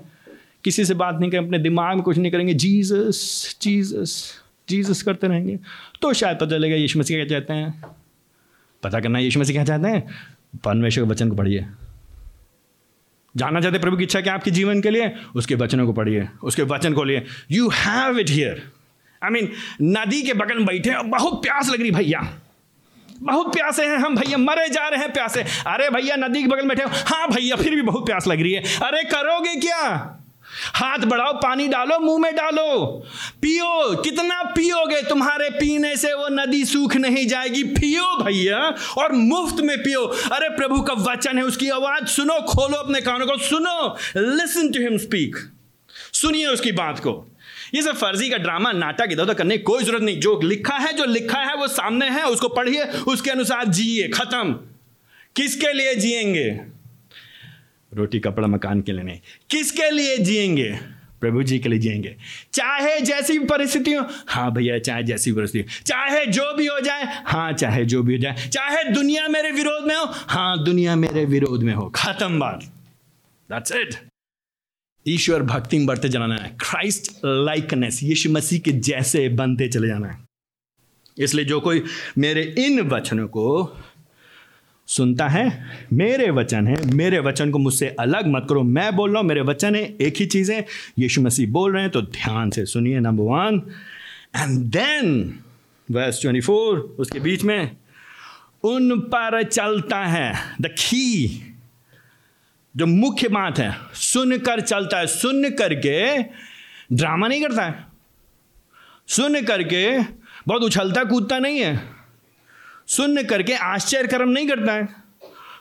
किसी 0.64 0.84
से 0.84 0.94
बात 0.94 1.18
नहीं 1.20 1.30
करें 1.30 1.44
अपने 1.44 1.58
दिमाग 1.58 1.94
में 1.94 2.02
कुछ 2.02 2.18
नहीं 2.18 2.32
करेंगे। 2.32 2.54
जीसस 2.54 3.58
जीसस 3.62 4.22
जीसस 4.68 5.02
करते 5.02 5.26
रहेंगे। 5.26 5.58
तो 6.02 6.12
शायद 6.12 6.36
पता 6.36 6.46
चलेगा 6.46 6.76
यीशु 6.76 6.98
मसीह 6.98 7.16
क्या 7.16 7.26
चाहते 7.26 7.52
हैं। 7.52 7.84
पता 8.82 9.00
करना 9.00 9.18
यीशु 9.18 9.40
मसीह 9.40 9.56
क्या 9.56 9.64
चाहते 9.64 9.88
हैं? 9.88 10.06
परमेश्वर 10.64 11.04
के 11.04 11.10
वचन 11.10 11.28
को 11.28 11.36
पढ़िए। 11.36 11.66
जानना 13.36 13.60
चाहते 13.60 13.78
प्रभु 13.78 13.96
की 13.96 14.02
इच्छा 14.02 14.20
क्या 14.20 14.34
आपके 14.34 14.50
जीवन 14.50 14.80
के 14.80 14.90
लिए? 14.90 15.12
उसके 15.36 15.54
वचनों 15.54 15.86
को 15.86 15.92
पढ़िए, 15.92 16.28
उसके 16.42 16.62
वचन 16.62 16.92
को 16.92 17.04
लिए। 17.04 17.24
You 17.50 17.68
have 17.68 18.18
it 18.18 18.30
here 18.30 18.62
I 19.22 19.30
mean 19.30 19.50
नदी 19.82 20.22
के 20.22 20.32
बगल 20.32 20.54
में 20.54 20.66
बैठे 20.66 21.02
बहुत 21.02 21.42
प्यास 21.42 21.70
लग 21.70 21.80
रही 21.80 21.90
भैया। 21.90 22.40
बहुत 23.20 23.52
प्यासे 23.52 23.86
हैं 23.86 23.96
हम, 23.96 24.16
भैया, 24.16 24.38
मरे 24.38 24.68
जा 24.68 24.88
रहे 24.88 25.00
हैं 25.00 25.12
प्यासे। 25.12 25.42
अरे 25.42 25.90
भैया, 25.90 26.16
नदी 26.16 26.42
के 26.42 26.48
बगल 26.48 26.68
बैठे 26.68 26.82
हाँ 26.82 27.28
भैया, 27.28 27.56
फिर 27.56 27.74
भी 27.74 27.82
बहुत 27.82 28.06
प्यास 28.06 28.26
लग 28.26 28.40
रही 28.42 28.52
है। 28.52 28.62
अरे 28.62 29.02
करोगे 29.04 29.54
क्या? 29.60 29.90
हाथ 30.74 30.98
बढ़ाओ, 30.98 31.32
पानी 31.32 31.68
डालो, 31.68 31.98
मुँह 31.98 32.18
में 32.18 32.36
डालो। 32.36 32.86
पियो, 33.42 33.96
कितना 33.96 34.42
पियोगे 34.42 35.02
तुम्हारे 35.02 35.50
पीने 35.50 35.96
से 35.96 36.12
वो 36.12 36.28
नदी 36.30 36.64
सूख 36.64 36.96
नहीं 36.96 37.26
जाएगी। 37.26 37.62
पियो 37.62 38.22
भैया, 38.22 38.74
और 38.98 39.12
मुफ़्त 39.12 39.56
में 39.60 39.78
पियो। 39.78 40.04
अरे 40.04 40.48
प्रभु 40.48 40.80
का 40.82 40.92
वचन 40.92 41.38
है, 41.38 41.44
उसकी 41.44 41.68
आवाज़ 41.68 42.06
सुनो, 42.06 42.34
खोलो 42.34 42.76
अपने 42.76 43.00
कानों 43.00 43.26
को, 43.26 43.36
सुनो। 43.36 43.96
लिसन 44.16 44.70
टू 44.70 44.80
हिम 44.80 44.98
स्पीक 44.98 45.36
सुनिए 46.12 46.46
उसकी 46.46 46.72
बात 46.72 46.98
को। 46.98 47.36
ये 47.74 47.82
सब 47.82 47.96
फर्जी 47.96 48.30
का 48.30 48.36
ड्रामा, 48.36 48.72
नाटक 48.72 49.08
इधर 49.12 49.22
उधर 49.22 49.34
करने 49.34 49.56
की 49.56 49.62
कोई 49.62 49.84
ज़रूरत 49.84 50.02
नहीं। 50.02 50.20
जो 50.20 50.40
लिखा 50.44 50.74
है, 50.74 50.92
जो 50.92 51.04
लिखा 51.04 51.38
है, 51.38 51.56
वो 51.56 51.68
सामने 51.68 52.10
है, 52.10 52.24
उसको 52.24 52.48
पढ़िए, 52.48 52.84
उसके 52.84 53.30
अनुसार 53.30 53.64
जिए, 53.64 54.08
खत्म। 54.08 54.52
किसके 55.36 55.72
लिए 55.72 55.94
जिएँगे? 55.94 56.73
रोटी 57.94 58.18
कपड़ा 58.20 58.48
मकान 58.48 58.80
के 58.80 58.92
लिए 58.92 59.02
नहीं 59.02 59.20
किसके 59.50 59.90
लिए 59.90 60.16
जिएँगे? 60.18 60.70
प्रभु 61.20 61.42
जी 61.42 61.58
के 61.58 61.68
लिए 61.68 61.78
जिएँगे। 61.78 62.14
चाहे 62.52 63.00
जैसी 63.00 63.38
परिस्थिति 63.38 63.92
हो 63.92 64.04
हाँ 64.28 64.52
भैया, 64.52 64.78
चाहे 64.78 65.02
जैसी 65.02 65.32
परिस्थिति 65.32 65.82
चाहे 65.86 66.24
जो 66.26 66.52
भी 66.54 66.66
हो 66.66 66.80
जाए 66.80 67.04
हाँ 67.26 67.52
चाहे 67.52 67.84
जो 67.84 68.02
भी 68.02 68.14
हो 68.14 68.20
जाए, 68.20 68.48
चाहे 68.48 68.84
दुनिया 68.84 69.28
मेरे 69.28 69.50
विरोध 69.50 69.86
में 69.86 69.94
हो 69.96 70.04
हाँ 70.06 70.64
दुनिया 70.64 70.96
मेरे 70.96 71.24
विरोध 71.24 71.62
में 71.62 71.74
हो। 71.74 71.88
खत्म 71.94 72.38
बात। 72.40 72.64
दैट्स 73.50 73.72
इट 73.72 73.94
ईश्वर 75.06 75.42
भक्ति 75.42 75.78
में 75.78 75.86
बढ़ते 75.86 76.08
जाना 76.08 76.36
है। 76.36 76.48
क्राइस्ट 76.60 77.12
लाइकनेस 77.24 78.02
यीशु 78.02 78.30
मसीह 78.30 78.58
के 78.58 78.72
जैसे 78.72 79.28
बनते 79.28 79.68
चले 79.68 79.88
जाना 79.88 80.08
है। 80.08 80.18
इसलिए 81.18 81.44
जो 81.44 81.60
कोई 81.60 81.82
मेरे 82.18 82.42
इन 82.58 82.80
वचनों 82.80 83.26
को 83.28 83.76
सुनता 84.88 85.26
है? 85.28 85.44
मेरे 85.92 86.30
वचन 86.30 86.66
है। 86.66 86.76
मेरे 86.94 87.18
वचन 87.18 87.50
को 87.50 87.58
मुझसे 87.58 87.88
अलग 88.00 88.26
मत 88.26 88.46
करो। 88.48 88.62
मैं 88.62 88.94
बोल 88.96 89.10
रहा 89.10 89.20
हूँ, 89.20 89.28
मेरे 89.28 89.40
वचन 89.40 89.74
है, 89.74 89.82
एक 90.00 90.16
ही 90.16 90.26
चीज़ 90.26 90.52
है। 90.52 90.66
यीशु 90.98 91.20
मसीह 91.20 91.50
बोल 91.50 91.72
रहे 91.72 91.82
हैं 91.82 91.90
तो 91.90 92.02
ध्यान 92.02 92.50
से 92.50 92.64
सुनिए 92.66 93.00
number 93.00 93.24
one 93.24 93.60
and 94.36 94.58
then 94.72 95.38
verse 95.88 96.20
twenty 96.20 96.40
four 96.40 96.78
उसके 96.98 97.20
बीच 97.20 97.42
में, 97.44 97.76
उन 98.64 99.00
पर 99.00 99.42
चलता 99.42 100.04
है। 100.04 100.32
द 100.60 100.66
की 100.66 101.50
जो 102.74 102.86
मुख्य 102.86 103.28
बात 103.28 103.58
है, 103.58 103.74
सुनकर 103.94 104.60
चलता 104.60 104.98
है। 104.98 105.06
सुन 105.06 105.50
करके 105.50 106.22
ड्रामा 106.92 107.28
नहीं 107.28 107.42
करता 107.42 107.64
है। 107.64 107.84
सुन 109.08 109.40
करके 109.42 109.98
बहुत 110.46 110.62
उछलता 110.62 111.04
कूदता 111.04 111.38
नहीं 111.38 111.60
है। 111.60 111.93
सुन 112.86 113.22
करके 113.22 113.54
आश्चर्य 113.54 114.08
कर्म 114.08 114.28
नहीं 114.28 114.48
करता 114.48 114.72
है। 114.72 114.88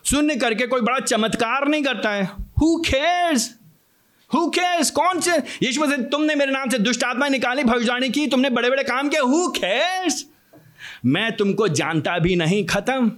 सुन 0.05 0.39
करके 0.39 0.67
कोई 0.67 0.81
बड़ा 0.81 0.99
चमत्कार 0.99 1.67
नहीं 1.67 1.83
करता 1.83 2.09
है। 2.09 2.23
हु 2.61 2.81
केयर्स 2.81 3.55
हु 4.33 4.49
केयर्स 4.49 4.91
कौन 4.91 5.19
से 5.19 5.31
यीशु 5.37 5.85
से 5.85 5.97
तुमने 6.03 6.35
मेरे 6.35 6.51
नाम 6.51 6.69
से 6.69 6.79
दुष्ट 6.79 7.03
आत्मा 7.03 7.27
निकाली, 7.27 7.63
भविष्यवाणी 7.63 8.09
की, 8.09 8.27
तुमने 8.27 8.49
बड़े 8.49 8.69
बड़े 8.69 8.83
काम 8.83 9.09
किए। 9.09 9.19
हु 9.19 9.47
केयर्स 9.47 10.25
मैं 11.05 11.35
तुमको 11.37 11.67
जानता 11.67 12.19
भी 12.19 12.35
नहीं, 12.35 12.65
खत्म। 12.65 13.11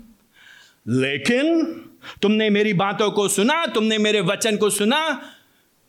लेकिन 0.88 1.64
तुमने 2.22 2.50
मेरी 2.50 2.74
बातों 2.74 3.12
को 3.12 3.28
सुना, 3.28 3.66
तुमने 3.66 3.98
मेरे 3.98 4.22
वचन 4.22 4.58
को 4.58 4.70
सुना 4.70 5.32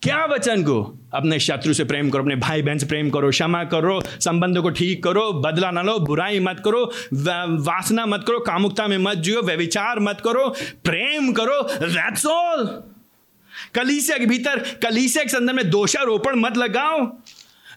क्या 0.03 0.25
वचन 0.25 0.63
को? 0.63 0.83
अपने 1.15 1.39
शत्रु 1.41 1.73
से 1.75 1.85
प्रेम 1.85 2.11
करो, 2.11 2.23
अपने 2.23 2.37
भाई 2.37 2.63
बहन 2.63 2.79
से 2.79 2.87
प्रेम 2.87 3.11
करो, 3.11 3.31
क्षमा 3.31 3.63
करो, 3.65 4.01
संबंधों 4.21 4.63
को 4.63 4.71
ठीक 4.71 5.03
करो, 5.05 5.33
बदला 5.43 5.71
ना 5.71 5.83
लो, 5.83 5.99
बुराई 5.99 6.41
मत 6.41 6.63
करो 6.65 6.85
वासना 7.65 8.07
मत 8.07 8.25
करो, 8.29 8.39
कामुकता 8.41 8.87
में 8.87 8.99
मत 8.99 9.17
जियो, 9.19 9.43
व्यविचार 9.43 10.01
मत 10.01 10.21
करो, 10.25 10.49
प्रेम 10.85 11.33
करो 11.33 11.63
दैट्स 11.79 12.27
ऑल 12.27 12.65
कलीसिया 13.75 14.19
के 14.19 14.27
भीतर, 14.27 14.59
कलीसिया 14.83 15.25
के 15.25 15.31
संदर्भ 15.31 15.57
में 15.57 15.71
दोषारोपण 15.71 16.37
मत 16.37 16.57
लगाओ। 16.57 17.07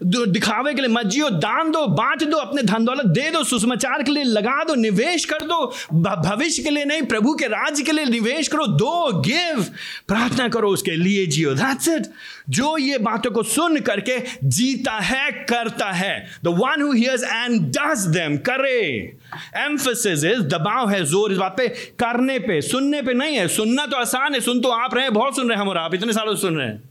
दिखावे 0.02 0.74
के 0.74 0.82
लिए 0.82 0.90
मत 0.90 1.06
जियो, 1.06 1.30
दान 1.30 1.72
दो, 1.72 1.86
बांट 1.88 2.24
दो, 2.24 2.38
अपने 2.38 2.62
धन 2.64 2.86
दौलत 2.86 3.06
दे 3.08 3.30
दो, 3.32 3.44
सुसमाचार 3.44 4.04
के 4.04 4.12
लिए 4.12 4.24
लगा 4.24 4.64
दो, 4.64 4.76
निवेश 4.76 5.26
कर 5.26 5.46
दो 5.46 5.66
भविष्य 5.94 6.64
के 6.64 6.70
लिए 6.70 6.86
नहीं, 6.86 7.02
प्रभु 7.04 7.34
के 7.34 7.48
राज्य 7.48 7.84
के 7.84 7.92
लिए 7.92 8.06
निवेश 8.06 8.48
करो, 8.48 8.68
दो 8.68 9.22
गिव 9.22 9.64
प्रार्थना 10.08 10.48
करो 10.50 10.70
उसके 10.70 10.96
लिए 10.96 11.26
जियो। 11.26 11.54
दैट्स 11.54 11.88
इट 11.88 12.08
जो 12.50 12.78
ये 12.78 12.98
बातों 12.98 13.32
को 13.32 13.44
सुन 13.46 13.80
करके 13.80 14.18
जीता 14.44 14.92
है, 14.92 15.32
करता 15.32 15.92
है। 15.92 16.26
The 16.44 16.48
one 16.60 16.82
who 16.82 16.92
hears 16.92 17.24
and 17.24 17.62
does 17.70 18.06
them 18.08 18.38
करे। 18.38 18.82
एम्फोसिस 19.58 20.24
इज़ 20.26 20.42
दबाव 20.48 20.90
है, 20.90 21.04
ज़ोर 21.06 21.32
इस 21.32 21.38
बात 21.38 21.56
पे, 21.58 21.68
करने 22.00 22.40
पे, 22.40 22.62
सुनने 22.62 23.02
पे 23.02 23.14
नहीं 23.14 23.38
है। 23.38 23.48
सुनना 23.48 23.86
तो 23.86 23.98
आसान 23.98 24.34
है, 24.34 24.40
सुन 24.40 24.62
तो 24.62 24.70
आप 24.70 24.96
रहे 24.96 25.04
हैं, 25.04 25.14
बहुत 25.14 25.36
सुन 25.36 25.48
रहे 25.48 25.56
हैं 25.56 25.62
हम 25.62 25.70
और 25.70 25.78
आप, 25.78 25.94
इतने 25.94 26.14
सालों 26.14 26.36
सुन 26.36 26.58
रहे 26.58 26.68
हैं। 26.68 26.89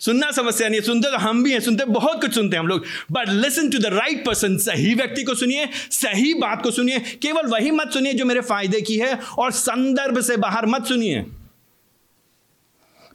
सुनना 0.00 0.30
समस्या 0.30 0.68
नहीं 0.68 0.80
है, 0.80 0.86
सुनते 0.86 1.10
तो 1.10 1.16
हम 1.16 1.42
भी 1.44 1.52
हैं, 1.52 1.60
सुनते 1.60 1.84
बहुत 1.84 2.20
कुछ 2.20 2.34
सुनते 2.34 2.56
हैं 2.56 2.60
हम 2.60 2.68
लोग। 2.68 2.84
But 3.12 3.28
listen 3.28 3.70
to 3.70 3.78
the 3.78 3.86
right 3.86 4.24
person 4.26 4.56
सही 4.58 4.94
व्यक्ति 4.94 5.24
को 5.24 5.34
सुनिए, 5.34 5.68
सही 5.90 6.32
बात 6.34 6.62
को 6.62 6.70
सुनिए, 6.70 6.98
केवल 7.22 7.46
वही 7.46 7.70
मत 7.70 7.90
सुनिए 7.90 8.12
जो 8.12 8.24
मेरे 8.24 8.40
फ़ायदे 8.42 8.80
की 8.80 8.98
है 8.98 9.14
और 9.38 9.50
संदर्भ 9.50 10.20
से 10.20 10.36
बाहर 10.36 10.66
मत 10.66 10.86
सुनिए। 10.86 11.24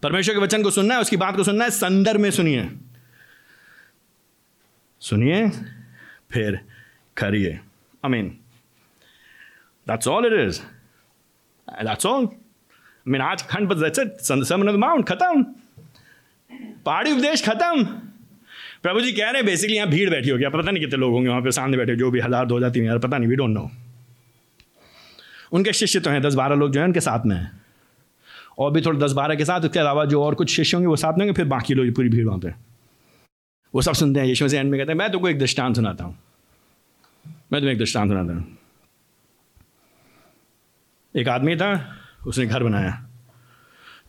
परमेश्वर 0.04 0.34
के 0.36 0.42
वचन 0.42 0.64
को 0.64 0.72
सुनना 0.72 0.96
है, 0.96 1.02
उसकी 1.02 1.18
बात 1.18 1.36
को 1.36 1.44
सुनना 1.44 1.64
है, 1.64 1.70
संदर्भ 1.72 2.20
में 2.20 2.32
सुनिए। 2.32 2.70
सुनिए, 5.02 5.50
फिर 6.32 6.60
करिए। 7.18 7.52
I 7.52 8.10
mean 8.10 8.30
that's 9.88 10.08
all 10.08 10.26
it 10.26 10.48
is 10.48 10.60
that's 11.68 12.06
all 12.06 12.28
mean 13.08 13.22
आज 13.22 13.42
खंड 13.42 13.70
पर 13.70 14.78
माउंट 14.78 15.08
खत्म। 15.10 15.46
पहाड़ी 16.86 17.12
उपदेश 17.12 17.44
खत्म। 17.46 17.84
प्रभु 18.84 19.02
जी 19.02 19.12
कह 19.12 19.24
रहे 19.24 19.36
हैं 19.36 19.46
बेसिकली 19.46 19.76
यहाँ 19.76 19.90
भीड़ 19.90 20.10
बैठी 20.10 20.30
होगी। 20.30 20.46
पता 20.48 20.72
नहीं 20.72 20.84
कितने 20.84 21.00
लोग 21.00 21.14
होंगे, 21.14 21.30
वहाँ 21.30 21.42
पे 21.42 21.52
सामने 21.52 21.78
बैठे, 21.78 21.96
जो 21.96 22.12
भी 22.12 22.20
हज़ार, 22.20 22.46
दो 22.46 22.58
हज़ार, 22.58 22.70
तीन 22.72 22.84
हज़ार, 22.84 23.00
पता 23.00 23.18
नहीं 23.18 23.30
वी 23.30 23.36
डोंट 23.36 23.50
नो 23.50 23.70
उनके 25.54 25.74
शिष्य 25.74 26.00
तो 26.00 26.10
हैं, 26.10 26.22
दस 26.22 26.34
बारह 26.34 26.56
लोग 26.56 26.72
जो 26.72 26.80
हैं, 26.80 26.88
उनके 26.88 27.00
साथ 27.00 27.26
में 27.26 27.36
हैं। 27.36 27.52
और 28.58 28.72
भी 28.72 28.82
थोड़े 28.82 29.00
दस 29.00 29.12
बारह 29.12 29.36
के 29.36 29.46
साथ, 29.46 29.62
उसके 29.62 29.80
अलावा 29.80 30.06
जो 30.06 30.24
और 30.24 30.36
कुछ 30.36 30.50
शिष्य 30.50 30.78
होंगे, 30.78 30.88
वो 30.88 30.96
साथ 30.96 31.14
में 31.14 31.26
होंगे, 31.26 31.34
फिर 31.34 31.46
बाकी 31.46 31.74
लोग 31.74 31.94
पूरी 31.96 32.10
भीड़ 32.10 32.26
वहाँ 32.26 32.40
पे। 32.40 32.54
वो 33.74 33.82
सब 33.82 33.94
सुनते 33.94 34.20
हैं, 34.20 34.28
यशो 34.28 34.48
से 34.48 34.58
एंड 34.58 34.72
में 34.72 34.80
कहते 34.80 34.92
हैं, 34.92 34.98
मैं 34.98 35.12
तुमको 35.12 35.30
एक 35.30 35.40
दृष्टांत 35.40 35.76
सुनाता 35.76 36.04
हूँ। 36.04 36.18
मैं 37.52 37.62
तुम्हें 37.62 37.72
एक 37.72 37.80
दृष्टांत 37.80 38.10
सुनाता 38.10 38.34
हूँ। 38.34 38.58
एक 41.16 41.28
आदमी 41.30 41.56
था, 41.56 41.72
उसने 42.28 42.46
घर 42.46 42.64
बनाया, 42.64 42.92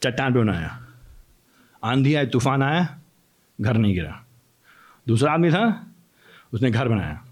चट्टान 0.02 0.34
पे 0.34 0.38
बनाया 0.38 0.85
आंधी 1.86 2.14
आई 2.14 2.26
तूफ़ान 2.26 2.62
आया, 2.62 2.98
घर 3.60 3.76
नहीं 3.76 3.94
गिरा। 3.94 4.24
दूसरा 5.08 5.32
आदमी 5.32 5.50
था, 5.50 5.86
उसने 6.52 6.70
घर 6.70 6.88
बनाया। 6.88 7.24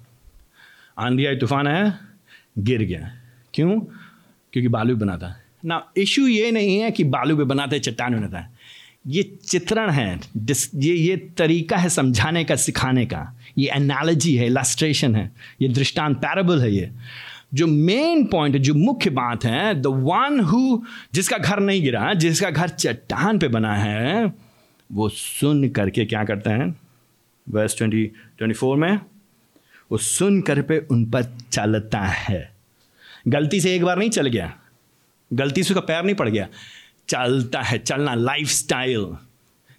आंधी 0.99 1.27
आई 1.27 1.37
तूफ़ान 1.37 1.69
आया, 1.69 1.99
गिर 2.59 2.83
गया। 2.83 3.11
क्यों? 3.55 3.81
क्योंकि 4.53 4.69
बालू 4.69 4.97
बनाता 4.97 5.41
ना 5.65 5.93
इशू 5.97 6.27
ये 6.27 6.51
नहीं 6.51 6.79
है 6.79 6.91
कि 6.91 7.05
बालू 7.05 7.37
पे 7.37 7.45
बनाते, 7.45 7.79
चट्टान 7.79 8.15
बनाता 8.15 8.39
है। 8.39 8.53
ये 9.07 9.23
चित्रण 9.47 9.91
है 9.91 10.21
ये 10.75 10.95
ये 10.95 11.17
तरीका 11.17 11.77
है 11.77 11.89
समझाने 11.89 12.45
का, 12.45 12.57
सिखाने 12.57 13.07
का। 13.07 13.39
ये 13.59 13.71
एनालॉजी 13.75 14.37
है 14.37 14.47
इलास्ट्रेशन 14.47 15.17
है। 15.17 15.31
ये 15.63 15.69
दृष्टांत 15.69 16.17
पैराबल 16.17 16.61
है 16.61 16.73
ये। 16.73 16.91
जो 17.55 17.67
मेन 17.67 18.25
पॉइंट 18.25 18.57
जो 18.57 18.75
मुख्य 18.75 19.11
बात 19.11 19.45
है 19.45 19.75
द 19.75 19.87
वन 19.87 20.41
हु 20.41 20.83
जिसका 21.15 21.39
घर 21.39 21.61
नहीं 21.61 21.83
गिरा, 21.83 22.15
जिसका 22.15 22.51
घर 22.51 22.69
चट्टान 22.69 23.39
पे 23.39 23.49
बना 23.49 23.75
है 23.75 24.44
वो 24.95 25.09
सुन 25.09 25.69
करके 25.69 26.05
क्या 26.05 26.25
करते 26.25 26.51
हैं? 26.51 26.81
वर्स 27.49 27.77
ट्वेंटी 27.77 28.07
ट्वेंटी 28.07 28.55
फोर 28.55 28.77
में, 28.77 29.01
वो 29.91 29.99
सुन 29.99 30.41
कर 30.41 30.63
पे 30.63 30.79
उन 30.79 31.05
पर 31.07 31.39
चलता 31.53 32.01
है। 32.01 32.55
गलती 33.29 33.61
से 33.61 33.77
एक 33.77 33.85
बार 33.85 33.99
नहीं 33.99 34.11
चल 34.11 34.27
गया। 34.27 34.59
गलती 35.33 35.63
से 35.63 35.75
उसका 35.75 35.81
पैर 35.81 36.05
नहीं 36.05 36.15
पड़ 36.15 36.29
गया। 36.29 36.49
चलता 37.09 37.61
है, 37.63 37.79
चलना 37.79 38.15
लाइफ 38.15 38.49
स्टाइल 38.49 39.17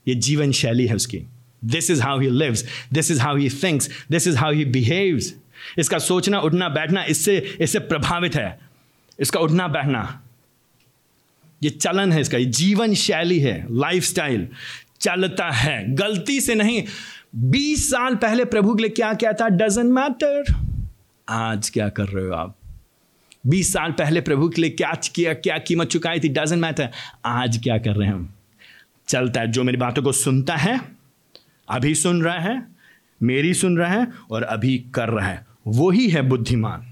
ये 0.08 0.16
जीवन 0.16 0.52
शैली 0.52 0.88
है 0.88 0.96
उसकी। 0.96 1.24
This 1.66 1.92
is 1.92 2.02
how 2.02 2.20
he 2.20 2.30
lives 2.30 2.66
this 2.94 3.12
is 3.12 3.22
how 3.22 3.38
he 3.38 3.50
thinks 3.50 3.90
this 4.12 4.28
is 4.28 4.38
how 4.38 4.54
he 4.54 4.66
behaves 4.66 5.36
इसका 5.78 5.98
सोचना, 5.98 6.40
उठना, 6.40 6.70
बैठना, 6.70 7.04
इससे 7.04 7.58
इससे 7.62 7.80
प्रभावित 7.80 8.36
है। 8.36 8.60
इसका 9.20 9.40
उठना, 9.40 9.68
बैठना। 9.68 10.22
ये 11.64 11.70
चलन 11.70 12.12
है 12.12 12.22
इसका। 12.22 12.38
ये 12.38 12.46
जीवन 12.46 12.94
शैली 12.94 13.40
है। 13.40 13.66
लाइफ 13.78 14.04
स्टाइल 14.04 14.48
चलता 15.00 15.50
है। 15.50 15.96
गलती 15.96 16.42
से 16.42 16.56
नहीं, 16.56 16.84
बीस 17.36 17.90
साल 17.90 18.16
पहले 18.16 18.46
प्रभु 18.46 18.76
के 18.76 18.82
लिए 18.82 18.90
क्या 18.90 19.14
क्या 19.14 19.34
था? 19.34 19.50
डजेंट 19.50 19.92
मैटर 19.92 20.44
आज 21.30 21.70
क्या 21.70 21.90
कर 21.90 22.06
रहे 22.06 22.26
हो 22.26 22.34
आप? 22.34 22.56
बीस 23.48 23.74
साल 23.74 23.92
पहले 23.92 24.22
प्रभु 24.22 24.50
के 24.50 24.62
लिए 24.62 24.70
क्या 24.70 24.94
किया, 25.16 25.34
क्या 25.34 25.58
कीमत 25.58 25.88
चुकाई 25.88 26.20
थी? 26.20 26.30
डजेंट 26.30 26.62
मैटर 26.62 26.90
आज 27.26 27.60
क्या 27.64 27.78
कर 27.78 27.92
रहे 27.92 28.08
हैं 28.08 28.16
हम? 28.16 28.34
चलता 29.08 29.42
है। 29.42 29.52
जो 29.52 29.64
मेरी 29.64 29.78
बातों 29.78 30.04
को 30.04 30.12
सुनता 30.12 30.56
है, 30.56 30.82
अभी 31.70 31.96
सुन 31.96 32.24
रहा 32.24 32.40
है, 32.40 32.68
मेरी 33.24 33.54
सुन 33.54 33.78
रहा 33.78 33.94
है 33.94 34.08
और 34.32 34.44
अभी 34.44 34.78
कर 34.78 35.10
रहा 35.10 35.28
है। 35.28 35.46
वही 35.68 36.10
है 36.10 36.22
बुद्धिमान। 36.22 36.86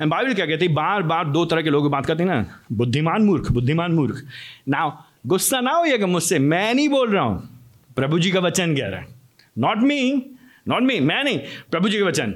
एंड 0.00 0.10
बाइबल 0.10 0.34
क्या 0.34 0.46
कहती 0.46 0.66
है? 0.66 0.72
बार 0.72 1.02
बार 1.02 1.28
दो 1.28 1.44
तरह 1.44 1.62
के 1.62 1.70
लोग 1.70 1.90
बात 1.90 2.06
करते 2.06 2.22
हैं 2.22 2.30
ना। 2.30 2.60
बुद्धिमान 2.72 3.22
मूर्ख 3.22 3.52
बुद्धिमान 3.52 3.92
मूर्ख। 3.92 4.26
ना 4.68 5.04
गुस्सा 5.28 5.60
ना 5.60 5.70
होइएगा 5.70 6.06
मुझसे 6.06 6.38
मैं 6.38 6.74
नहीं 6.74 6.88
बोल 6.88 7.10
रहा 7.10 7.22
हूँ। 7.22 7.48
प्रभु 7.96 8.18
जी 8.18 8.30
का 8.30 8.40
वचन 8.40 8.76
कह 8.76 8.86
रहा 8.86 9.00
है। 9.00 9.06
नॉट 9.58 9.78
मी 9.78 10.12
नॉट 10.68 10.82
मी 10.82 10.98
मैं 11.00 11.22
नहीं। 11.24 11.38
प्रभु 11.70 11.88
जी 11.88 11.98
का 11.98 12.04
वचन, 12.04 12.34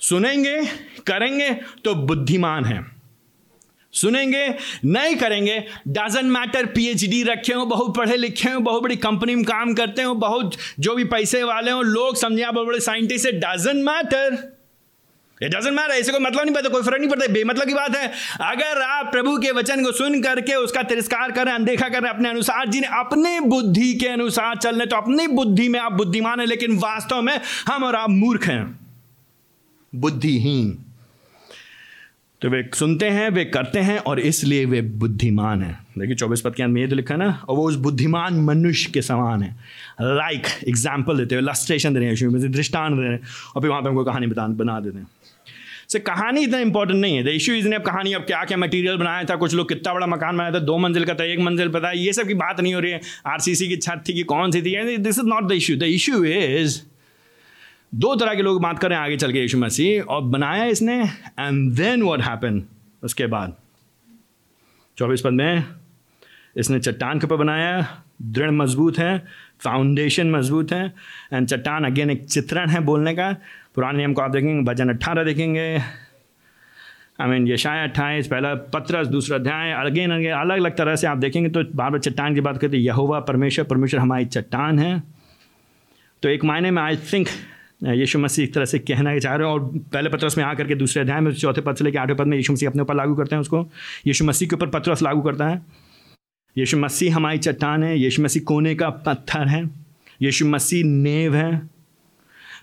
सुनेंगे, 0.00 0.60
करेंगे 1.06 1.50
तो 1.84 1.94
बुद्धिमान 1.94 2.64
है। 2.64 2.84
सुनेंगे, 3.94 4.46
नहीं 4.84 5.16
करेंगे 5.16 5.58
डजेंट 5.88 6.24
मैटर 6.24 6.66
पीएचडी 6.66 7.22
रखे 7.22 7.52
हो, 7.52 7.64
बहुत 7.66 7.96
पढ़े 7.96 8.16
लिखे 8.16 8.50
हो, 8.50 8.60
बहुत 8.60 8.82
बड़ी 8.82 8.96
कंपनी 8.96 9.34
में 9.34 9.44
काम 9.44 9.74
करते 9.74 10.02
हो, 10.02 10.14
बहुत 10.14 10.56
जो 10.80 10.94
भी 10.94 11.04
पैसे 11.04 11.42
वाले 11.42 11.70
हो, 11.70 11.82
लोग 11.82 12.16
समझे 12.16 12.44
बहुत 12.44 12.66
बड़े 12.66 12.80
साइंटिस्ट 12.80 13.26
है 13.26 13.32
doesn't 13.40 13.84
matter 13.84 14.55
it 15.40 15.50
doesn't 15.50 15.74
matter 15.74 15.92
ऐसे 15.92 16.12
कोई 16.12 16.20
मतलब 16.20 16.42
नहीं 16.42 16.54
पड़ता, 16.54 16.68
कोई 16.68 16.82
फ़र्क 16.82 16.98
नहीं 16.98 17.10
पड़ता 17.10 17.26
बेमतलब 17.32 17.66
की 17.66 17.74
बात 17.74 17.96
है। 17.96 18.06
अगर 18.42 18.80
आप 18.82 19.10
प्रभु 19.12 19.36
के 19.38 19.50
वचन 19.52 19.84
को 19.84 19.92
सुन 19.94 20.20
करके 20.22 20.54
उसका 20.56 20.82
तिरस्कार 20.84 21.32
करें 21.32 21.52
अनदेखा 21.52 21.88
करें 21.88 22.08
अपने 22.08 22.28
अनुसार 22.28 22.68
जिन्हें 22.68 22.90
अपने 22.90 23.38
बुद्धि 23.42 23.92
के 23.94 24.08
अनुसार 24.08 24.56
चलने 24.58 24.86
तो 24.86 24.96
अपनी 24.96 25.26
बुद्धि 25.28 25.68
में 25.68 25.78
आप 25.80 25.92
बुद्धिमान 25.94 26.40
है, 26.40 26.46
लेकिन 26.46 26.76
वास्तव 26.78 27.22
में 27.22 27.38
हम 27.68 27.84
और 27.84 27.96
आप 27.96 28.10
मूर्ख 28.10 28.46
हैं। 28.46 28.78
बुद्धिहीन। 29.92 30.76
तो 32.42 32.48
वे 32.50 32.62
सुनते 32.74 33.08
हैं, 33.08 33.28
वे 33.30 33.44
करते 33.46 33.78
हैं, 33.80 33.98
और 33.98 34.20
इसलिए 34.20 34.64
वे 34.64 34.80
बुद्धिमान 34.82 35.62
हैं। 35.62 35.78
देखिए, 35.98 36.14
चौबीस 36.16 36.40
पद 36.40 36.54
के 36.54 36.62
अंदर 36.62 36.80
ये 36.80 36.88
तो 36.88 36.96
लिखा 36.96 37.14
है 37.14 37.18
ना, 37.20 37.30
और 37.48 37.56
वो 37.56 37.68
उस 37.68 37.74
बुद्धिमान 37.84 38.40
मनुष्य 38.40 38.90
के 38.92 39.02
समान 39.02 39.42
है। 39.42 39.50
लाइक 40.02 40.46
एग्ज़ाम्पल 40.68 41.18
देते 41.18 41.34
हैं 41.34 41.42
लस्ट्रेशन 41.42 41.94
दे 41.94 42.00
रहे 42.00 42.08
हैं 42.08 42.50
दृष्टान 42.52 42.96
दे 42.96 43.02
रहे 43.02 43.12
हैं, 43.12 43.20
और 43.54 43.62
फिर 43.62 43.70
वहाँ 43.70 43.82
पर 43.82 43.88
हमको 43.88 44.04
कहानी 44.04 44.26
बता, 44.26 44.46
बना 44.48 44.78
देते 44.80 44.98
हैं। 44.98 45.06
से 45.96 46.00
कहानी 46.02 46.42
इतना 46.44 46.58
इंपॉर्टेंट 46.60 47.00
नहीं 47.00 47.16
है। 47.16 47.22
द 47.24 47.28
इशू 47.30 47.52
इज़ 47.54 47.68
ने 47.68 47.76
अब 47.76 47.82
कहानी, 47.82 48.12
अब 48.12 48.22
क्या 48.24 48.44
क्या 48.44 48.58
मटेरियल 48.58 48.96
बनाया 48.96 49.24
था, 49.24 49.36
कुछ 49.36 49.54
लोग 49.54 49.68
कितना 49.68 49.94
बड़ा 49.94 50.06
मकान 50.06 50.36
बनाया 50.36 50.52
था, 50.52 50.58
दो 50.60 50.76
मंजिल 50.78 51.04
का 51.04 51.14
था, 51.14 51.24
एक 51.24 51.40
मंजिल 51.40 51.68
पता 51.70 51.88
है 51.88 51.98
ये 51.98 52.12
सब 52.12 52.26
की 52.26 52.34
बात 52.36 52.60
नहीं 52.60 52.74
हो 52.74 52.80
रही 52.80 52.92
है। 52.92 53.00
आरसीसी 53.26 53.68
की 53.68 53.76
छत 53.78 54.02
थी 54.08 54.14
कि 54.14 54.22
कौन 54.24 54.50
सी 54.50 54.62
थी? 54.62 54.96
This 54.98 55.18
is 55.18 55.26
not 55.26 55.48
the 55.48 55.52
issue 55.54 55.76
the 55.76 55.82
issue 55.94 56.24
is 56.24 56.80
दो 57.94 58.14
तरह 58.16 58.34
के 58.34 58.42
लोग 58.42 58.60
बात 58.62 58.78
करें, 58.78 58.96
आगे 58.96 59.16
चल 59.16 59.32
के 59.32 59.40
यीशु 59.40 59.58
मसीह, 59.58 60.02
और 60.02 60.22
बनाया 60.24 60.64
इसने 60.66 61.02
एंड 61.02 61.72
देन 61.72 62.02
व्हाट 62.02 62.20
हैपन 62.22 62.62
उसके 63.02 63.26
बाद। 63.26 63.56
चौबीस 64.98 65.20
पद 65.20 65.32
में, 65.32 65.64
इसने 66.56 66.78
चट्टान 66.80 67.18
के 67.18 67.26
ऊपर 67.26 67.36
बनाया, 67.36 68.02
दृढ़ 68.22 68.50
मज़बूत 68.52 68.98
है 68.98 69.22
फाउंडेशन 69.60 70.30
मज़बूत 70.30 70.72
है। 70.72 70.92
एंड 71.32 71.46
चट्टान 71.48 71.84
अगेन 71.84 72.10
एक 72.10 72.24
चित्रण 72.24 72.70
है 72.70 72.80
बोलने 72.82 73.14
का। 73.14 73.30
पुराने 73.74 73.98
नियम 73.98 74.12
को 74.12 74.22
आप 74.22 74.30
देखेंगे 74.30 74.62
भजन 74.64 74.88
अट्ठारह 74.88 75.24
देखेंगे। 75.24 75.66
आई 77.20 77.28
मीन 77.28 77.46
ये 77.48 77.56
शायद 77.56 77.90
अट्ठाईस, 77.90 78.26
पहला 78.26 78.54
पत्रस, 78.74 79.06
दूसरा 79.06 79.36
अध्याय। 79.36 79.72
अगेन 79.74 80.10
अगेन 80.12 80.32
अलग 80.32 80.56
अलग 80.56 80.76
तरह 80.76 80.96
से 80.96 81.06
आप 81.06 81.18
देखेंगे 81.18 81.50
तो 81.50 81.62
बार 81.74 81.90
बार 81.90 82.00
चट्टान 82.00 82.34
की 82.34 82.40
बात 82.40 82.58
करते 82.58 82.76
यहोवा, 82.76 83.20
परमेश्वर 83.20 83.64
परमेश्वर 83.64 84.00
हमारी 84.00 84.24
चट्टान 84.26 84.78
है। 84.78 85.02
तो 86.22 86.28
एक 86.28 86.44
मायने 86.44 86.70
में 86.70 86.82
आई 86.82 86.96
थिंक 87.12 87.28
यीशु 87.84 88.18
मसीह 88.18 88.44
एक 88.44 88.52
तरह 88.54 88.64
से 88.64 88.78
कहना 88.78 89.18
चाह 89.18 89.34
रहे 89.36 89.46
हैं 89.46 89.54
और 89.54 89.60
पहले 89.92 90.08
पत्रस 90.10 90.36
में 90.38 90.44
आकर 90.44 90.66
के 90.66 90.74
दूसरे 90.74 91.02
अध्याय 91.02 91.20
में, 91.20 91.32
चौथे 91.32 91.60
पद 91.60 91.76
से 91.76 91.84
लेकर 91.84 91.98
आठवें 91.98 92.16
पद 92.16 92.26
में 92.26 92.36
यीशु 92.36 92.52
मसीह 92.52 92.70
अपने 92.70 92.82
ऊपर 92.82 92.94
लागू 92.94 93.14
करते 93.14 93.34
हैं 93.34 93.40
उसको। 93.40 93.66
यीशु 94.06 94.24
मसीह 94.24 94.48
के 94.48 94.56
ऊपर 94.56 94.66
पत्रस 94.70 95.02
लागू 95.02 95.22
करता 95.22 95.48
है। 95.48 95.60
यीशु 96.58 96.76
मसीह 96.76 97.16
हमारी 97.16 97.38
चट्टान 97.38 97.84
है, 97.84 97.98
यीशु 97.98 98.22
मसीह 98.22 98.42
कोने 98.42 98.74
का 98.74 98.90
पत्थर 98.90 99.48
है, 99.48 99.70
यीशु 100.22 100.46
मसीह 100.46 100.84
नेव 100.84 101.36
है। 101.36 101.76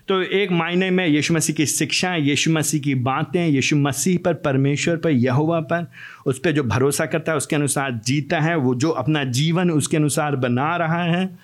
तो 0.08 0.22
एक 0.22 0.52
मायने 0.52 0.90
में 0.90 1.06
यीशु 1.06 1.34
मसीह 1.34 1.56
की 1.56 1.66
शिक्षा, 1.66 2.14
यीशु 2.14 2.50
मसीह 2.50 2.80
की 2.80 2.94
बातें, 2.94 3.46
यीशु 3.46 3.76
मसीह 3.76 4.18
पर, 4.24 4.34
परमेश्वर 4.34 4.96
पर, 4.96 5.10
यहोवा 5.10 5.60
पर, 5.60 5.90
उस 6.26 6.38
पर 6.38 6.50
जो 6.50 6.62
भरोसा 6.62 7.06
करता 7.06 7.32
है, 7.32 7.38
उसके 7.38 7.56
अनुसार 7.56 8.00
जीता 8.04 8.40
है, 8.40 8.56
वो 8.56 8.74
जो 8.74 8.90
अपना 8.90 9.24
जीवन 9.24 9.70
उसके 9.70 9.96
अनुसार 9.96 10.36
बना 10.36 10.76
रहा 10.76 11.02
है, 11.02 11.38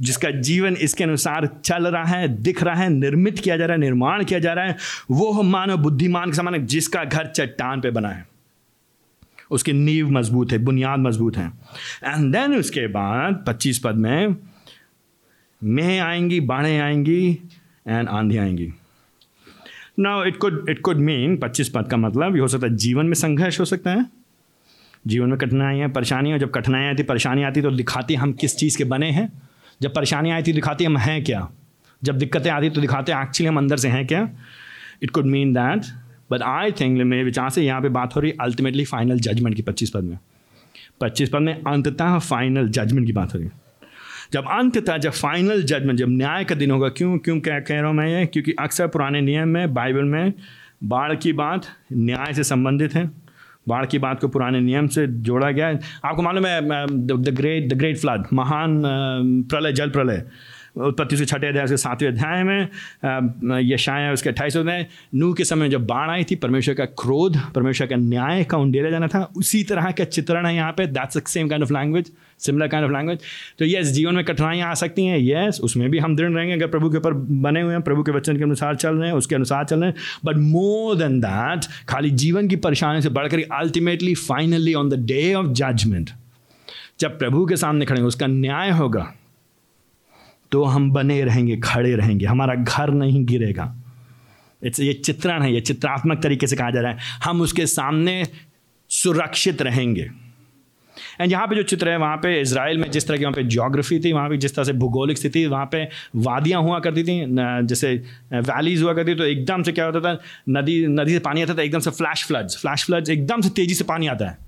जिसका 0.00 0.30
जीवन 0.30 0.74
इसके 0.74 1.04
अनुसार 1.04 1.48
चल 1.64 1.86
रहा 1.86 2.04
है, 2.04 2.28
दिख 2.28 2.62
रहा 2.62 2.74
है, 2.74 2.88
निर्मित 2.88 3.38
किया 3.38 3.56
जा 3.56 3.66
रहा 3.66 3.74
है, 3.74 3.80
निर्माण 3.80 4.24
किया 4.24 4.38
जा 4.38 4.52
रहा 4.52 4.64
है, 4.64 4.76
वो 5.10 5.42
मानव 5.42 5.76
बुद्धिमान 5.76 6.30
के 6.30 6.36
समान 6.36 6.66
जिसका 6.66 7.04
घर 7.04 7.26
चट्टान 7.26 7.80
पे 7.80 7.90
बना 7.90 8.08
है। 8.08 8.35
उसकी 9.50 9.72
नींव 9.72 10.10
मज़बूत 10.10 10.52
है, 10.52 10.58
बुनियाद 10.58 10.98
मज़बूत 10.98 11.36
है। 11.36 11.46
एंड 12.04 12.32
देन 12.32 12.54
उसके 12.54 12.86
बाद 12.86 13.44
पच्चीस 13.46 13.78
पद 13.78 13.96
में 13.96 14.36
मेह 15.62 16.04
आएँगी 16.04 16.40
बाढ़ें 16.40 16.78
आएँगी 16.78 17.30
एंड 17.88 18.08
आंधी 18.08 18.36
आएँगी। 18.36 18.72
Now 19.98 20.24
it 20.24 20.36
could 20.36 20.66
it 20.70 20.80
could 20.80 20.96
mean 20.96 21.36
पच्चीस 21.36 21.68
पद 21.68 21.88
का 21.90 21.96
मतलब 21.96 22.34
ये 22.36 22.40
हो 22.40 22.48
सकता 22.48 22.66
है 22.66 22.76
जीवन 22.76 23.06
में 23.06 23.14
संघर्ष 23.14 23.60
हो 23.60 23.64
सकता 23.64 23.90
है। 23.90 24.04
जीवन 25.06 25.28
में 25.28 25.38
कठिनाइयाँ 25.38 25.88
परेशानियाँ 25.88 26.38
जब 26.38 26.50
कठिनाइयाँ 26.50 26.92
आती, 26.92 27.02
परेशानी 27.02 27.42
आती 27.42 27.62
तो 27.62 27.70
दिखाती 27.70 28.14
हम 28.14 28.32
किस 28.32 28.56
चीज़ 28.56 28.78
के 28.78 28.84
बने 28.84 29.10
हैं। 29.10 29.30
जब 29.82 29.94
परेशानियाँ 29.94 30.36
आई 30.36 30.42
थी 30.42 30.52
दिखाती 30.52 30.84
हम 30.84 30.96
हैं 30.96 31.22
क्या। 31.24 31.48
जब 32.02 32.18
दिक्कतें 32.18 32.50
आती 32.50 32.70
तो 32.70 32.80
दिखाते 32.80 33.12
एक्चुअली 33.12 33.48
हम 33.48 33.58
अंदर 33.58 33.76
से 33.76 33.88
हैं 33.88 34.06
क्या। 34.06 34.28
It 35.02 35.10
could 35.10 35.26
mean 35.26 35.52
that 35.52 35.84
but 36.30 36.42
I 36.42 36.72
think 36.72 36.98
मेरे 36.98 37.24
विचार 37.24 37.50
से 37.50 37.62
यहाँ 37.62 37.80
पे 37.82 37.88
बात 37.88 38.16
हो 38.16 38.20
रही 38.20 38.30
है 38.30 38.36
अल्टीमेटली 38.40 38.84
फाइनल 38.84 39.18
जजमेंट 39.18 39.56
की 39.56 39.62
पच्चीस 39.62 39.90
पद 39.90 40.04
में। 40.04 40.18
पच्चीस 41.00 41.28
पद 41.28 41.40
में 41.40 41.54
अंततः 41.54 42.18
फाइनल 42.18 42.68
जजमेंट 42.68 43.06
की 43.06 43.12
बात 43.12 43.34
हो 43.34 43.38
रही 43.38 43.48
है। 43.48 43.64
जब 44.32 44.44
अंततः 44.50 44.96
जब 44.96 45.10
फाइनल 45.12 45.62
जजमेंट 45.62 45.98
जब 45.98 46.08
न्याय 46.08 46.44
का 46.44 46.54
दिन 46.54 46.70
होगा, 46.70 46.88
क्यों 46.88 47.18
क्यों 47.18 47.38
क्या 47.40 47.58
कह 47.60 47.80
रहा 47.80 47.86
हूँ 47.86 47.96
मैं 47.96 48.08
ये? 48.08 48.26
क्योंकि 48.26 48.52
अक्सर 48.60 48.86
पुराने 48.86 49.20
नियम 49.20 49.48
में 49.48 49.74
बाइबल 49.74 50.04
में 50.04 50.32
बाढ़ 50.84 51.14
की 51.14 51.32
बात 51.32 51.66
न्याय 51.92 52.32
से 52.34 52.44
संबंधित 52.44 52.94
है। 52.94 53.10
बाढ़ 53.68 53.86
की 53.86 53.98
बात 53.98 54.20
को 54.20 54.28
पुराने 54.28 54.60
नियम 54.60 54.86
से 54.86 55.06
जोड़ा 55.06 55.50
गया 55.50 55.66
है। 55.66 55.78
आपको 56.04 56.22
मालूम 56.22 56.46
है 56.46 56.60
the 56.88 57.34
great 57.36 57.72
the 57.72 57.76
great 57.78 57.98
flood 57.98 58.26
महान 58.32 58.82
प्रलय, 59.50 59.72
जल 59.72 59.90
प्रलय। 59.90 60.22
उत्पत्ति 60.76 61.14
उसके 61.14 61.26
छठे 61.26 61.46
अध्याय 61.46 61.64
उसके 61.64 61.76
सातवें 61.76 62.08
अध्याय 62.08 62.42
में 62.42 63.60
यशाया 63.62 64.12
उसके 64.12 64.30
अट्ठाईस 64.30 64.56
अध्याय, 64.56 64.86
नूह 65.14 65.34
के 65.34 65.44
समय 65.44 65.68
जब 65.68 65.86
बाढ़ 65.86 66.10
आई 66.10 66.24
थी, 66.24 66.34
परमेश्वर 66.36 66.74
का 66.74 66.84
क्रोध, 66.84 67.38
परमेश्वर 67.54 67.86
का 67.86 67.96
न्याय 67.96 68.44
का 68.44 68.58
उंडेला 68.58 68.90
जाना 68.90 69.06
था, 69.06 69.22
उसी 69.36 69.62
तरह 69.64 69.90
का 69.90 70.04
चित्रण 70.06 70.46
है 70.46 70.54
यहाँ 70.54 70.72
पे 70.72 70.86
that's 70.88 71.32
same 71.32 71.48
kind 71.48 71.64
of 71.64 71.72
language 71.72 72.12
similar 72.40 72.68
kind 72.68 72.86
of 72.86 72.92
language 72.92 73.18
तो 73.58 73.64
यस 73.64 73.86
जीवन 73.92 74.14
में 74.14 74.24
कठिनाइयाँ 74.24 74.70
आ 74.70 74.74
सकती 74.74 75.06
हैं 75.06 75.18
यस 75.18 75.60
उसमें 75.64 75.88
भी 75.90 75.98
हम 75.98 76.16
दृढ़ 76.16 76.32
रहेंगे, 76.32 76.54
अगर 76.54 76.66
प्रभु 76.66 76.90
के 76.90 76.98
ऊपर 76.98 77.12
बने 77.12 77.60
हुए 77.60 77.72
हैं, 77.72 77.82
प्रभु 77.82 78.02
के 78.02 78.12
वचन 78.12 78.36
के 78.36 78.42
अनुसार 78.42 78.76
चल 78.76 78.96
रहे 78.96 79.08
हैं, 79.08 79.16
उसके 79.16 79.34
अनुसार 79.34 79.64
चल 79.64 79.80
रहे 79.80 79.90
हैं 79.90 79.96
बट 80.24 80.36
मोर 80.36 80.96
देन 80.96 81.20
दैट 81.20 81.66
खाली 81.88 82.10
जीवन 82.22 82.48
की 82.48 82.56
परेशानी 82.58 83.02
से 83.02 83.08
बढ़कर 83.10 83.42
ultimately 83.54 84.14
finally 84.14 84.74
on 84.74 84.88
the 84.88 85.04
day 85.06 85.32
of 85.34 85.46
judgement 85.52 86.10
जब 87.00 87.18
प्रभु 87.18 87.46
के 87.46 87.56
सामने 87.56 87.84
खड़े 87.84 88.00
उसका 88.02 88.26
न्याय 88.26 88.70
होगा 88.70 89.12
तो 90.56 90.64
हम 90.64 90.90
बने 90.90 91.22
रहेंगे, 91.24 91.56
खड़े 91.64 91.94
रहेंगे। 91.96 92.26
हमारा 92.26 92.54
घर 92.54 92.90
नहीं 92.90 93.24
गिरेगा। 93.26 93.64
इट्स 94.62 94.80
ये 94.80 94.92
चित्रण 94.94 95.42
है, 95.42 95.52
ये 95.54 95.60
चित्रात्मक 95.60 96.22
तरीके 96.22 96.46
से 96.46 96.56
कहा 96.56 96.70
जा 96.70 96.80
रहा 96.80 96.92
है। 96.92 96.98
हम 97.24 97.40
उसके 97.40 97.66
सामने 97.66 98.22
सुरक्षित 98.90 99.62
रहेंगे। 99.62 100.08
एंड 101.20 101.32
यहाँ 101.32 101.46
पे 101.46 101.56
जो 101.56 101.62
चित्र 101.64 101.88
है, 101.88 101.96
वहाँ 101.96 102.16
पे 102.16 102.40
इसराइल 102.40 102.78
में 102.78 102.90
जिस 102.90 103.06
तरह 103.08 103.16
की 103.16 103.24
वहाँ 103.24 103.34
पे 103.34 103.42
जोग्राफी 103.44 103.98
थी, 104.00 104.12
वहाँ 104.12 104.28
पे 104.28 104.36
जिस 104.36 104.54
तरह 104.54 104.64
से 104.64 104.72
भूगोलिक 104.74 105.18
स्थिति, 105.18 105.44
वहाँ 105.46 105.68
पे 105.72 105.82
वादियाँ 106.18 106.62
हुआ 106.62 106.78
करती 106.78 107.02
थी 107.04 107.18
जैसे 107.66 107.92
वैलीज 108.32 108.82
हुआ 108.82 108.94
करती 108.94 109.14
तो 109.14 109.24
एकदम 109.24 109.62
से 109.62 109.72
क्या 109.72 109.86
होता 109.86 110.00
था, 110.00 110.18
नदी 110.50 110.86
नदी 110.86 111.12
से 111.12 111.18
पानी 111.18 111.42
आता 111.42 111.54
था, 111.54 111.62
एकदम 111.62 111.78
से 111.78 111.90
फ्लैश 111.92 112.24
फ्लड्स 112.24 112.56
फ्लैश 112.60 112.84
फ्लड्स 112.84 113.10
एकदम 113.10 113.40
से 113.40 113.50
तेज़ी 113.50 113.74
से 113.74 113.84
पानी 113.84 114.06
आता 114.06 114.28
है। 114.28 114.38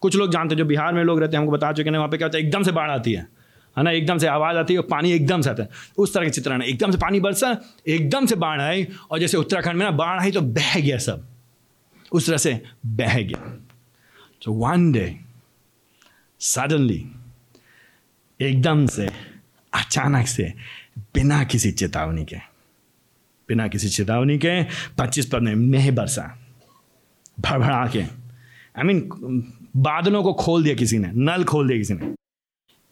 कुछ 0.00 0.16
लोग 0.16 0.32
जानते 0.32 0.54
हैं, 0.54 0.58
जो 0.58 0.64
बिहार 0.64 0.92
में 0.92 1.04
लोग 1.04 1.20
रहते 1.20 1.36
हैं, 1.36 1.42
हमको 1.42 1.56
बता 1.56 1.72
चुके 1.72 1.90
हैं, 1.90 1.96
वहाँ 1.96 2.08
पे 2.08 2.16
क्या 2.16 2.26
होता 2.26 2.38
है, 2.38 2.44
एकदम 2.44 2.62
से 2.62 2.72
बाढ़ 2.72 2.90
आती 2.90 3.12
है। 3.12 3.26
है 3.78 3.84
ना? 3.84 3.90
एकदम 3.90 4.18
से 4.18 4.26
आवाज़ 4.26 4.56
आती 4.56 4.72
है 4.72 4.80
और 4.80 4.86
पानी 4.90 5.12
एकदम 5.12 5.40
से 5.40 5.50
आता 5.50 5.62
है। 5.62 5.68
उस 5.98 6.14
तरह 6.14 6.24
के 6.24 6.30
चित्रण 6.30 6.62
है 6.62 6.68
एकदम 6.68 6.90
से 6.90 6.98
पानी 6.98 7.20
बरसा 7.20 7.56
एकदम 7.88 8.26
से 8.26 8.36
बाढ़ 8.36 8.60
आई 8.60 8.86
और 9.10 9.18
जैसे 9.18 9.36
उत्तराखंड 9.36 9.76
में 9.76 9.84
ना 9.84 9.90
बाढ़ 9.90 10.20
आई 10.20 10.30
तो 10.30 10.40
बह 10.40 10.80
गया 10.80 10.98
सब। 10.98 11.26
उस 12.12 12.26
तरह 12.26 12.36
से 12.36 12.62
बह 12.86 13.20
गया। 13.20 13.58
तो 14.42 14.52
वन 14.52 14.92
डे 14.92 15.20
सडनली 16.40 17.06
एकदम 18.40 18.86
से 18.86 19.06
अचानक 19.72 20.26
से 20.26 20.52
बिना 20.98 21.44
किसी 21.44 21.72
चेतावनी 21.72 22.24
के 22.24 22.36
बिना 23.48 23.68
किसी 23.68 23.88
चेतावनी 23.88 24.38
के 24.38 24.62
पच्चीस 24.98 25.26
पद 25.26 25.42
में 25.42 25.54
मेह 25.54 25.90
बरसा। 25.92 26.38
भड़भड़ा 27.40 27.86
के। 27.86 28.02
आई 28.02 28.82
I 28.82 28.84
मीन 28.84 29.00
mean, 29.00 29.42
बादलों 29.76 30.22
को 30.22 30.32
खोल 30.32 30.64
दिया 30.64 30.74
किसी 30.74 30.98
ने 30.98 31.10
नल 31.14 31.44
खोल 31.44 31.68
दिया 31.68 31.78
किसी 31.78 31.94
ने। 31.94 32.14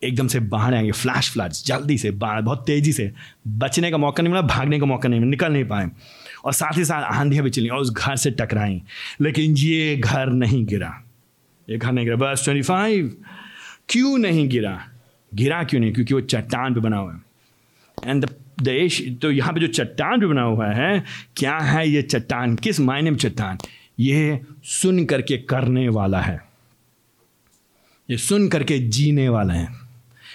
एकदम 0.03 0.27
से 0.27 0.41
बाहर 0.41 0.75
आएँगे 0.75 0.93
फ्लैश 0.93 1.31
फ्लड्स 1.31 1.67
जल्दी 1.67 1.99
से 1.99 2.11
बाहर, 2.11 2.43
बहुत 2.43 2.65
तेज़ी 2.67 2.93
से 2.93 3.13
बचने 3.49 3.91
का 3.91 3.97
मौका 3.97 4.23
नहीं 4.23 4.33
मिला, 4.33 4.43
भागने 4.43 4.81
का 4.81 4.87
मौका 4.87 5.09
नहीं 5.09 5.21
मिला, 5.21 5.31
निकल 5.31 5.53
नहीं 5.53 5.65
पाए। 5.65 5.91
और 6.45 6.53
साथ 6.53 6.79
ही 6.79 6.85
साथ 6.85 7.03
आंधियाँ 7.03 7.45
भी 7.45 7.51
चली 7.51 7.69
और 7.69 7.79
उस 7.79 7.91
घर 7.91 8.17
से 8.17 8.31
टकराई, 8.31 8.83
लेकिन 9.21 9.57
ये 9.57 9.97
घर 9.97 10.27
नहीं 10.27 10.65
गिरा। 10.67 11.03
ये 11.71 11.79
घर 11.79 11.93
नहीं 11.93 12.05
गिरा। 12.05 12.17
बस 12.17 12.45
ट्वेंटी 12.45 12.63
फाइव 12.63 13.17
क्यों 13.89 14.19
नहीं 14.19 14.49
गिरा? 14.49 14.89
गिरा 15.35 15.65
क्यों 15.65 15.81
नहीं? 15.81 15.93
क्योंकि 15.93 16.15
वो 16.15 16.21
चट्टान 16.21 16.75
पे 16.75 16.81
बना 16.81 16.97
हुआ 16.97 17.15
है। 17.15 17.21
एंड 18.07 18.27
देश 18.63 19.03
तो 19.23 19.31
यहाँ 19.31 19.53
पे 19.53 19.61
जो 19.61 19.67
चट्टान 19.67 20.21
पे 20.21 20.27
बना 20.27 20.43
हुआ 20.43 20.67
है, 20.67 21.05
क्या 21.37 21.59
है 21.59 21.89
ये 21.89 22.03
चट्टान? 22.03 22.57
किस 22.57 22.81
मायने 22.81 23.11
में 23.11 23.19
चट्टान? 23.19 23.59
ये 24.01 24.41
सुन 24.65 25.05
करके 25.05 25.37
करने 25.39 25.89
वाला 25.89 26.21
है। 26.21 26.49
ये 28.11 28.17
सुन 28.17 28.49
करके 28.49 28.79
जीने 28.79 29.29
वाला 29.29 29.55
है। 29.55 29.90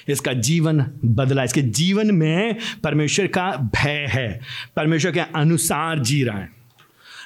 इसका 0.08 0.34
जीवन 0.34 0.86
बदला, 1.06 1.44
इसके 1.44 1.62
जीवन 1.62 2.12
में 2.12 2.56
परमेश्वर 2.84 3.28
का 3.28 3.50
भय 3.76 4.06
है, 4.10 4.40
परमेश्वर 4.76 5.12
के 5.12 5.20
अनुसार 5.20 6.00
जी 6.00 6.24
रहा 6.24 6.38
है। 6.38 6.50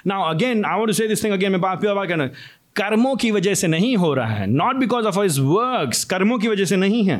नाउ 0.07 0.29
अगेन 0.29 0.65
आई 0.65 0.93
से 0.93 1.07
दिस 1.07 1.23
थिंग 1.23 1.33
अगेन 1.33 1.51
मैं 1.51 1.61
बात 1.61 1.85
बात 1.85 2.07
कहना 2.07 2.29
कर्मों 2.75 3.15
की 3.15 3.29
वजह 3.31 3.53
से 3.53 3.67
नहीं 3.67 3.95
हो 3.97 4.13
रहा 4.13 4.35
है 4.35 4.45
not 4.47 4.75
because 4.75 5.05
of 5.05 5.19
his 5.19 5.39
works 5.39 6.03
कर्मों 6.05 6.37
की 6.39 6.47
वजह 6.47 6.65
से 6.65 6.75
नहीं 6.75 7.03
है 7.03 7.19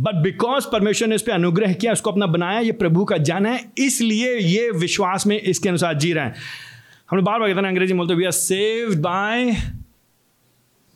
बट 0.00 0.14
बिकॉज़ 0.14 0.66
परमेश्वर 0.72 1.08
ने 1.08 1.14
इस 1.14 1.22
पर 1.22 1.32
अनुग्रह 1.32 1.72
किया, 1.72 1.92
उसको 1.92 2.10
अपना 2.10 2.26
बनाया, 2.26 2.60
ये 2.60 2.72
प्रभु 2.72 3.04
का 3.04 3.16
जन 3.18 3.46
है, 3.46 3.60
इसलिए 3.78 4.36
ये 4.36 4.70
विश्वास 4.70 5.26
में 5.26 5.38
इसके 5.40 5.68
अनुसार 5.68 5.94
जी 5.94 6.12
रहे 6.12 6.24
हैं। 6.24 6.34
हम 7.10 7.16
लोग 7.16 7.26
बार 7.26 7.38
बार 7.40 7.48
कहते 7.48 7.60
हैं 7.60 7.68
अंग्रेज़ी 7.68 7.94
बोलते 7.94 8.14
we 8.14 8.24
are 8.24 8.30
saved 8.30 8.98
by 8.98 9.52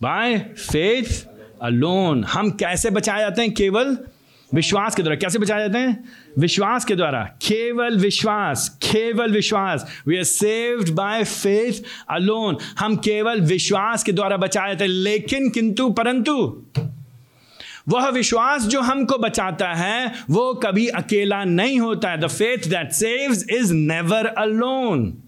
by 0.01 0.39
faith 0.39 1.27
alone 1.63 2.25
हम 2.25 2.51
कैसे 2.51 2.91
बचाए 2.91 3.21
जाते 3.21 3.43
हैं? 3.43 3.55
केवल 3.55 3.99
विश्वास 4.55 4.95
के 4.95 5.03
द्वारा। 5.03 5.17
कैसे 5.17 5.39
बचाए 5.39 5.61
जाते 5.61 5.79
हैं? 5.79 6.05
विश्वास 6.39 6.85
के 6.85 6.97
द्वारा। 6.97 7.25
केवल 7.25 7.97
विश्वास 7.97 8.79
केवल 8.83 9.33
विश्वास। 9.33 10.03
We 10.07 10.17
are 10.17 10.25
saved 10.25 10.91
by 10.91 11.25
faith 11.25 11.73
alone 12.11 12.57
हम 12.79 12.97
केवल 12.97 13.41
विश्वास 13.41 14.03
के 14.03 14.13
द्वारा 14.13 14.37
बचाए 14.37 14.69
जाते 14.69 14.85
हैं। 14.85 14.91
लेकिन 14.91 15.51
किंतु, 15.51 15.91
परंतु, 15.91 16.63
वह 17.89 18.09
विश्वास 18.09 18.63
जो 18.63 18.81
हमको 18.81 19.19
बचाता 19.19 19.75
है, 19.75 20.13
वो 20.31 20.55
कभी 20.55 20.87
अकेला 20.87 21.45
नहीं 21.45 21.81
होता 21.81 22.11
है। 22.11 22.21
The 22.21 22.27
faith 22.27 22.59
that 22.59 22.93
saves 22.93 23.45
is 23.51 23.75
never 23.75 24.27
alone 24.27 25.22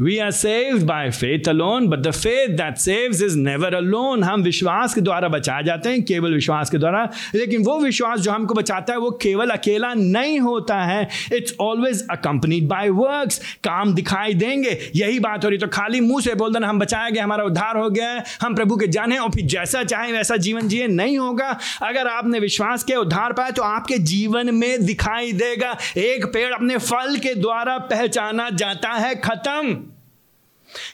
we 0.00 0.18
are 0.18 0.30
saved 0.30 0.82
by 0.82 1.10
faith 1.10 1.48
alone 1.48 1.86
but 1.88 1.98
the 1.98 2.10
faith 2.10 2.48
that 2.48 2.76
saves 2.76 3.22
is 3.22 3.36
never 3.38 3.74
alone 3.74 4.22
हम 4.24 4.42
विश्वास 4.42 4.94
के 4.94 5.00
द्वारा 5.00 5.28
बचाए 5.28 5.64
जाते 5.64 5.88
हैं, 5.88 6.02
केवल 6.02 6.34
विश्वास 6.34 6.70
के 6.70 6.78
द्वारा। 6.78 7.10
लेकिन 7.34 7.62
वो 7.62 7.78
विश्वास 7.80 8.20
जो 8.20 8.30
हमको 8.30 8.54
बचाता 8.54 8.92
है, 8.92 8.98
वो 8.98 9.10
केवल 9.10 9.50
अकेला 9.50 9.94
नहीं 9.94 10.38
होता 10.40 10.76
है। 10.76 11.08
It's 11.32 11.54
always 11.60 12.06
accompanied 12.10 12.68
by 12.68 12.88
works 12.88 13.40
काम 13.64 13.94
दिखाई 13.94 14.34
देंगे। 14.34 14.78
यही 14.96 15.18
बात 15.20 15.44
हो 15.44 15.48
रही 15.48 15.58
तो 15.58 15.66
खाली 15.66 16.00
मुँह 16.00 16.22
से 16.22 16.34
बोल 16.34 16.52
देना, 16.52 16.68
हम 16.68 16.78
बचाए 16.78 17.10
गए 17.10 17.20
हमारा 17.20 17.44
उद्धार 17.44 17.76
हो 17.76 17.90
गया 17.90 18.10
है। 18.10 18.24
हम 18.40 18.54
प्रभु 18.54 18.76
के 18.76 18.86
जाने 18.86 19.18
और 19.18 19.30
फिर 19.30 19.46
जैसा 19.46 19.84
चाहे 19.84 20.12
वैसा 20.12 20.36
जीवन 20.36 20.68
जिए, 20.68 20.86
नहीं 20.86 21.18
होगा। 21.18 21.58
अगर 21.82 22.06
आपने 22.06 22.38
विश्वास 22.38 22.84
के 22.84 22.94
उद्धार 22.94 23.32
पाया 23.32 23.50
तो 23.50 23.62
आपके 23.62 23.98
जीवन 23.98 24.54
में 24.54 24.86
दिखाई 24.86 25.32
देगा। 25.32 25.76
एक 25.96 26.26
पेड़ 26.26 26.52
अपने 26.54 26.78
फल 26.78 27.16
के 27.16 27.34
द्वारा 27.34 27.78
पहचाना 27.78 28.50
जाता 28.50 28.88
है। 28.88 29.14
खत्म। 29.14 29.87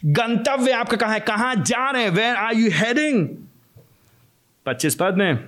गंतव्य 0.04 0.72
आपका 0.72 0.96
कहा 0.96 1.12
है? 1.12 1.20
कहाँ 1.20 1.54
जा 1.56 1.90
रहे 1.90 2.02
हैं? 2.02 2.10
वेर 2.10 2.36
आर 2.36 2.54
यू 2.54 2.70
हेडिंग 2.72 3.28
पच्चीस 4.66 4.94
पद 4.94 5.14
में। 5.14 5.38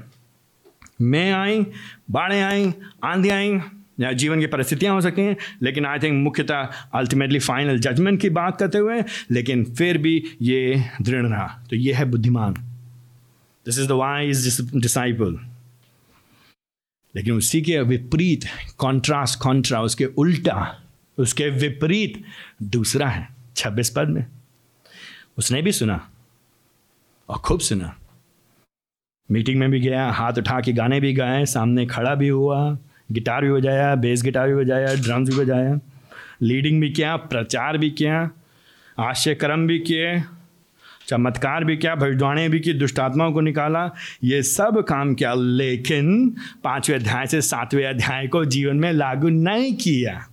मैं 1.00 1.32
आई, 1.32 1.66
बाढ़ें 2.10 2.42
आई, 2.42 2.74
आंधी 3.04 3.28
आई, 3.28 3.58
या 4.00 4.12
जीवन 4.12 4.40
की 4.40 4.46
परिस्थितियाँ 4.46 4.94
हो 4.94 5.00
सकती 5.00 5.22
हैं, 5.22 5.36
लेकिन 5.62 5.86
आई 5.86 5.98
थिंक 5.98 6.24
मुख्यतः 6.24 6.68
अल्टीमेटली 6.94 7.38
फाइनल 7.38 7.78
जजमेंट 7.78 8.20
की 8.20 8.30
बात 8.30 8.58
करते 8.58 8.78
हुए, 8.78 9.02
लेकिन 9.30 9.64
फिर 9.64 9.98
भी 9.98 10.22
ये 10.42 10.84
दृढ़ 11.02 11.26
रहा। 11.26 11.46
तो 11.70 11.76
ये 11.76 11.92
है 11.92 12.04
बुद्धिमान। 12.04 12.54
This 13.66 13.78
is 13.78 13.88
the 13.88 13.90
wise 13.90 14.60
disciple 14.76 15.38
लेकिन 17.14 17.34
उसी 17.34 17.62
के 17.62 17.80
विपरीत 17.80 18.44
कॉन्ट्रास्ट 18.78 19.38
कॉन्ट्रा 19.40 19.82
उसके 19.82 20.04
उल्टा, 20.04 20.82
उसके 21.18 21.48
विपरीत 21.48 22.24
दूसरा 22.62 23.08
है। 23.08 23.35
छब्बीस 23.56 23.90
पद 23.90 24.08
में। 24.08 24.26
उसने 25.38 25.62
भी 25.62 25.72
सुना 25.72 26.10
और 27.28 27.38
खूब 27.38 27.60
सुना। 27.60 27.96
मीटिंग 29.30 29.60
में 29.60 29.70
भी 29.70 29.80
गया, 29.80 30.10
हाथ 30.10 30.32
उठा 30.38 30.60
के 30.60 30.72
गाने 30.72 31.00
भी 31.00 31.12
गाए, 31.12 31.46
सामने 31.46 31.86
खड़ा 31.86 32.14
भी 32.14 32.28
हुआ, 32.28 32.78
गिटार 33.12 33.44
भी 33.44 33.52
बजाया, 33.52 33.94
बेस 33.94 34.22
गिटार 34.22 34.48
भी 34.48 34.54
बजाया, 34.54 34.94
ड्रम्स 34.94 35.30
भी 35.30 35.36
बजाया, 35.36 35.78
लीडिंग 36.42 36.80
भी 36.80 36.90
किया, 36.90 37.16
प्रचार 37.16 37.78
भी 37.78 37.90
किया 37.90 38.30
आश्चर्य 38.98 39.34
कर्म 39.34 39.66
भी 39.66 39.78
किए, 39.78 40.22
चमत्कार 41.08 41.64
भी 41.64 41.76
किया, 41.76 41.94
भविष्यवाणी 41.94 42.48
भी 42.48 42.60
की, 42.60 42.72
दुष्टात्माओं 42.72 43.32
को 43.32 43.40
निकाला। 43.40 43.90
ये 44.24 44.42
सब 44.42 44.84
काम 44.88 45.14
किया, 45.14 45.34
लेकिन 45.34 46.36
पाँचवें 46.64 46.96
अध्याय 46.96 47.26
से 47.26 47.40
सातवें 47.42 47.86
अध्याय 47.86 48.26
को 48.26 48.44
जीवन 48.44 48.76
में 48.76 48.92
लागू 48.92 49.28
नहीं 49.28 49.74
किया। 49.76 50.28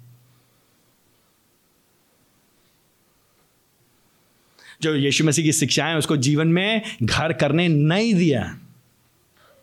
जो 4.83 4.95
यीशु 4.95 5.23
मसीह 5.23 5.45
की 5.45 5.51
शिक्षाएँ 5.51 5.95
उसको 5.95 6.17
जीवन 6.17 6.47
में 6.47 6.81
घर 7.03 7.33
करने 7.33 7.67
नहीं 7.67 8.13
दिया। 8.13 8.41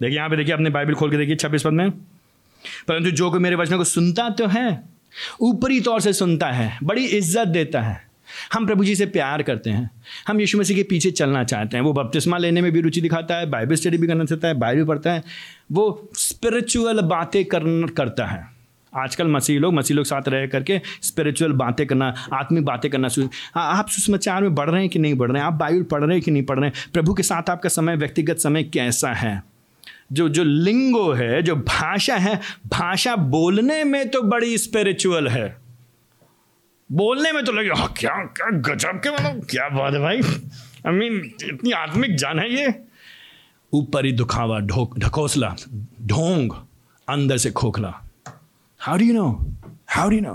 देखिए, 0.00 0.16
यहाँ 0.16 0.28
पे 0.30 0.36
देखिए, 0.36 0.54
अपने 0.54 0.70
बाइबल 0.70 0.94
खोल 0.94 1.10
के 1.10 1.16
देखिए, 1.16 1.36
छब्बीस 1.36 1.62
पद 1.62 1.72
में। 1.72 1.90
परंतु 2.88 3.10
जो 3.10 3.30
कोई 3.30 3.40
मेरे 3.40 3.56
वचनों 3.56 3.78
को 3.78 3.84
सुनता 3.84 4.28
तो 4.30 4.46
है, 4.46 4.82
ऊपरी 5.40 5.80
तौर 5.80 6.00
से 6.00 6.12
सुनता 6.12 6.46
है, 6.46 6.78
बड़ी 6.82 7.04
इज़्ज़त 7.06 7.48
देता 7.48 7.80
है। 7.80 8.08
हम 8.52 8.66
प्रभु 8.66 8.84
जी 8.84 8.94
से 8.96 9.06
प्यार 9.06 9.42
करते 9.42 9.70
हैं। 9.70 9.90
हम 10.28 10.40
यीशु 10.40 10.58
मसीह 10.58 10.76
के 10.76 10.82
पीछे 10.82 11.10
चलना 11.10 11.42
चाहते 11.44 11.76
हैं। 11.76 11.84
वो 11.84 11.92
बपतिस्मा 11.92 12.38
लेने 12.38 12.60
में 12.60 12.70
भी 12.72 12.80
रुचि 12.80 13.00
दिखाता 13.00 13.36
है, 13.36 13.46
बाइबल 13.46 13.74
स्टडी 13.74 13.96
भी 13.96 14.06
करना 14.06 14.24
चाहता 14.24 14.48
है, 14.48 14.54
बाइबल 14.54 14.84
पढ़ता 14.84 15.12
है। 15.12 15.22
वो 15.72 16.10
स्पिरिचुअल 16.14 17.00
बातें 17.00 17.44
करता 17.44 18.26
है। 18.26 18.59
आजकल 18.96 19.28
मसीह 19.28 19.60
लोग 19.60 19.74
मसीह 19.74 19.96
लोग 19.96 20.06
साथ 20.06 20.22
रह 20.28 20.46
करके 20.46 20.80
स्पिरिचुअल 21.02 21.52
बातें 21.52 21.86
करना, 21.86 22.14
आत्मिक 22.32 22.64
बातें 22.64 22.90
करना 22.90 23.08
शुरू 23.08 23.28
हाँ 23.54 23.78
आप 23.78 23.88
सुसमाचार 23.88 24.42
में 24.42 24.54
बढ़ 24.54 24.70
रहे 24.70 24.80
हैं 24.80 24.90
कि 24.90 24.98
नहीं 24.98 25.14
बढ़ 25.14 25.32
रहे 25.32 25.40
हैं? 25.40 25.46
आप 25.46 25.52
बाइबल 25.52 25.82
पढ़ 25.82 26.04
रहे 26.04 26.16
हैं 26.16 26.24
कि 26.24 26.30
नहीं 26.30 26.42
पढ़ 26.42 26.58
रहे 26.58 26.70
हैं? 26.70 26.90
प्रभु 26.92 27.14
के 27.14 27.22
साथ 27.22 27.50
आपका 27.50 27.68
समय, 27.68 27.96
व्यक्तिगत 27.96 28.38
समय 28.38 28.62
कैसा 28.62 29.12
है? 29.12 29.42
जो 30.12 30.28
जो 30.28 30.44
लिंगो 30.44 31.12
है, 31.12 31.42
जो 31.42 31.56
भाषा 31.56 32.16
है, 32.16 32.40
भाषा 32.66 33.16
बोलने 33.16 33.84
में 33.84 34.08
तो 34.08 34.22
बड़ी 34.22 34.58
स्पिरिचुअल 34.58 35.28
है। 35.28 35.56
बोलने 36.92 37.32
में 37.32 37.44
तो 37.44 37.52
लगे 37.52 37.68
हाँ 37.68 37.94
क्या 37.98 38.14
क्या 38.14 38.50
गजब 38.50 38.88
के 38.88 39.10
मतलब 39.10 39.46
क्या 39.50 39.68
बात 39.68 39.94
है 39.94 40.00
भाई? 40.00 40.20
आई 40.86 40.92
मीन 40.92 41.32
इतनी 41.42 41.72
आत्मिक 41.72 42.16
जान 42.16 42.38
है 42.38 42.54
ये। 42.54 42.74
ऊपर 43.72 44.04
ही 44.04 44.12
दुखावा, 44.12 44.58
ढोक, 44.58 44.98
ढकोसला, 44.98 45.56
ढोंग, 46.06 46.52
अंदर 47.08 47.36
से 47.36 47.50
खोखला। 47.50 48.09
How 48.80 48.96
do 48.96 49.04
know 49.04 49.24
how 49.88 50.10
do 50.10 50.18
know 50.20 50.34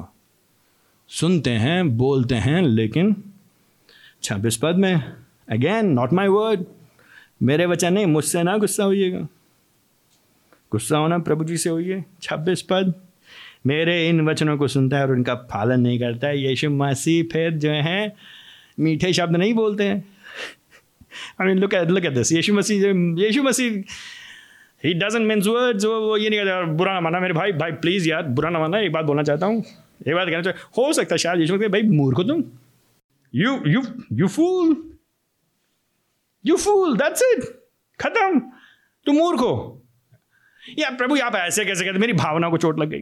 सुनते 1.10 1.50
हैं, 1.50 1.98
बोलते 1.98 2.36
हैं, 2.36 2.62
लेकिन 2.62 3.16
छब्बीस 4.24 4.58
पद 4.58 4.76
में 4.76 4.94
अगेन 5.52 5.86
नॉट 5.86 6.14
माई 6.14 6.28
वर्ड 6.28 6.66
मेरे 7.44 7.66
वचन 7.66 7.94
नहीं, 7.94 8.06
मुझसे 8.06 8.44
ना 8.44 8.58
गुस्सा 8.58 8.84
होइएगा। 8.84 9.20
गुस्सा 10.72 10.98
होना 10.98 11.18
प्रभु 11.18 11.44
जी 11.44 11.58
से 11.58 11.70
होइए, 11.70 12.04
छब्बीस 12.22 12.62
पद। 12.62 12.94
मेरे 13.66 14.10
इन 14.10 14.22
वचनों 14.22 14.58
को 14.58 14.68
सुनता 14.68 14.98
है 14.98 15.04
और 15.04 15.12
उनका 15.12 15.34
पालन 15.34 15.82
नहीं 15.82 16.00
करता 16.00 16.28
है। 16.28 16.40
यीशु 16.40 16.70
मसीह 16.70 17.24
फिर 17.24 17.52
जो 17.52 17.72
है, 17.72 18.16
मीठे 18.80 19.14
शब्द 19.14 19.36
नहीं 19.36 19.54
बोलते 19.54 19.84
हैं। 19.84 19.98
I 21.42 21.48
mean 21.48 21.58
look 21.58 21.74
at 21.74 21.90
look 21.90 22.06
at 22.06 22.14
this 22.14 22.32
Yeshu 22.32 22.54
Masih 22.54 22.86
Yeshu 23.26 23.44
Masih 23.44 23.84
he 24.86 24.94
doesn't 24.94 25.22
means 25.22 25.48
words 25.48 25.86
वो 25.86 26.18
ये 26.18 26.30
नहीं 26.30 26.40
कहता 26.40 26.62
बुरा 26.62 26.94
ना 26.94 27.02
माना 27.02 27.20
मेरे 27.20 27.34
भाई। 27.34 27.52
भाई 27.52 27.72
प्लीज़ 27.72 28.10
यार, 28.10 28.24
बुरा 28.24 28.50
ना 28.50 28.60
माना 28.60 28.80
एक 28.80 28.92
बात 28.92 29.06
बोलना 29.06 29.24
चाहता 29.24 29.46
हूँ। 29.46 29.64
एक 30.08 30.16
बात 30.16 30.28
कहना 30.28 30.42
चाहिए 30.42 30.60
हो 30.78 30.94
सकता 30.94 31.14
है 31.14 31.18
शायद 31.18 31.40
यीशु 31.40 31.56
मसीह, 31.56 31.68
भाई, 31.68 31.82
मूर्ख 31.82 32.18
तुम। 32.18 32.44
You 33.36 33.64
you 33.68 33.82
you 34.14 34.28
fool 34.28 34.98
you 36.46 36.58
fool 36.58 36.98
that's 36.98 37.22
it 37.22 37.44
खत्म। 38.02 38.40
तुम 39.06 39.16
मूर्ख 39.16 39.40
हो। 39.40 39.84
या 40.80 40.90
प्रभु, 40.90 41.18
आप 41.24 41.36
ऐसे 41.36 41.66
कैसे 41.66 41.86
कहते 41.86 42.00
मेरी 42.00 42.14
भावना 42.14 42.50
को 42.50 42.58
चोट 42.58 42.80
लग 42.80 42.88
गई। 42.88 43.02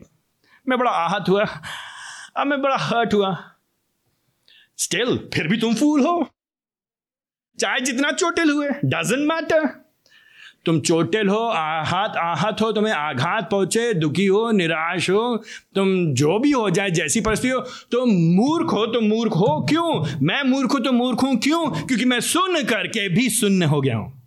मैं 0.67 0.79
बड़ा 0.79 0.91
आहत 0.91 1.29
हुआ। 1.29 1.45
अब 2.37 2.47
मैं 2.47 2.61
बड़ा 2.61 2.77
हर्ट 2.77 3.13
हुआ। 3.13 3.37
स्टिल 4.77 5.29
फिर 5.33 5.47
भी 5.47 5.57
तुम 5.57 5.75
फूल 5.75 6.01
हो। 6.01 6.29
चाहे 7.59 7.79
जितना 7.79 8.11
चोटिल 8.11 8.49
हुए 8.49 8.69
डजेंट 8.85 9.31
मैटर 9.31 9.82
तुम 10.65 10.79
चोटिल 10.79 11.27
हो, 11.27 11.37
आहत 11.37 12.13
आहत 12.17 12.61
हो, 12.61 12.71
तुम्हें 12.71 12.93
आघात 12.93 13.49
पहुँचे, 13.51 13.93
दुखी 13.93 14.25
हो, 14.25 14.51
निराश 14.51 15.09
हो, 15.09 15.37
तुम 15.75 16.13
जो 16.13 16.39
भी 16.39 16.51
हो 16.51 16.69
जाए, 16.69 16.91
जैसी 16.91 17.21
परिस्थिति 17.21 17.49
हो 17.49 17.59
तुम 17.91 18.09
मूर्ख 18.09 18.71
हो 18.71 18.85
तो 18.85 19.01
मूर्ख 19.01 19.31
हो, 19.31 19.65
क्यों? 19.69 20.17
मैं 20.21 20.43
मूर्ख 20.43 20.71
हूँ 20.71 20.81
तो 20.81 20.91
मूर्ख 20.91 21.23
हूँ, 21.23 21.35
क्यों? 21.35 21.69
क्योंकि 21.69 22.05
मैं 22.05 22.19
सुन 22.19 22.63
करके 22.63 23.09
भी 23.09 23.29
सुन्न 23.29 23.63
हो 23.63 23.81
गया 23.81 23.97
हूँ। 23.97 24.21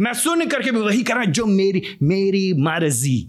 मैं 0.00 0.12
सुन 0.12 0.46
करके 0.46 0.70
भी 0.70 0.80
वही 0.80 1.02
कर 1.02 1.24
जो 1.24 1.46
मेरी 1.46 1.82
मेरी 2.02 2.52
मर्ज़ी। 2.52 3.28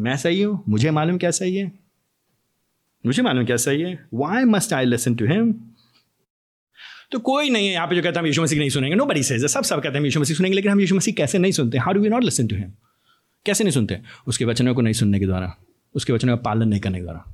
मैं 0.00 0.16
सही 0.16 0.42
हूँ? 0.42 0.64
मुझे 0.68 0.90
मालूम 0.90 1.18
क्या 1.18 1.30
सही 1.30 1.56
है? 1.56 1.72
मुझे 3.06 3.22
मालूम 3.22 3.44
क्या 3.44 3.56
सही 3.56 3.82
है? 3.82 4.08
Why 4.14 4.44
must 4.44 4.72
I 4.72 4.84
listen 4.84 5.14
to 5.14 5.26
him 5.26 5.54
तो 7.12 7.18
कोई 7.20 7.50
नहीं 7.50 7.66
है 7.66 7.72
यहाँ 7.72 7.86
पे 7.86 7.96
जो 7.96 8.02
कहता 8.02 8.20
है 8.20 8.22
हम 8.22 8.26
यीशु 8.26 8.42
मसीह 8.42 8.58
नहीं 8.58 8.70
सुनेंगे। 8.70 8.96
नो 8.96 9.04
बड़ी 9.06 9.22
से 9.22 9.38
सब 9.38 9.64
सब 9.64 9.82
कहते 9.82 9.98
हैं 9.98 10.04
यीशु 10.04 10.20
मसीह 10.20 10.36
सुनेंगे, 10.36 10.54
लेकिन 10.56 10.70
हम 10.72 10.80
यीशु 10.80 10.94
मसीह 10.94 11.14
कैसे 11.14 11.38
नहीं 11.38 11.52
सुनते? 11.52 11.78
How 11.78 11.92
do 11.92 12.00
we 12.00 12.08
not 12.08 12.24
listen 12.24 12.46
to 12.46 12.56
him 12.56 12.72
कैसे 13.46 13.64
नहीं 13.64 13.72
सुनते? 13.72 14.00
उसके 14.26 14.44
वचनों 14.44 14.74
को 14.74 14.82
नहीं 14.82 14.94
सुनने 14.94 15.18
के 15.18 15.26
द्वारा, 15.26 15.54
उसके 15.94 16.12
वचनों 16.12 16.36
का 16.36 16.42
पालन 16.42 16.68
नहीं 16.68 16.80
करने 16.80 16.98
के 16.98 17.02
द्वारा। 17.02 17.24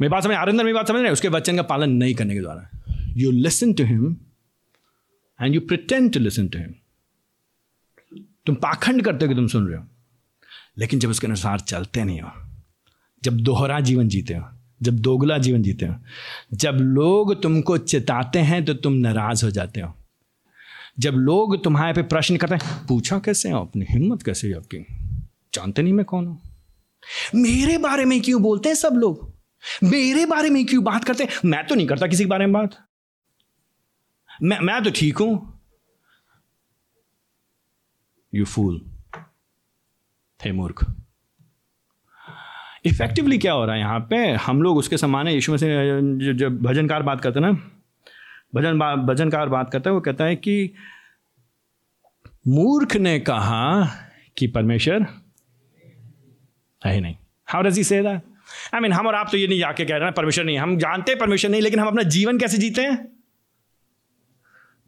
मेरी 0.00 0.10
बात 0.10 0.22
समझ 0.22 0.34
आनंदर 0.34 0.64
मेरी 0.64 0.74
बात 0.74 0.88
समझ 0.88 1.00
रहे 1.00 1.12
उसके 1.12 1.28
वचन 1.28 1.56
का 1.56 1.62
पालन 1.64 1.92
नहीं 1.92 2.14
करने 2.14 2.34
के 2.34 2.40
द्वारा। 2.40 2.68
You 3.16 3.30
listen 3.30 3.72
to 3.72 3.84
him 3.84 4.16
and 5.40 5.54
you 5.54 5.60
pretend 5.60 6.12
to 6.12 6.20
listen 6.20 6.48
to 6.48 6.58
him 6.58 6.74
तुम 8.46 8.54
पाखंड 8.56 9.04
करते 9.04 9.24
हो 9.24 9.28
कि 9.28 9.36
तुम 9.36 9.46
सुन 9.48 9.66
रहे 9.68 9.78
हो। 9.78 9.86
लेकिन 10.78 11.00
जब 11.00 11.10
उसके 11.10 11.26
अनुसार 11.26 11.60
चलते 11.60 12.04
नहीं 12.04 12.20
हो, 12.20 12.30
जब 13.22 13.40
दोहरा 13.40 13.80
जीवन 13.80 14.08
जीते 14.08 14.34
हो 14.34 14.44
जब 14.82 14.98
दोगला 14.98 15.38
जीवन 15.38 15.62
जीते 15.62 15.86
हो। 15.86 15.94
जब 16.52 16.72
लोग 16.72 17.42
तुमको 17.42 17.78
चिताते 17.78 18.38
हैं 18.38 18.64
तो 18.64 18.74
तुम 18.74 18.92
नाराज़ 18.92 19.44
हो 19.44 19.50
जाते 19.50 19.80
हो। 19.80 19.94
जब 20.98 21.12
लोग 21.12 21.64
तुम्हारे 21.64 21.92
पे 21.92 22.02
प्रश्न 22.02 22.36
करते 22.36 22.54
हैं, 22.54 22.86
पूछा 22.86 23.18
कैसे 23.18 23.50
हो 23.50 23.60
अपनी 23.60 23.86
हिम्मत 23.90 24.22
कैसे 24.22 24.52
हो 24.52 24.60
आपकी? 24.60 24.86
जानते 25.54 25.82
नहीं 25.82 25.92
मैं 25.92 26.04
कौन 26.04 26.26
हूँ? 26.26 26.42
मेरे 27.34 27.78
बारे 27.78 28.04
में 28.04 28.22
क्यों 28.22 28.42
बोलते 28.42 28.68
हैं 28.68 28.76
सब 28.76 28.92
लोग? 28.92 29.32
मेरे 29.84 30.26
बारे 30.26 30.50
में 30.50 30.66
क्यों 30.66 30.84
बात 30.84 31.04
करते 31.04 31.24
हैं? 31.24 31.30
मैं 31.44 31.66
तो 31.66 31.74
नहीं 31.74 31.86
करता 31.86 32.06
किसी 32.06 32.24
के 32.24 32.28
बारे 32.28 32.46
में 32.46 32.52
बात। 32.52 32.76
मैं 34.42 34.58
मैं 34.60 34.84
तो 34.84 34.90
ठीक 34.90 35.18
हूँ। 35.18 35.60
यू 38.34 38.44
फूल 38.44 38.90
थे 40.44 40.52
मूर्ख। 40.52 40.94
इफेक्टिवली 42.88 43.38
क्या 43.38 43.52
हो 43.52 43.64
रहा 43.64 43.74
है 43.74 43.80
यहाँ 43.80 44.00
पे? 44.00 44.16
हम 44.36 44.62
लोग 44.62 44.76
उसके 44.76 44.96
समान 44.96 45.28
यीशु 45.28 45.52
में 45.52 45.58
से 45.58 46.34
जब 46.34 46.62
भजनकार 46.62 47.02
बात 47.02 47.20
करते 47.20 47.40
हैं 47.40 47.46
ना, 47.46 47.52
भजन 48.54 48.78
भजनकार 49.06 49.48
बात 49.48 49.70
करता 49.70 49.90
है, 49.90 49.94
वो 49.94 50.00
कहता 50.00 50.24
है 50.24 50.36
कि 50.36 50.72
मूर्ख 52.48 52.96
ने 52.96 53.18
कहा 53.20 53.84
कि 54.36 54.46
परमेश्वर 54.46 55.06
है 56.82 56.92
ही 56.94 57.00
नहीं। 57.00 57.16
How 57.48 57.62
does 57.62 57.76
he 57.78 57.84
say 57.84 58.02
that 58.02 58.22
I 58.74 58.80
mean 58.80 58.92
हम 58.92 59.06
और 59.06 59.14
आप 59.14 59.28
तो 59.30 59.36
ये 59.36 59.46
नहीं 59.48 59.62
आके 59.62 59.84
कह 59.84 59.96
रहे 59.96 60.04
हैं, 60.04 60.14
परमेश्वर 60.14 60.44
नहीं, 60.44 60.58
हम 60.58 60.76
जानते 60.78 61.14
परमेश्वर 61.14 61.50
नहीं, 61.50 61.62
लेकिन 61.62 61.80
हम 61.80 61.86
अपना 61.86 62.02
जीवन 62.02 62.38
कैसे 62.38 62.58
जीते 62.58 62.82
हैं? 62.82 63.08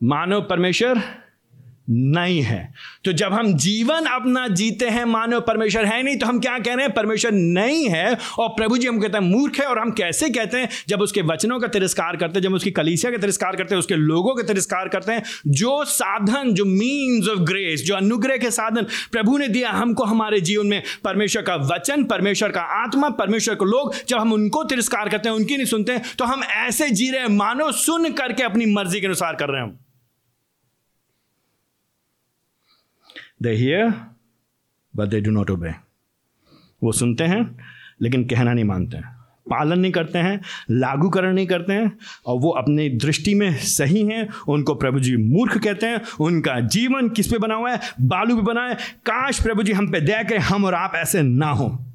मानव 0.00 0.40
परमेश्वर 0.40 1.02
नहीं 1.90 2.40
है। 2.42 2.72
तो 3.04 3.12
जब 3.12 3.32
हम 3.32 3.52
जीवन 3.54 4.04
अपना 4.06 4.46
जीते 4.48 4.88
हैं, 4.88 5.04
मानो 5.04 5.40
परमेश्वर 5.40 5.84
है 5.84 6.02
नहीं 6.02 6.16
तो 6.16 6.26
हम 6.26 6.38
क्या 6.40 6.58
कह 6.58 6.74
रहे 6.74 6.86
हैं? 6.86 6.92
परमेश्वर 6.94 7.32
नहीं 7.32 7.88
है 7.88 8.16
और 8.38 8.48
प्रभु 8.48 8.78
जी 8.78 8.86
हम 8.86 9.00
कहते 9.00 9.18
हैं 9.18 9.24
मूर्ख 9.24 9.58
है 9.60 9.66
और 9.66 9.78
हम 9.78 9.90
कैसे 9.90 10.28
कहते 10.30 10.58
हैं? 10.58 10.68
जब 10.88 11.00
उसके 11.00 11.22
वचनों 11.22 11.58
का 11.60 11.68
तिरस्कार 11.68 12.16
करते 12.16 12.38
हैं, 12.38 12.42
जब 12.42 12.54
उसकी 12.54 12.70
कलीसिया 12.70 13.12
का 13.12 13.18
तिरस्कार 13.18 13.56
करते 13.56 13.74
हैं, 13.74 13.78
उसके 13.78 13.96
लोगों 13.96 14.34
का 14.34 14.42
तिरस्कार 14.42 14.88
करते 14.88 15.12
हैं, 15.12 15.22
जो 15.48 15.84
साधन, 15.84 16.52
जो 16.52 16.64
मीन्स 16.64 17.28
ऑफ़ 17.28 17.40
ग्रेस 17.42 17.84
जो 17.84 17.94
अनुग्रह 17.96 18.36
के 18.36 18.50
साधन 18.50 18.86
प्रभु 19.12 19.36
ने 19.38 19.48
दिया 19.48 19.70
हमको 19.70 20.04
हमारे 20.04 20.40
जीवन 20.40 20.66
में, 20.66 20.82
परमेश्वर 21.04 21.42
का 21.42 21.56
वचन, 21.66 22.04
परमेश्वर 22.04 22.50
का 22.50 22.60
आत्मा, 22.82 23.08
परमेश्वर 23.10 23.54
को 23.54 23.64
लोग 23.64 23.94
जब 24.08 24.18
हम 24.18 24.32
उनको 24.32 24.64
तिरस्कार 24.64 25.08
करते 25.08 25.28
हैं, 25.28 25.36
उनकी 25.36 25.56
नहीं 25.56 25.66
सुनते 25.66 25.92
हैं 25.92 26.02
तो 26.18 26.24
हम 26.24 26.44
ऐसे 26.44 26.90
जी 26.90 27.10
रहे 27.10 27.20
हैं, 27.20 27.28
मानो 27.28 27.70
सुन 27.74 28.12
करके 28.12 28.42
अपनी 28.42 28.66
मर्ज़ी 28.66 29.00
के 29.00 29.06
अनुसार 29.06 29.34
कर 29.34 29.48
रहे 29.48 29.62
हैं 29.62 29.78
they 33.42 33.50
hear 33.50 33.92
but 34.96 35.08
they 35.08 35.20
do 35.20 35.30
not 35.30 35.50
obey 35.50 35.74
वो 36.82 36.92
सुनते 36.92 37.24
हैं, 37.24 37.58
लेकिन 38.02 38.24
कहना 38.24 38.52
नहीं 38.52 38.64
मानते 38.64 38.96
हैं। 38.96 39.20
पालन 39.50 39.78
नहीं 39.78 39.92
करते 39.92 40.18
हैं, 40.18 40.40
लागूकरण 40.70 41.34
नहीं 41.34 41.46
करते 41.46 41.72
हैं, 41.72 41.98
और 42.26 42.40
वो 42.40 42.50
अपनी 42.50 42.88
दृष्टि 42.88 43.34
में 43.34 43.56
सही 43.56 44.06
हैं, 44.06 44.28
उनको 44.48 44.74
प्रभु 44.74 45.00
जी 45.00 45.16
मूर्ख 45.16 45.58
कहते 45.58 45.86
हैं, 45.86 46.00
उनका 46.20 46.60
जीवन 46.60 47.08
किस 47.08 47.26
पे 47.26 47.38
बना 47.38 47.54
हुआ 47.54 47.70
है? 47.70 47.80
बालू 48.00 48.36
पे 48.36 48.42
बना 48.42 48.68
है। 48.68 48.74
काश 48.96 49.42
प्रभु 49.42 49.62
जी 49.62 49.72
हम 49.72 49.92
पे 49.92 50.00
दया 50.00 50.22
करें, 50.22 50.38
हम 50.38 50.64
और 50.64 50.74
आप 50.74 50.92
ऐसे 50.94 51.22
ना 51.22 51.50
हों। 51.50 51.89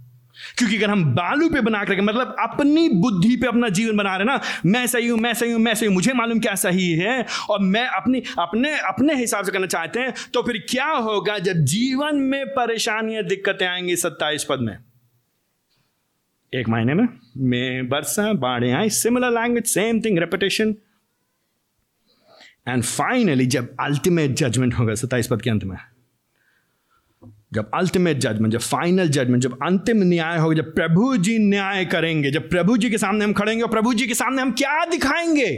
क्योंकि 0.57 0.77
अगर 0.77 0.89
हम 0.89 1.03
बालू 1.15 1.49
पे 1.49 1.61
बना 1.61 1.83
करके 1.83 2.01
मतलब 2.01 2.35
अपनी 2.39 2.87
बुद्धि 2.91 3.35
पे 3.35 3.47
अपना 3.47 3.69
जीवन 3.69 3.97
बना 3.97 4.15
रहे 4.15 4.25
ना, 4.25 4.39
मैं 4.65 4.85
सही 4.87 5.07
हूँ, 5.07 5.19
मैं 5.19 5.33
सही 5.33 5.51
हूँ, 5.51 5.59
मैं 5.61 5.73
सही 5.73 5.87
हूँ, 5.87 5.93
मुझे 5.95 6.13
मालूम 6.13 6.39
क्या 6.39 6.55
सही 6.55 6.91
है, 6.93 7.25
और 7.49 7.59
मैं 7.61 7.85
अपनी, 7.89 8.21
अपने 8.39 8.77
अपने 8.79 9.15
हिसाब 9.15 9.45
से 9.45 9.51
करना 9.51 9.67
चाहते 9.67 9.99
हैं 9.99 10.13
तो 10.33 10.41
फिर 10.43 10.57
क्या 10.69 10.87
होगा 10.87 11.37
जब 11.39 11.63
जीवन 11.67 12.15
में 12.23 12.45
परेशानियाँ 12.49 13.23
दिक्कतें 13.23 13.65
आएँगी 13.67 13.95
सत्ताईस 13.95 14.43
पद 14.43 14.59
में? 14.59 14.77
एक 16.53 16.69
महीने 16.69 16.93
में, 16.93 17.07
मैं 17.37 17.87
बरसा 17.89 18.31
बाढ़े 18.33 18.71
I 18.71 18.89
similar 18.91 19.31
language 19.31 19.65
same 19.65 20.01
thing 20.01 20.19
repetition 20.19 20.75
and 22.67 22.83
finally 22.83 23.45
जब 23.47 23.75
अल्टीमेट 23.79 24.31
जजमेंट 24.31 24.73
होगा, 24.73 24.93
सत्ताईस 24.95 25.27
पद 25.27 25.41
के 25.41 25.49
अंत 25.49 25.63
में 25.63 25.77
जब 27.55 27.69
अल्टीमेट 27.73 28.17
जजमेंट 28.17 28.53
जब 28.53 28.59
फाइनल 28.59 29.07
जजमेंट 29.07 29.43
जब 29.43 29.57
अंतिम 29.63 30.03
न्याय 30.03 30.37
होगा, 30.37 30.55
जब 30.55 30.73
प्रभु 30.75 31.15
जी 31.17 31.37
न्याय 31.39 31.85
करेंगे, 31.85 32.31
जब 32.31 32.49
प्रभु 32.49 32.77
जी 32.77 32.89
के 32.89 32.97
सामने 32.97 33.25
हम 33.25 33.33
खड़ेंगे 33.33 33.63
और 33.63 33.69
प्रभु 33.69 33.93
जी 33.93 34.07
के 34.07 34.13
सामने 34.13 34.41
हम 34.41 34.51
क्या 34.51 34.85
दिखाएँगे? 34.85 35.51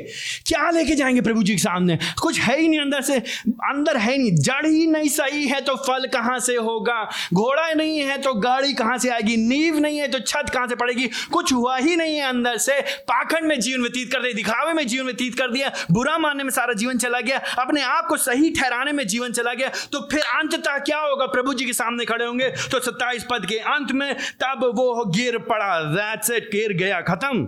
क्या 0.46 0.70
लेके 0.70 0.96
जाएँगे 0.96 1.22
प्रभु 1.22 1.44
जी 1.44 1.54
के 1.54 1.58
सामने? 1.58 1.98
कुछ 2.22 2.40
है 2.40 2.60
ही 2.60 2.68
नहीं 2.68 2.80
अंदर 2.80 3.02
से, 3.02 3.18
अंदर 3.18 3.98
है 3.98 4.18
नहीं। 4.18 4.36
जड़ 4.38 4.66
ही 4.66 4.86
नहीं 4.88 5.10
सही 5.10 5.48
है 5.48 5.62
तो 5.62 5.76
फल 5.78 6.08
कहाँ 6.14 6.38
से 6.40 6.56
होगा? 6.58 7.02
घोड़ा 7.34 7.72
नहीं 7.74 8.00
है 8.00 8.18
तो 8.18 8.34
गाड़ी 8.40 8.74
कहाँ 8.74 8.98
से 8.98 9.10
आएगी? 9.10 9.38
नींव 9.38 9.80
नहीं 9.80 10.00
है 10.00 10.08
तो 10.08 10.20
छत 10.20 10.50
कहाँ 10.54 10.68
से 10.68 10.76
पड़ेगी? 10.76 11.08
कुछ 11.32 11.54
हुआ 11.54 11.78
ही 11.78 11.96
नहीं 11.96 12.16
है 12.16 12.30
अंदर 12.30 12.58
से। 12.60 12.80
पाखंड 13.08 13.48
में 13.48 13.60
जीवन 13.60 13.82
व्यतीत 13.82 14.12
कर 14.14 14.22
दिया, 14.22 14.34
दिखावे 14.34 14.74
में 14.74 14.86
जीवन 14.88 15.06
व्यतीत 15.06 15.36
कर 15.36 15.52
दिया, 15.52 15.72
बुरा 15.92 16.18
मानने 16.18 16.44
में 16.44 16.52
सारा 16.52 16.74
जीवन 16.74 16.98
चला 16.98 17.20
गया, 17.22 17.42
अपने 17.60 17.82
आप 17.82 18.06
को 18.08 18.18
सही 18.20 18.50
ठहराने 18.52 18.92
में 18.92 19.06
जीवन 19.08 19.32
चला 19.32 19.54
गया 19.54 19.72
तो 19.92 20.08
फिर 20.12 20.20
अंततः 20.20 20.78
क्या 20.80 21.00
होगा? 21.00 21.26
प्रभु 21.28 21.54
जी 21.54 21.66
के 21.66 21.74
सामने 21.74 21.86
खड़े 22.06 22.26
होंगे 22.26 22.50
तो 22.50 22.80
सत्ताईस 22.80 23.26
पद 23.32 23.46
के 23.46 23.58
अंत 23.58 23.92
में 23.92 24.14
तब 24.16 24.72
वो 24.76 25.06
गिर 25.06 25.38
पड़ा। 25.38 25.82
दैट्स 25.84 26.32
इट 26.32 26.52
गिर 26.52 26.74
गया, 26.74 27.02
खत्म। 27.02 27.48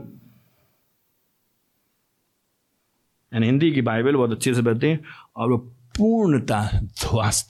एंड 3.33 3.43
हिंदी 3.43 3.71
की 3.71 3.81
बाइबल 3.81 4.15
बहुत 4.15 4.31
अच्छे 4.31 4.53
से 4.53 4.61
बताते 4.61 4.89
हैं, 4.89 5.03
और 5.35 5.49
वो 5.49 5.57
पूर्णता 5.97 6.69
ध्वस्त 6.73 7.47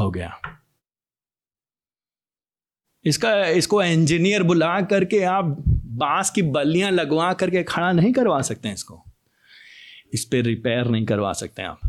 हो 0.00 0.10
गया। 0.10 0.38
इसका, 3.04 3.46
इसको 3.46 3.82
इंजीनियर 3.82 4.42
बुला 4.42 4.80
करके 4.80 5.22
आप 5.22 5.44
बाँस 5.68 6.30
की 6.30 6.42
बल्लियाँ 6.42 6.90
लगवा 6.90 7.32
करके 7.32 7.62
खड़ा 7.62 7.92
नहीं 7.92 8.12
करवा 8.12 8.40
सकते 8.42 8.68
हैं 8.68 8.74
इसको। 8.74 9.04
इस 10.14 10.24
पर 10.24 10.42
रिपेयर 10.42 10.84
नहीं 10.84 11.06
करवा 11.06 11.32
सकते 11.32 11.62
आप। 11.62 11.80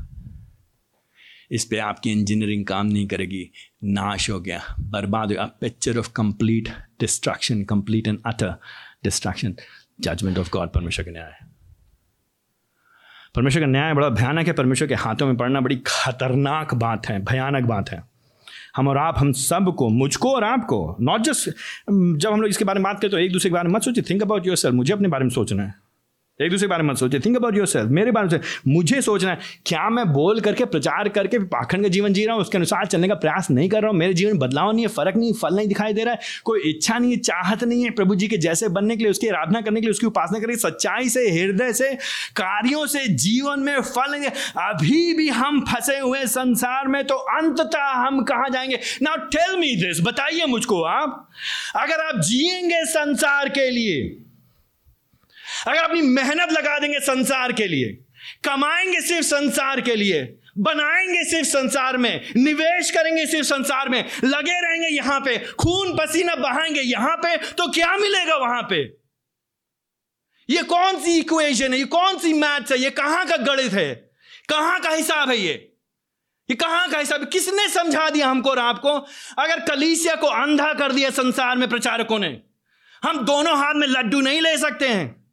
इस 1.51 1.65
पे 1.65 1.77
आपकी 1.77 2.11
इंजीनियरिंग 2.11 2.65
काम 2.65 2.87
नहीं 2.87 3.07
करेगी। 3.07 3.49
नाश 3.83 4.29
हो 4.29 4.39
गया। 4.39 4.61
बर्बाद 4.79 5.29
हो 5.29 5.35
गया 5.35 5.45
picture 5.61 5.97
of 5.97 6.11
complete 6.15 6.69
destruction 6.99 7.63
complete 7.63 8.07
and 8.07 8.19
utter 8.25 8.53
destruction 9.03 9.55
judgment 10.01 10.37
of 10.37 10.49
God 10.49 10.69
परमेश्वर 10.69 11.05
का 11.05 11.11
न्याय। 11.11 11.33
परमेश्वर 13.35 13.61
का 13.61 13.67
न्याय 13.67 13.93
बड़ा 13.93 14.09
भयानक 14.09 14.47
है। 14.47 14.53
परमेश्वर 14.53 14.87
के 14.87 14.95
हाथों 14.95 15.27
में 15.27 15.37
पड़ना 15.37 15.61
बड़ी 15.61 15.75
खतरनाक 15.87 16.73
बात 16.73 17.07
है, 17.07 17.23
भयानक 17.25 17.63
बात 17.63 17.89
है। 17.89 18.03
हम 18.75 18.87
और 18.87 18.97
आप, 18.97 19.15
हम 19.17 19.31
सबको, 19.31 19.89
मुझको 19.89 20.31
और 20.31 20.43
आपको 20.43 20.97
नॉट 21.01 21.21
जस्ट 21.21 21.49
जब 22.19 22.29
हम 22.33 22.41
लोग 22.41 22.49
इसके 22.49 22.65
बारे 22.65 22.79
में 22.79 22.83
बात 22.83 23.01
करें 23.01 23.11
तो 23.11 23.17
एक 23.17 23.31
दूसरे 23.31 23.49
के 23.49 23.53
बारे 23.53 23.69
में 23.69 23.75
मत 23.75 23.83
सोचिए। 23.83 24.03
थिंक 24.09 24.21
अबाउट 24.21 24.47
योर 24.47 24.55
सर 24.55 24.71
मुझे 24.71 24.93
अपने 24.93 25.07
बारे 25.07 25.23
में 25.23 25.29
सोचना 25.29 25.63
है। 25.63 25.84
एक 26.39 26.49
दूसरे 26.51 26.65
के 26.65 26.69
बारे 26.69 26.83
में 26.83 26.93
सोचिए। 26.95 27.19
थिंक 27.19 27.35
अबाउट 27.37 27.57
योर 27.57 27.67
सेल्फ 27.67 27.89
मेरे 27.89 28.11
बारे 28.11 28.27
में 28.27 28.39
मुझे 28.67 29.01
सोचना 29.01 29.31
है, 29.31 29.37
क्या 29.65 29.89
मैं 29.89 30.05
बोल 30.13 30.39
करके, 30.39 30.65
प्रचार 30.65 31.09
करके, 31.09 31.39
पाखंड 31.39 31.83
का 31.83 31.89
जीवन 31.89 32.13
जी 32.13 32.25
रहा 32.25 32.33
हूँ, 32.33 32.41
उसके 32.41 32.57
अनुसार 32.57 32.85
चलने 32.85 33.07
का 33.07 33.15
प्रयास 33.15 33.49
नहीं 33.51 33.69
कर 33.69 33.81
रहा 33.81 33.91
हूँ, 33.91 33.97
मेरे 33.97 34.13
जीवन 34.13 34.37
बदलाव 34.37 34.71
नहीं 34.71 34.81
है, 34.81 34.87
फ़र्क 34.87 35.15
नहीं 35.15 35.33
फल 35.33 35.55
नहीं 35.55 35.67
दिखाई 35.67 35.93
दे 35.93 36.03
रहा 36.03 36.13
है, 36.13 36.19
कोई 36.43 36.59
इच्छा 36.65 36.97
नहीं 36.97 37.11
है, 37.11 37.17
चाहत 37.17 37.63
नहीं 37.63 37.83
है 37.83 37.89
प्रभु 37.89 38.15
जी 38.15 38.27
के 38.27 38.37
जैसे 38.37 38.67
बनने 38.69 38.95
के 38.95 39.03
लिए, 39.03 39.11
उसकी 39.11 39.27
आराधना 39.27 39.61
करने 39.61 39.81
के 39.81 39.85
लिए, 39.85 39.91
उसकी 39.91 40.07
उपासना 40.07 40.39
करने 40.39 40.55
सच्चाई 40.55 41.09
से, 41.09 41.29
हृदय 41.31 41.73
से, 41.73 41.93
कार्यों 42.35 42.85
से, 42.85 43.07
जीवन 43.07 43.59
में 43.59 43.81
फल 43.81 44.11
नहीं 44.11 44.29
अभी 44.65 45.13
भी 45.13 45.29
हम 45.29 45.61
फंसे 45.61 45.97
हुए 45.99 46.25
संसार 46.25 46.87
में 46.87 47.03
तो 47.07 47.15
अंततः 47.15 47.91
हम 47.97 48.21
कहा 48.23 48.47
जाएँगे? 48.49 48.79
ना 49.01 49.15
टेल 49.31 49.57
मी 49.59 49.75
दिस 49.75 50.01
बताइए 50.01 50.45
मुझको 50.45 50.81
आप। 50.81 51.29
अगर 51.75 52.05
आप 52.05 52.21
जिएँगे 52.21 52.83
संसार 52.85 53.49
के 53.49 53.69
लिए 53.69 54.24
अगर 55.67 55.83
अपनी 55.83 56.01
मेहनत 56.01 56.51
लगा 56.51 56.79
देंगे 56.79 56.99
संसार 56.99 57.51
के 57.51 57.67
लिए, 57.67 58.05
कमाएँगे 58.43 59.01
सिर्फ़ 59.01 59.25
संसार 59.25 59.81
के 59.81 59.95
लिए, 59.95 60.39
बनाएँगे 60.57 61.23
सिर्फ़ 61.23 61.47
संसार 61.47 61.97
में, 61.97 62.33
निवेश 62.37 62.91
करेंगे 62.91 63.25
सिर्फ़ 63.25 63.47
संसार 63.47 63.89
में, 63.89 64.05
लगे 64.23 64.67
रहेंगे 64.67 64.87
यहाँ 64.87 65.19
पे, 65.19 65.37
खून 65.37 65.97
पसीना 65.97 66.35
बहाएँगे 66.35 66.81
यहाँ 66.81 67.15
पे 67.15 67.37
तो 67.37 67.71
क्या 67.71 67.97
मिलेगा 67.97 68.35
वहाँ 68.35 68.61
पे? 68.61 69.05
ये 70.49 70.63
कौन 70.63 70.99
सी 70.99 71.19
इक्वेशन 71.19 71.73
है? 71.73 71.79
ये 71.79 71.85
कौन 71.85 72.17
सी 72.17 72.33
मैथ्स 72.33 72.71
है? 72.71 72.77
ये 72.77 72.89
कहाँ 72.89 73.25
का 73.25 73.37
गणित 73.37 73.73
है? 73.73 73.95
कहाँ 74.49 74.79
का 74.79 74.89
हिसाब 74.89 75.29
है 75.29 75.37
ये? 75.37 75.71
ये 76.49 76.55
कहाँ 76.55 76.89
का 76.89 76.99
हिसाब 76.99 77.25
किसने 77.25 77.69
समझा 77.69 78.09
दिया 78.09 78.27
हमको 78.27 78.49
और 78.49 78.59
आपको? 78.59 78.89
अगर 79.39 79.59
कलीसिया 79.59 80.15
को 80.15 80.27
अंधा 80.27 80.73
कर 80.73 80.91
दिया 80.91 81.09
संसार 81.09 81.57
में 81.57 81.69
प्रचारकों 81.69 82.19
ने, 82.19 82.41
हम 83.03 83.25
दोनों 83.25 83.57
हाथ 83.57 83.73
में 83.73 83.87
लड्डू 83.87 84.21
नहीं 84.21 84.41
ले 84.41 84.57
सकते 84.57 84.87
हैं। 84.87 85.24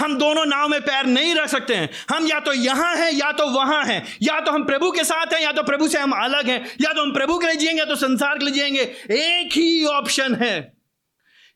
हम 0.00 0.18
दोनों 0.18 0.46
नाव 0.46 0.68
में 0.68 0.80
पैर 0.80 1.06
नहीं 1.06 1.34
रख 1.34 1.48
सकते 1.48 1.74
हैं। 1.74 1.90
हम 2.10 2.26
या 2.26 2.40
तो 2.40 2.52
यहाँ 2.52 2.96
हैं, 2.96 3.12
या 3.12 3.32
तो 3.32 3.46
वहाँ 3.46 3.84
हैं। 3.84 4.04
या 4.22 4.40
तो 4.40 4.50
हम 4.50 4.64
प्रभु 4.64 4.90
के 4.90 5.04
साथ 5.04 5.26
हैं, 5.26 5.40
या 5.40 5.52
तो 5.52 5.62
प्रभु 5.62 5.88
से 5.88 5.98
हम 5.98 6.12
अलग 6.12 6.46
हैं। 6.46 6.76
या 6.80 6.92
तो 6.92 7.02
हम 7.02 7.12
प्रभु 7.12 7.38
के 7.38 7.46
लिए 7.46 7.56
जिएँगे, 7.56 7.78
या 7.78 7.84
तो 7.84 7.96
संसार 7.96 8.38
के 8.38 8.44
लिए 8.44 8.54
जिएँगे। 8.54 8.80
एक 9.14 9.52
ही 9.52 9.84
ऑप्शन 9.84 10.34
है। 10.34 10.74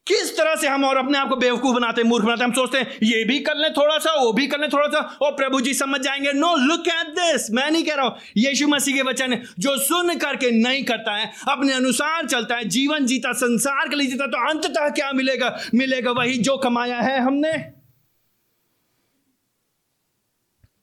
किस 0.07 0.37
तरह 0.37 0.57
से 0.57 0.69
हम 0.69 0.85
और 0.85 0.97
अपने 0.97 1.19
आप 1.19 1.29
को 1.29 1.37
बेवकूफ़ 1.37 1.77
बनाते 1.77 2.03
हैं, 2.03 2.09
मूर्ख 2.09 2.25
बनाते 2.25 2.45
हैं, 2.45 2.49
हम 2.49 2.55
सोचते 2.55 2.79
हैं, 2.79 2.99
ये 3.03 3.25
भी 3.25 3.39
कर 3.39 3.57
लें 3.57 3.73
थोड़ा 3.73 3.99
सा, 3.99 4.13
वो 4.13 4.33
भी 4.33 4.47
कर 4.47 4.61
लें 4.61 4.69
थोड़ा 4.71 4.89
सा, 4.89 5.19
और 5.23 5.33
प्रभु 5.33 5.61
जी 5.61 5.75
समझ 5.75 6.01
जाएँगे 6.01 6.33
नो 6.33 6.57
लुक 6.57 6.89
एट 6.89 7.07
दिस 7.07 7.51
मैं 7.51 7.71
नहीं 7.71 7.85
कह 7.85 7.95
रहा 7.95 8.07
हूँ, 8.07 8.17
यीशु 8.37 8.69
मसीह 8.69 8.97
के 8.97 9.03
वचन 9.03 9.33
है, 9.33 9.43
जो 9.59 9.77
सुन 9.79 10.15
करके 10.15 10.51
नहीं 10.51 10.85
करता 10.85 11.17
है, 11.17 11.33
अपने 11.49 11.73
अनुसार 11.73 12.27
चलता 12.27 12.55
है, 12.55 12.65
जीवन 12.65 13.07
जीता, 13.07 13.33
संसार 13.33 13.89
के 13.89 13.97
लिए 13.97 14.07
जीता 14.07 14.27
तो 14.27 14.51
अंततः 14.51 14.89
क्या 14.89 15.13
मिलेगा? 15.13 15.59
मिलेगा 15.75 16.11
वही 16.11 16.39
जो 16.39 16.57
कमाया 16.57 17.01
है 17.01 17.21
हमने। 17.21 17.78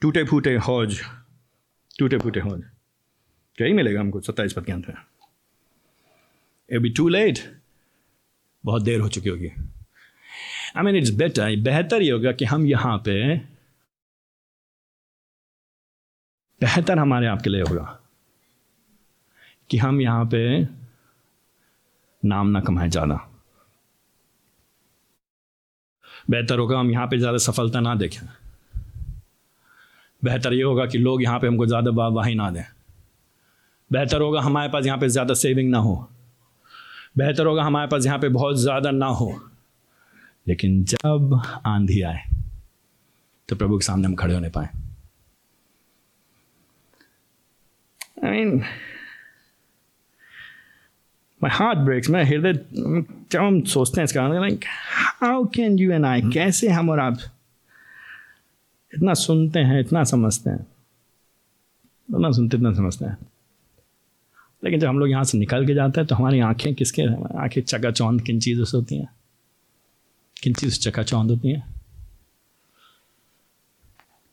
टूटे 0.02 0.24
फूटे 0.24 0.56
हौज, 0.58 1.00
टूटे 2.00 2.18
फूटे 2.18 2.40
हौज। 2.40 2.62
क्या 3.58 3.68
ही 3.68 3.74
मिलेगा 3.74 4.00
हमको? 4.00 4.22
सत्ताईस 4.22 4.54
पद 4.54 4.66
के 4.66 4.72
अंत 4.72 4.88
में 4.90 4.96
ए 6.70 6.80
बी 6.80 6.90
टू 6.94 7.08
लेट 7.10 7.40
बहुत 8.64 8.82
देर 8.84 9.00
हो 9.02 9.10
चुकी 9.10 9.30
होगी। 9.30 9.48
आई 10.76 10.84
मीन 10.84 10.96
इट्स 10.96 11.10
बेटर 11.16 11.56
बेहतर 11.64 12.02
ये 12.02 12.12
होगा 12.12 12.32
कि 12.32 12.46
हम 12.46 12.66
यहाँ 12.68 12.98
पे 13.06 13.36
बेहतर 16.62 17.00
हमारे 17.00 17.28
आपके 17.28 17.50
लिए 17.50 17.62
होगा 17.62 17.84
कि 19.70 19.78
हम 19.78 20.02
यहाँ 20.02 20.26
पे 20.26 20.42
नाम 22.24 22.48
ना 22.48 22.60
कमाए 22.62 22.90
ज़्यादा। 22.90 23.16
बेहतर 26.30 26.60
होगा 26.60 26.80
हम 26.80 26.92
यहाँ 26.92 27.08
पे 27.08 27.18
ज़्यादा 27.18 27.38
सफलता 27.38 27.80
ना 27.80 27.96
देखें। 27.96 28.26
बेहतर 30.26 30.54
ये 30.54 30.64
होगा 30.64 30.86
कि 30.86 30.98
लोग 30.98 31.24
यहाँ 31.24 31.40
पे 31.40 31.48
हमको 31.48 31.66
ज़्यादा 31.66 31.92
वाह 31.92 32.08
वाहवाही 32.08 32.36
ना 32.36 32.50
दें। 32.52 32.64
बेहतर 33.92 34.22
होगा 34.22 34.42
हमारे 34.42 34.70
पास 34.72 34.86
यहाँ 34.86 34.98
पे 35.00 35.08
ज़्यादा 35.10 35.34
सेविंग 35.36 35.70
ना 35.72 35.78
हो। 35.80 35.96
बेहतर 37.18 37.46
होगा 37.46 37.64
हमारे 37.64 37.88
पास 37.88 38.06
यहाँ 38.06 38.20
पे 38.20 38.30
बहुत 38.30 38.58
ज़्यादा 38.60 38.92
ना 38.92 39.06
हो। 39.20 39.30
लेकिन 40.48 40.84
जब 40.86 41.42
आंधी 41.66 42.02
आए 42.04 42.24
तो 43.50 43.56
प्रभु 43.56 43.78
के 43.78 43.86
सामने 43.86 44.08
हम 44.08 44.16
खड़े 44.16 44.34
होने 44.34 44.50
पाए। 44.50 44.70
I 48.24 48.32
mean 48.32 48.64
my 51.42 51.52
heart 51.54 51.80
breaks 51.80 52.10
मैं 52.10 52.24
हृदय 52.24 52.54
जब 52.54 53.40
हम 53.40 53.62
सोचते 53.64 54.02
हैं 54.02 54.06
इसका 54.06 54.28
like 54.30 54.66
how 55.22 55.46
can 55.56 55.80
you 55.80 55.92
and 55.92 56.06
I 56.06 56.22
कैसे 56.34 56.70
हम 56.70 56.90
और 56.90 57.00
आप 57.00 57.18
इतना 58.96 59.14
सुनते 59.14 59.60
हैं, 59.60 59.80
इतना 59.80 60.04
समझते 60.04 60.50
हैं। 60.50 60.68
इतना 62.10 62.32
सुनते, 62.32 62.58
इतना 62.58 62.74
समझते 62.74 63.06
हैं। 63.06 63.18
लेकिन 64.64 64.80
जब 64.80 64.88
हम 64.88 65.00
लोग 65.00 65.10
यहाँ 65.10 65.24
से 65.24 65.38
निकल 65.38 65.68
के 65.68 65.74
जाते 65.74 66.00
हैं 66.00 66.08
तो 66.08 66.16
हमारी 66.16 66.40
आँखें 66.40 66.76
किसके, 66.76 67.02
आँखें 67.40 67.92
चौंध 67.92 68.22
किन 68.22 68.40
चीज़ों 68.40 68.66
से 68.66 68.78
होती 68.78 68.98
हैं? 68.98 69.08
किन 70.44 70.54
चीज़ 70.54 70.80
से 70.80 71.04
चौंध 71.04 71.32
होती 71.32 71.52
हैं? 71.52 71.76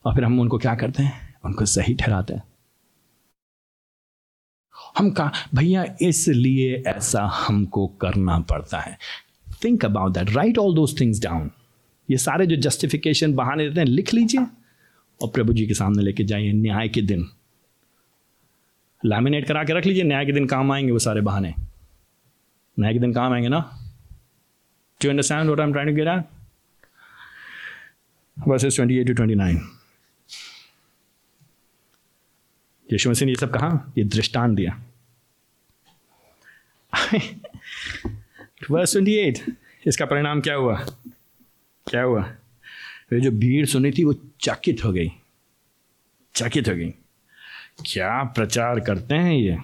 और 0.05 0.15
फिर 0.15 0.23
हम 0.23 0.39
उनको 0.39 0.57
क्या 0.57 0.75
करते 0.75 1.03
हैं? 1.03 1.35
उनको 1.45 1.65
सही 1.65 1.93
ठहराते 1.93 2.33
हैं। 2.33 2.43
हम 4.97 5.11
कहा 5.11 5.31
भैया, 5.55 5.95
इसलिए 6.01 6.83
ऐसा 6.87 7.23
हमको 7.25 7.87
करना 7.87 8.39
पड़ता 8.39 8.79
है। 8.79 8.97
Think 9.63 9.85
about 9.85 10.13
that 10.13 10.29
right 10.29 10.57
all 10.57 10.75
those 10.75 10.99
things 10.99 11.21
down 11.21 11.51
ये 12.13 12.17
सारे 12.17 12.45
जो 12.45 12.55
जस्टिफिकेशन 12.55 13.33
बहाने 13.33 13.67
देते 13.67 13.79
हैं, 13.79 13.87
लिख 13.87 14.13
लीजिए 14.13 14.45
और 15.21 15.29
प्रभु 15.29 15.53
जी 15.53 15.67
के 15.67 15.73
सामने 15.73 16.03
लेके 16.03 16.23
जाइए 16.23 16.53
न्याय 16.53 16.89
के 16.89 17.01
दिन। 17.01 17.29
लैमिनेट 19.05 19.47
करा 19.47 19.63
के 19.63 19.73
रख 19.73 19.85
लीजिए, 19.85 20.03
न्याय 20.03 20.25
के 20.25 20.31
दिन 20.31 20.47
काम 20.47 20.71
आएँगे 20.71 20.91
वो 20.91 20.99
सारे 20.99 21.21
बहाने। 21.21 21.53
न्याय 22.79 22.93
के 22.93 22.99
दिन 22.99 23.13
काम 23.13 23.33
आएँगे 23.33 23.49
ना? 23.49 23.79
Understand 25.05 25.45
what 25.45 25.59
I 25.59 25.65
am 25.65 25.71
trying 25.71 25.89
to 25.89 25.95
get 25.95 26.07
at 26.07 26.23
verses 28.47 28.79
28 28.79 29.07
to 29.07 29.13
29 29.13 29.59
Yeshu 32.91 33.09
Masih 33.09 33.25
ने 33.25 33.31
ये 33.31 33.35
सब 33.35 33.53
कहा? 33.53 33.93
ये 33.97 34.03
दृष्टांत 34.03 34.57
दिया। 34.57 34.83
वर्स 38.71 38.97
28 38.97 39.51
इसका 39.87 40.05
परिणाम 40.05 40.41
क्या 40.41 40.55
हुआ? 40.55 40.85
क्या 41.89 42.01
हुआ? 42.01 42.21
वे 43.11 43.21
जो 43.21 43.31
भीड़ 43.31 43.65
सुनी 43.65 43.91
थी, 43.91 44.03
वो 44.03 44.13
चकित 44.41 44.83
हो 44.85 44.91
गई। 44.91 45.09
चकित 46.35 46.67
हो 46.69 46.75
गई। 46.75 46.89
क्या 47.93 48.23
प्रचार 48.23 48.79
करते 48.79 49.15
हैं 49.15 49.33
ये? 49.33 49.57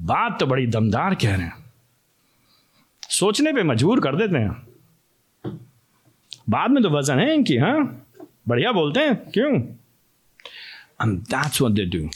बात 0.00 0.40
तो 0.40 0.46
बड़ी 0.46 0.66
दमदार 0.66 1.14
कह 1.14 1.36
रहे 1.36 1.46
हैं। 1.46 1.72
सोचने 3.10 3.52
पे 3.52 3.62
मजबूर 3.62 4.00
कर 4.00 4.16
देते 4.16 4.36
हैं। 4.36 4.68
बाद 6.48 6.70
में 6.70 6.82
तो 6.82 6.90
वज़न 6.90 7.18
है 7.18 7.34
इनकी 7.34 7.56
हाँ? 7.56 8.06
बढ़िया 8.48 8.72
बोलते 8.72 9.00
हैं, 9.00 9.30
क्यों? 9.30 9.60
दैट्स 11.18 11.62
व्हाट 11.62 11.74
दे 11.74 11.84
डू 11.84 12.10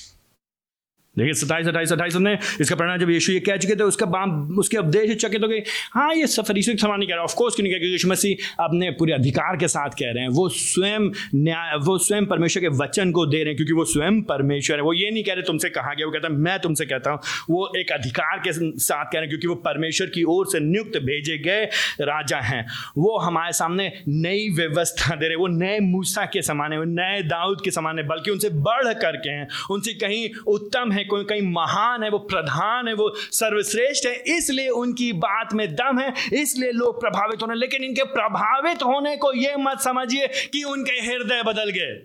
देखिए, 1.16 1.32
सताइस 1.34 1.66
अट्ठाईस 1.68 1.92
अट्ठाईस 1.92 2.14
ने 2.16 2.36
इसका 2.60 2.76
परिणाम 2.76 2.98
जब 2.98 3.10
यीशु 3.10 3.32
ये 3.32 3.40
कह 3.40 3.56
चुके 3.56 3.74
थे, 3.74 3.84
उसका 3.84 4.06
बाम, 4.06 4.30
उसके 4.58 4.76
उपदेश 4.76 5.16
चकित 5.16 5.42
हो 5.42 5.48
गए। 5.48 5.62
हाँ 5.92 6.14
ये 6.14 6.26
सफ़र 6.26 6.56
यीशु 6.56 6.76
समान 6.76 6.98
नहीं 6.98 7.08
कह 7.08 7.14
रहा 7.14 7.24
ऑफकोर्स 7.24 7.54
क्यों 7.54 7.64
नहीं 7.64 7.72
कह 7.72 7.78
क्योंकि 7.78 7.92
यीशु 7.92 8.08
मसीह 8.08 8.64
अपने 8.64 8.90
पूरे 8.90 9.12
अधिकार 9.12 9.56
के 9.56 9.68
साथ 9.68 9.90
कह 9.90 10.12
रहे 10.12 10.22
हैं। 10.22 10.30
वो 10.30 10.48
स्वयं 10.48 11.10
न्याय, 11.34 11.76
वो 11.76 11.96
स्वयं 11.98 12.26
परमेश्वर 12.26 12.62
के 12.62 12.68
वचन 12.76 13.12
को 13.12 13.26
दे 13.26 13.36
रहे 13.36 13.46
हैं, 13.46 13.56
क्योंकि 13.56 13.72
वो 13.72 13.84
स्वयं 13.84 14.20
परमेश्वर 14.22 14.76
है। 14.76 14.82
वो 14.82 14.92
ये 14.92 15.10
नहीं 15.10 15.24
कह 15.24 15.32
रहे 15.32 15.42
तुमसे 15.42 15.68
कहा 15.68 15.94
गया, 15.94 16.06
वो 16.06 16.12
कहता 16.12 16.28
मैं 16.28 16.58
तुमसे 16.58 16.86
कहता 16.86 17.10
हूँ। 17.10 17.18
वो 17.50 17.72
एक 17.76 17.92
अधिकार 17.92 18.38
के 18.38 18.52
साथ 18.52 19.04
कह 19.04 19.18
रहे 19.18 19.20
हैं, 19.20 19.28
क्योंकि 19.28 19.46
वो 19.46 19.54
परमेश्वर 19.64 20.06
की 20.06 20.22
ओर 20.24 20.46
से 20.46 20.60
नियुक्त 20.60 20.98
भेजे 20.98 21.38
गए 21.38 21.64
राजा 22.02 22.38
हैं। 22.40 22.64
वो 22.98 23.16
हमारे 23.18 23.52
सामने 23.52 23.90
नई 24.08 24.48
व्यवस्था 24.56 25.14
दे 25.14 25.26
रहे 25.26 25.36
वो 25.36 25.46
नए 25.48 25.78
मूसा 25.80 26.24
के 26.24 26.42
समान 26.42 26.72
है, 26.72 26.78
वो 26.78 26.84
नए 26.84 27.22
दाऊद 27.22 27.60
के 27.64 27.70
समान 27.70 27.98
है, 27.98 28.06
बल्कि 28.06 28.30
उनसे 28.30 28.48
बढ़ 28.60 28.92
करके 28.94 29.30
हैं। 29.30 29.48
उनसे 29.70 29.92
कहीं 29.94 30.28
उत्तम 30.46 30.92
है 30.92 31.03
कोई 31.04 31.24
कहीं 31.24 31.42
महान 31.42 32.02
है, 32.02 32.10
वो 32.10 32.18
प्रधान 32.18 32.88
है, 32.88 32.94
वो 32.94 33.12
सर्वश्रेष्ठ 33.32 34.06
है, 34.06 34.14
इसलिए 34.36 34.68
उनकी 34.68 35.12
बात 35.12 35.52
में 35.54 35.68
दम 35.74 35.98
है, 35.98 36.12
इसलिए 36.32 36.72
लोग 36.72 37.00
प्रभावित 37.00 37.42
होने, 37.42 37.54
लेकिन 37.54 37.84
इनके 37.84 38.04
प्रभावित 38.12 38.82
होने 38.82 39.16
को 39.16 39.32
यह 39.32 39.56
मत 39.58 39.80
समझिए 39.80 40.26
कि 40.26 40.62
उनके 40.64 41.00
हृदय 41.00 41.42
बदल 41.42 41.70
गए। 41.70 42.02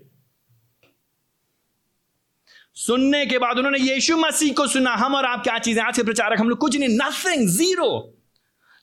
सुनने 2.78 3.26
के 3.26 3.38
बाद 3.38 3.58
उन्होंने 3.58 3.80
यीशु 3.80 4.18
मसीह 4.18 4.54
को 4.54 4.68
सुना, 4.68 4.94
हम 4.96 5.16
और 5.16 5.26
आप 5.26 5.44
क्या 5.44 5.58
चीज़ें, 5.60 5.84
आज 5.84 5.98
के 5.98 6.04
प्रचारक, 6.04 6.40
हम 6.40 6.50
लोग 6.50 6.58
कुछ 6.58 6.78
नहीं 6.78 6.90
nothing 6.90 7.48
zero 7.48 8.16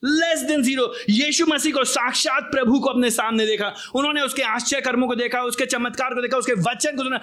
less 0.03 0.41
than 0.41 0.63
zero 0.63 0.93
Yeshu 1.09 1.45
Masih 1.45 1.73
को 1.73 1.83
साक्षात 1.83 2.43
प्रभु 2.43 2.79
को 2.79 2.89
अपने 2.89 3.11
सामने 3.11 3.45
देखा। 3.45 3.73
उन्होंने 3.95 4.21
उसके 4.21 4.41
आश्चर्य 4.41 4.81
कर्मों 4.81 5.07
को 5.07 5.15
देखा, 5.15 5.41
उसके 5.41 5.65
चमत्कार 5.65 6.13
को 6.13 6.21
देखा, 6.21 6.37
उसके 6.37 6.53
वचन 6.53 6.97
को 6.97 7.03
सुना। 7.03 7.19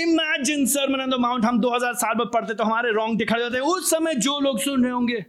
इमेजिन 0.00 0.66
सर 0.66 0.88
मन 0.88 1.20
माउंट 1.20 1.44
हम 1.44 1.60
2000 1.60 1.94
साल 1.94 2.14
बाद 2.14 2.30
पढ़ते 2.34 2.54
तो 2.54 2.64
हमारे 2.64 2.92
रॉन्ग 2.92 3.18
दिखाई 3.18 3.40
जाते 3.40 3.58
उस 3.58 3.90
समय 3.90 4.14
जो 4.14 4.40
लोग 4.40 4.60
सुन 4.60 4.82
रहे 4.82 4.92
होंगे 4.92 5.24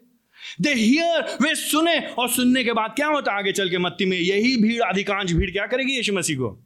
दे 0.61 0.73
हियर 0.73 1.37
वे 1.41 1.55
सुने 1.55 1.99
और 1.99 2.29
सुनने 2.29 2.63
के 2.63 2.73
बाद 2.73 2.93
क्या 2.95 3.07
होता 3.07 3.31
आगे 3.31 3.51
चल 3.51 3.69
के 3.69 3.77
मत्ती 3.77 4.05
में? 4.05 4.17
यही 4.17 4.57
भीड़, 4.57 4.81
अधिकांश 4.81 5.33
भीड़ 5.33 5.51
क्या 5.51 5.65
करेगी 5.67 5.93
यीशु 5.93 6.13
मसीह 6.13 6.37
को? 6.37 6.63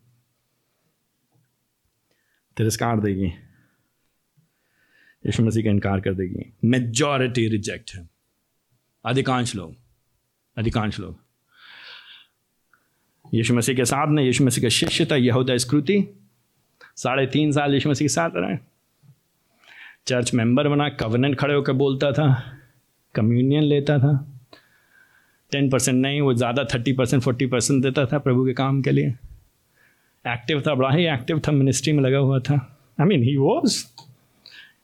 तिरस्कार 2.57 2.99
देगी। 2.99 3.27
यीशु 5.25 5.43
मसीह 5.43 5.63
का 5.63 5.69
इनकार 5.69 5.99
कर 5.99 6.13
देगी। 6.13 6.53
मेजॉरिटी 6.63 7.47
रिजेक्ट 7.47 7.91
है। 7.95 8.09
अधिकांश 9.05 9.55
लोग। 9.55 9.80
अधिकांश 10.57 10.99
लोग। 10.99 11.19
यीशु 13.25 13.53
मसीह 13.53 13.75
के 13.75 13.85
साथ 13.85 14.07
ने 14.07 14.23
यीशु 14.23 14.43
मसीह 14.43 14.63
का 14.63 14.69
शिष्य 14.69 15.05
था 15.05 15.15
यहूदा 15.15 15.57
स्कृति 15.57 16.03
साढ़े 16.97 17.25
तीन 17.27 17.51
साल 17.51 17.73
यीशु 17.73 17.89
मसीह 17.89 18.05
के 18.05 18.09
साथ 18.09 18.29
रहे। 18.35 18.57
चर्च 20.07 20.33
मेंबर 20.33 20.67
बना, 20.67 20.89
कवनेंट 20.89 21.37
खड़े 21.39 21.53
होकर 21.53 21.73
बोलता 21.73 22.11
था, 22.11 22.27
कम्युनियन 23.15 23.63
लेता 23.63 23.97
था। 23.99 24.13
टेन 25.51 25.69
परसेंट 25.69 26.01
नहीं, 26.01 26.21
वो 26.21 26.33
ज़्यादा 26.33 26.63
थर्टी 26.63 26.93
परसेंट, 26.93 27.23
फोर्टी 27.23 27.45
परसेंट 27.45 27.81
देता 27.83 28.05
था 28.05 28.17
प्रभु 28.19 28.45
के 28.45 28.53
काम 28.53 28.81
के 28.81 28.91
लिए। 28.91 29.07
एक्टिव 30.25 30.61
था, 30.67 30.75
बड़ा 30.75 30.91
ही 30.91 31.05
एक्टिव 31.05 31.39
था, 31.39 31.51
मिनिस्ट्री 31.51 31.93
में 31.93 32.03
लगा 32.03 32.17
हुआ 32.17 32.39
था। 32.39 32.55
आई 32.99 33.07
मीन 33.07 33.23
ही 33.23 33.35
वॉज़ 33.37 33.83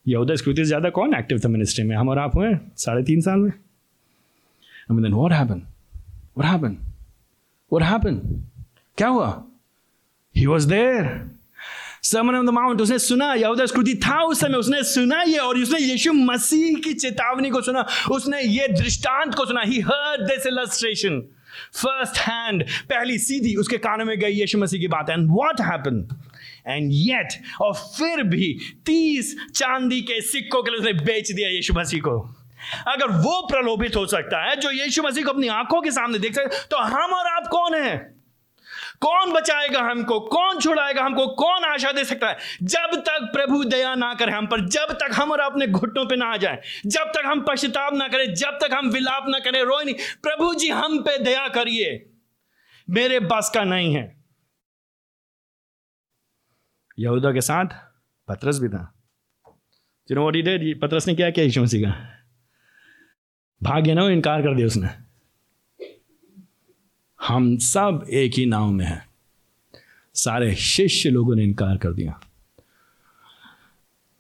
यहूदा 0.08 0.36
स्कृति 0.36 0.62
से 0.62 0.66
ज़्यादा 0.66 0.90
कौन 0.90 1.14
एक्टिव 1.16 1.40
था 1.40 1.50
मिनिस्ट्री 1.50 1.86
में? 1.86 1.96
हम 1.96 2.10
और 2.10 2.20
आप 2.20 2.36
हुए 2.36 2.58
साढ़े 2.78 3.04
तीन 3.04 3.22
साल 3.22 3.40
में। 3.40 3.52
I 4.90 4.94
mean, 4.94 5.04
then 5.04 5.16
what 5.16 5.32
happened? 5.32 5.66
What 6.34 6.46
happened? 6.46 6.80
What 7.72 7.84
happened? 7.84 8.44
क्या 8.98 9.08
हुआ? 9.08 9.44
He 10.36 10.48
was 10.48 10.68
there. 10.68 11.30
Sermon 12.02 12.36
on 12.36 12.46
the 12.46 12.54
Mount 12.54 12.82
उसने 12.82 12.98
सुना 13.00 13.34
यहूदा 13.34 13.66
स्कृति 13.66 13.94
था 14.06 14.22
उस 14.24 14.40
समय 14.40 14.58
उसने 14.58 14.82
सुना 14.84 15.22
ये 15.24 15.38
और 15.40 15.58
उसने 15.58 15.80
यीशु 15.80 16.14
मसीह 16.14 16.80
की 16.84 16.94
चेतावनी 16.94 17.50
को 17.50 17.62
सुना 17.62 17.86
उसने 18.12 18.42
ये 18.42 18.68
दृष्टांत 18.68 19.36
को 19.36 19.46
सुना 19.46 19.62
he 19.62 19.80
heard 19.88 20.22
this 20.28 20.46
illustration 20.48 21.20
first 21.76 22.18
hand 22.28 22.64
पहली 22.90 23.18
सीधी 23.20 23.56
उसके 23.56 23.78
कानों 23.88 24.06
में 24.06 24.18
गई 24.20 24.40
यीशु 24.40 24.58
मसीह 24.58 24.80
की 24.80 24.88
बात 24.88 25.10
and 25.10 25.28
what 25.32 25.62
happen 25.62 26.08
and 26.68 26.92
yet 26.94 27.34
और 27.62 27.74
फिर 27.74 28.24
भी 28.36 28.54
तीस 28.86 29.36
चांदी 29.56 30.02
के 30.02 30.22
सिक्कों 30.32 30.64
के 30.64 30.72
लिए 30.72 30.80
उसने 30.80 30.94
बेच 31.06 31.32
दिया 31.32 31.50
यीशु 31.50 31.74
मसीह 31.74 32.02
को 32.08 32.18
अगर 32.88 33.08
वो 33.08 33.48
प्रलोभित 33.48 33.96
हो 33.96 34.06
सकता 34.06 34.50
है, 34.50 34.56
जो 34.56 34.72
यीशु 34.72 35.04
मसीह 35.04 35.26
को 35.26 35.32
अपनी 35.32 35.48
आँखों 35.48 35.82
के 35.82 35.92
सामने 35.92 36.20
देख 36.20 36.36
सकते 36.36 36.68
तो 36.72 36.78
हम 36.78 37.14
और 37.14 37.28
आप 37.28 37.48
कौन 37.48 37.76
है? 37.76 38.18
कौन 39.02 39.34
बचाएगा 39.34 39.80
हमको? 39.80 40.20
कौन 40.20 40.60
छुड़ाएगा 40.60 41.04
हमको? 41.04 41.28
कौन 41.28 41.64
आशा 41.64 41.92
दे 41.92 42.04
सकता 42.04 42.28
है? 42.28 42.38
जब 42.64 42.90
तक 42.94 43.30
प्रभु 43.34 43.64
दया 43.64 43.96
ना 43.96 44.14
करे 44.14 44.32
हम 44.32 44.48
पर, 44.48 44.70
जब 44.70 44.88
तक 44.92 45.10
हम 45.14 45.32
और 45.32 45.40
अपने 45.40 45.68
घुटनों 45.68 46.06
पे 46.06 46.16
ना 46.16 46.26
आ 46.26 46.38
जाए, 46.38 46.62
जब 46.86 47.04
तक 47.04 47.24
हम 47.26 47.46
पश्चाताप 47.48 47.94
ना 47.94 48.08
करें, 48.08 48.34
जब 48.34 48.50
तक 48.50 48.70
हम 48.74 48.90
विलाप 48.90 49.26
ना 49.28 49.40
करें, 49.40 49.64
रोए 49.64 49.84
नहीं। 49.84 49.96
प्रभु 49.96 50.54
जी, 50.54 50.70
हम 50.70 51.02
पे 51.02 51.18
दया 51.18 51.48
करिए। 51.48 52.10
मेरे 52.90 53.20
बस 53.20 53.52
का 53.54 53.64
नहीं 53.64 53.96
है। 53.96 54.24
यहूदा 57.00 57.32
के 57.32 57.42
साथ 57.42 57.66
पत्रस 58.28 58.60
भी 58.60 58.70
था। 58.70 58.94
जिन्होंने 60.08 60.74
पत्रस 60.74 61.08
ने 61.08 61.16
क्या 61.16 61.30
किया 61.30 61.46
यीशु 61.46 61.64
मसीह 61.64 61.90
का? 61.90 62.17
भाग्य 63.64 63.94
ना 63.94 64.10
इनकार 64.10 64.42
कर 64.42 64.56
दिया 64.56 64.68
उसने। 64.68 64.88
हम 67.28 67.58
सब 67.58 68.06
एक 68.10 68.34
ही 68.38 68.46
नाव 68.46 68.72
में 68.72 68.86
हैं। 68.86 69.08
सारे 70.14 70.56
शिष्य 70.56 71.10
लोगों 71.10 71.36
ने 71.36 71.44
इनकार 71.44 71.78
कर 71.78 71.94
दिया। 71.94 72.20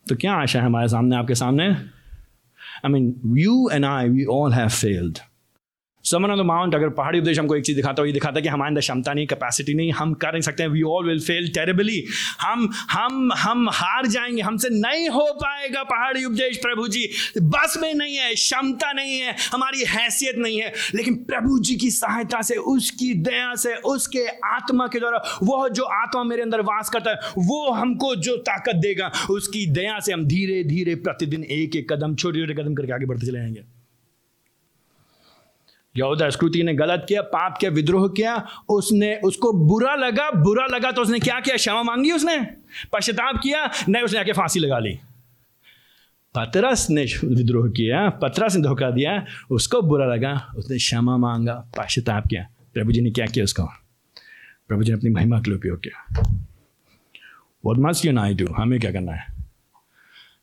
तो 0.10 0.16
क्या 0.16 0.34
आशा 0.34 0.60
है 0.60 0.66
हमारे 0.66 0.88
सामने, 0.88 1.16
आपके 1.16 1.36
सामने? 1.36 1.70
I 1.70 2.90
mean 2.90 3.22
you 3.26 3.70
and 3.74 3.86
I 3.86 4.10
we 4.10 4.26
all 4.26 4.54
have 4.54 4.70
failed 4.70 5.18
sermon 6.08 6.32
on 6.32 6.38
the 6.38 6.46
mount 6.46 6.76
अगर 6.76 6.90
पहाड़ी 6.98 7.20
उपदेश 7.20 7.40
हमको 7.40 7.56
एक 7.56 7.66
चीज़ 7.66 7.76
दिखाता 7.76 8.02
हो 8.02 8.06
ये 8.06 8.14
दिखाता 8.14 8.36
है 8.36 8.42
कि 8.42 8.50
हमारे 8.50 8.70
अंदर 8.70 8.82
क्षमता 8.82 9.14
नहीं 9.14 9.28
कैपेसिटी 9.28 9.74
नहीं, 9.74 9.92
हम 9.92 10.14
कर 10.14 10.32
नहीं 10.32 10.42
सकते 10.42 10.64
हैं 10.64 10.70
we 10.70 10.82
all 10.82 11.08
will 11.08 11.20
fail 11.20 11.48
terribly 11.54 12.04
हम 12.42 12.70
हम 12.92 13.32
हम 13.38 13.70
हार 13.70 14.08
जाएँगे, 14.08 14.42
हमसे 14.42 14.70
नहीं 14.72 15.08
हो 15.10 15.26
पाएगा 15.34 15.84
पहाड़ी 15.84 16.24
उपदेश 16.26 16.58
प्रभु 16.58 16.88
जी। 16.88 17.08
बस 17.42 17.78
में 17.82 17.94
नहीं 17.94 18.16
है, 18.16 18.34
क्षमता 18.34 18.92
नहीं 18.92 19.20
है, 19.20 19.36
हमारी 19.54 19.84
हैसियत 19.88 20.38
नहीं 20.38 20.62
है, 20.62 20.74
लेकिन 20.96 21.16
प्रभु 21.24 21.60
जी 21.60 21.76
की 21.76 21.92
सहायता 21.92 22.42
से, 22.42 22.56
उसकी 22.56 23.14
दया 23.22 23.54
से, 23.56 23.76
उसके 23.76 24.26
आत्मा 24.46 24.88
के 24.88 25.00
द्वारा, 25.00 25.22
वह 25.44 25.68
जो 25.70 25.84
आत्मा 25.84 26.24
मेरे 26.24 26.42
अंदर 26.42 26.62
वास 26.64 26.90
करता 26.90 27.12
है, 27.12 27.32
वो 27.38 27.72
हमको 27.72 28.16
जो 28.16 28.38
ताकत 28.38 28.76
देगा, 28.76 29.12
उसकी 29.30 29.66
दया 29.72 30.00
से 30.00 30.14
हम 30.14 30.26
धीरे 30.26 30.64
धीरे 30.64 30.96
प्रतिदिन 30.96 31.44
एक 31.44 31.76
एक 31.76 31.92
कदम 31.94 32.16
छोटे 32.16 32.40
छोटे 32.40 32.62
कदम 32.64 32.76
करके 32.76 32.94
आगे 32.94 33.06
बढ़ते 33.06 33.28
चले 33.28 33.40
जाएँगे। 33.40 33.77
यहूदा 35.98 36.30
स्कृति 36.30 36.64
ने 36.64 36.74
गलत 36.74 37.06
किया, 37.10 37.22
पाप 37.22 37.58
किया, 37.58 37.72
विद्रोह 37.72 38.08
किया, 38.08 38.48
उसने, 38.70 39.16
उसको 39.16 39.54
बुरा 39.54 39.96
लगा 39.96 40.32
बुरा 40.32 40.66
लगा 40.66 40.92
तो 40.92 41.02
उसने 41.02 41.20
क्या 41.20 41.40
किया? 41.40 41.56
क्षमा 41.56 41.84
मांगी 41.84 42.12
उसने? 42.12 42.48
पश्चाताप 42.94 43.40
किया, 43.44 43.72
नहीं, 43.90 44.04
उसने 44.04 44.20
आके 44.20 44.34
फांसी 44.34 44.60
लगा 44.60 44.80
ली। 44.80 45.00
पतरस 46.36 46.88
ने 46.90 47.04
विद्रोह 47.04 47.70
किया, 47.70 48.10
पतरस 48.10 48.56
ने 48.56 48.62
धोखा 48.62 48.92
दिया, 48.92 49.26
उसको 49.52 49.82
बुरा 49.82 50.06
लगा, 50.06 50.54
उसने 50.58 50.78
क्षमा 50.78 51.18
मांगा, 51.18 51.68
पश्चाताप 51.78 52.28
किया। 52.28 52.48
प्रभु 52.74 52.92
जी 52.92 53.02
ने 53.02 53.12
क्या 53.12 53.26
किया 53.26 53.44
उसको? 53.44 53.64
प्रभु 54.68 54.84
जी 54.84 54.92
ने 54.92 54.98
अपनी 54.98 55.10
महिमा 55.10 55.40
के 55.40 55.50
लिए 55.50 55.58
उपयोग 55.58 55.80
किया। 55.84 56.32
What 57.66 57.78
must 57.78 58.06
you 58.06 58.12
and I 58.12 58.34
do 58.34 58.46
हमें 58.54 58.80
क्या 58.80 58.92
करना 58.92 59.12
है? 59.12 59.37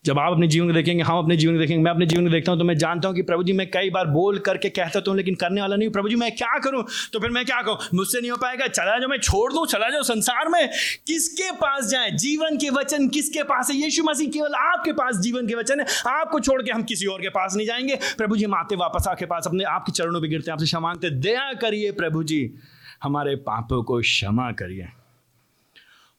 जब 0.07 0.19
आप 0.19 0.33
अपने 0.33 0.47
जीवन 0.47 0.67
को 0.67 0.73
देखेंगे, 0.73 1.03
हम 1.03 1.19
अपने 1.19 1.37
जीवन 1.37 1.55
को 1.55 1.59
देखेंगे, 1.59 1.85
मैं 1.85 1.91
अपने 1.91 2.07
जीवन 2.07 2.25
को 2.25 2.31
देखता 2.31 2.53
हूँ 2.53 2.59
तो 2.59 2.65
मैं 2.65 2.77
जानता 2.79 3.09
हूँ 3.09 3.17
कि 3.17 3.23
प्रभु 3.23 3.43
जी, 3.43 3.53
मैं 3.53 3.71
कई 3.71 3.91
बार 3.91 4.07
बोल 4.07 4.39
करके 4.39 4.69
कहता 4.69 5.01
तो 5.01 5.11
हूँ, 5.11 5.17
लेकिन 5.17 5.35
करने 5.35 5.61
वाला 5.61 5.77
नहीं 5.77 5.91
प्रभु 5.91 6.09
जी, 6.09 6.15
मैं 6.15 6.37
क्या 6.37 6.59
करूँ? 6.59 6.85
तो 7.13 7.21
फिर 7.21 7.31
मैं 7.31 7.45
क्या 7.45 7.63
कहूँ? 7.63 7.79
मुझसे 7.95 8.21
नहीं 8.21 8.31
हो 8.31 8.37
पाएगा, 8.37 8.67
चला 8.67 8.99
जाओ, 8.99 9.09
मैं 9.09 9.19
छोड़ 9.19 9.53
दूँ, 9.53 9.67
चला 9.67 9.89
जाओ 9.91 10.03
संसार 10.03 10.49
में। 10.49 10.69
किसके 11.07 11.53
पास 11.53 11.89
जाए? 11.89 12.11
जीवन 12.11 12.57
के 12.57 12.71
वचन 12.71 13.09
किसके 13.09 13.43
पास 13.43 13.71
है? 13.71 13.77
यीशु 13.77 14.05
मसीह 14.05 14.31
केवल 14.31 14.55
आपके 14.55 14.93
पास 14.93 15.17
जीवन 15.17 15.47
के 15.47 15.55
वचन 15.55 15.81
है। 15.81 15.87
आपको 16.07 16.41
छोड़ 16.41 16.63
के 16.63 16.73
हम 16.73 16.83
किसी 16.83 17.07
और 17.07 17.21
के 17.21 17.29
पास 17.29 17.55
नहीं 17.57 17.67
जाएँगे। 17.67 17.99
प्रभु 18.19 18.37
जी, 18.37 18.45
हम 18.45 18.55
आते 18.55 18.77
वापस 18.77 19.09
आपके 19.09 19.27
पास, 19.27 19.47
अपने 19.47 19.65
आपके 19.65 19.93
चरणों 19.93 20.21
पर 20.21 20.27
गिरते 20.27 20.51
हैं, 20.51 20.53
आपसे 20.53 20.67
क्षमा 20.67 20.81
मांगते 20.81 21.11
दया 21.11 21.53
करिए 21.53 21.93
प्रभु 21.93 22.23
जी, 22.23 22.55
हमारे 23.03 23.37
पापों 23.37 23.83
को 23.83 24.01
क्षमा 24.01 24.53
करिए। 24.53 24.89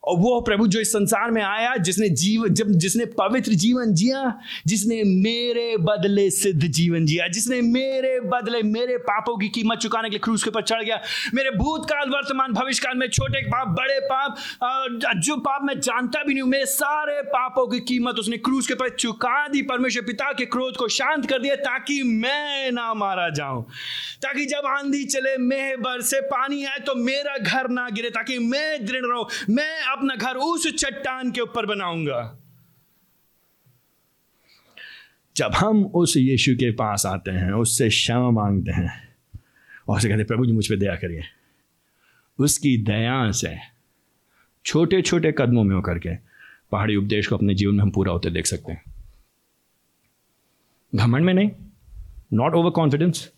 और 0.08 0.18
वो 0.20 0.40
प्रभु 0.42 0.68
जो 0.68 0.80
इस 0.80 0.92
संसार 0.92 1.32
में 1.32 1.42
आया, 1.42 1.76
जिसने 1.78 2.10
जीवन 2.16 2.54
जब, 2.54 2.72
जिसने 2.78 3.06
पवित्र 3.16 3.54
जीवन 3.56 3.94
जिया, 3.94 4.22
जिसने 4.68 5.02
मेरे 5.04 5.76
बदले 5.82 6.30
सिद्ध 6.32 6.62
जीवन 6.62 7.06
जिया, 7.06 7.28
जिसने 7.28 7.62
मेरे 7.64 8.20
बदले 8.28 8.62
मेरे 8.66 8.98
पापों 9.06 9.38
की 9.38 9.50
कीमत 9.50 9.78
चुकाने 9.78 10.10
के 10.10 10.14
लिए 10.14 10.20
क्रूज 10.20 10.44
के 10.44 10.50
ऊपर 10.50 10.62
चढ़ 10.64 10.84
गया, 10.84 11.00
मेरे 11.34 11.52
भूतकाल, 11.58 12.10
वर्तमान 12.10 12.54
भविष्य 12.54 12.84
काल 12.86 12.98
में 12.98 13.08
छोटे 13.10 13.42
पाप, 13.48 13.68
बड़े 13.80 14.00
पाप 14.04 14.36
जो 15.18 15.36
पाप 15.38 15.64
मैं 15.64 15.80
जानता 15.80 16.24
भी 16.24 16.34
नहीं 16.34 16.42
हूँ, 16.42 16.50
मेरे 16.50 16.66
सारे 16.68 17.22
पापों 17.30 17.66
की 17.68 17.80
कीमत 17.86 18.20
उसने 18.20 18.38
क्रूज 18.40 18.68
के 18.68 18.74
ऊपर 18.74 18.90
चुका 18.90 19.48
दी, 19.48 19.62
परमेश्वर 19.64 20.04
पिता 20.06 20.32
के 20.34 20.46
क्रोध 20.48 20.76
को 20.78 20.88
शांत 20.90 21.30
कर 21.30 21.40
दिया, 21.40 21.56
ताकि 21.58 22.02
मैं 22.04 22.72
ना 22.72 22.94
मारा 22.94 23.30
जाऊँ। 23.32 23.64
ताकि 24.22 24.46
जब 24.46 24.66
आंधी 24.68 25.04
चले, 25.06 25.38
मेह 25.40 25.76
से 26.02 26.20
पानी 26.28 26.64
आए 26.66 26.80
तो 26.86 26.96
मेरा 26.96 27.38
घर 27.38 27.70
ना 27.70 27.88
गिरे, 27.90 28.10
ताकि 28.12 28.38
मैं 28.42 28.86
दृढ़ 28.86 29.06
रहूँ, 29.06 29.26
मैं 29.50 29.82
अपना 29.96 30.16
घर 30.16 30.38
उस 30.38 30.68
चट्टान 30.68 31.32
के 31.32 31.42
ऊपर 31.42 31.66
बनाऊँगा। 31.66 32.40
जब 35.36 35.52
हम 35.56 35.86
उस 35.86 36.18
यीशु 36.18 36.54
के 36.56 36.72
पास 36.72 37.06
आते 37.06 37.32
हैं, 37.32 37.52
उससे 37.52 37.90
क्षमा 37.90 38.30
मांगते 38.32 38.72
हैं 38.72 39.16
और 39.88 39.98
उसे 39.98 40.10
कहते 40.10 40.24
प्रभु 40.24 40.46
जी, 40.46 40.52
मुझ 40.52 40.68
पर 40.68 40.76
दया 40.76 40.96
करिए। 40.96 41.24
उसकी 42.40 42.78
दया 42.78 43.32
से 43.32 43.56
छोटे 44.66 45.02
छोटे 45.02 45.32
कदमों 45.32 45.64
में 45.64 45.76
होकर 45.76 46.00
के 46.00 46.16
पहाड़ी 46.72 46.96
उपदेश 46.96 47.28
को 47.28 47.36
अपने 47.36 47.56
जीवन 47.56 47.76
में 47.76 47.82
हम 47.82 47.92
पूरा 47.92 48.12
होते 48.12 48.30
देख 48.30 48.46
सकते 48.46 48.72
हैं। 48.72 48.84
घमंड 50.96 51.26
में 51.26 51.34
नहीं 51.34 51.52
not 52.34 52.54
over 52.54 52.70
confidence 52.70 53.30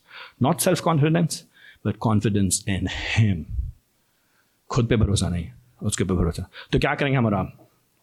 not 0.42 0.60
self 0.60 0.82
confidence 0.82 1.44
but 1.88 1.98
confidence 1.98 2.64
in 2.68 2.88
him 2.92 3.46
खुद 4.70 4.88
पे 4.88 4.96
भरोसा 4.96 5.30
नहीं। 5.30 5.52
उसके 5.82 6.04
पे 6.04 6.14
भरोसा 6.14 6.50
तो 6.72 6.80
क्या 6.80 6.96
करेंगे 6.96 7.18
हमारा 7.18 7.42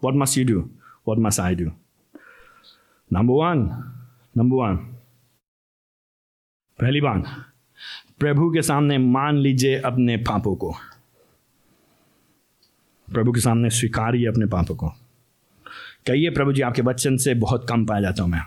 what 0.03 0.15
must 0.15 0.39
you 0.39 0.45
do 0.45 0.61
what 1.09 1.19
must 1.19 1.41
I 1.41 1.55
do 1.55 1.71
number 3.11 3.35
one 3.35 3.69
number 4.37 4.57
one 4.57 4.77
पहली 6.79 7.01
बात, 7.01 7.25
प्रभु 8.19 8.51
के 8.51 8.63
सामने 8.63 8.99
मान 8.99 9.37
लीजिए 9.37 9.81
अपने 9.81 10.17
पापों 10.17 10.55
को। 10.57 10.73
प्रभु 13.09 13.33
के 13.33 13.41
सामने 13.41 13.71
स्वीकारिए 13.71 14.27
अपने 14.27 14.47
पापों 14.47 14.75
को। 14.75 14.89
कहिए, 16.07 16.31
प्रभु 16.31 16.53
जी, 16.53 16.63
आपके 16.63 16.83
वचन 16.83 17.17
से 17.17 17.35
बहुत 17.35 17.67
कम 17.69 17.85
पाया 17.87 18.01
जाता 18.01 18.23
हूँ 18.23 18.31
मैं। 18.31 18.43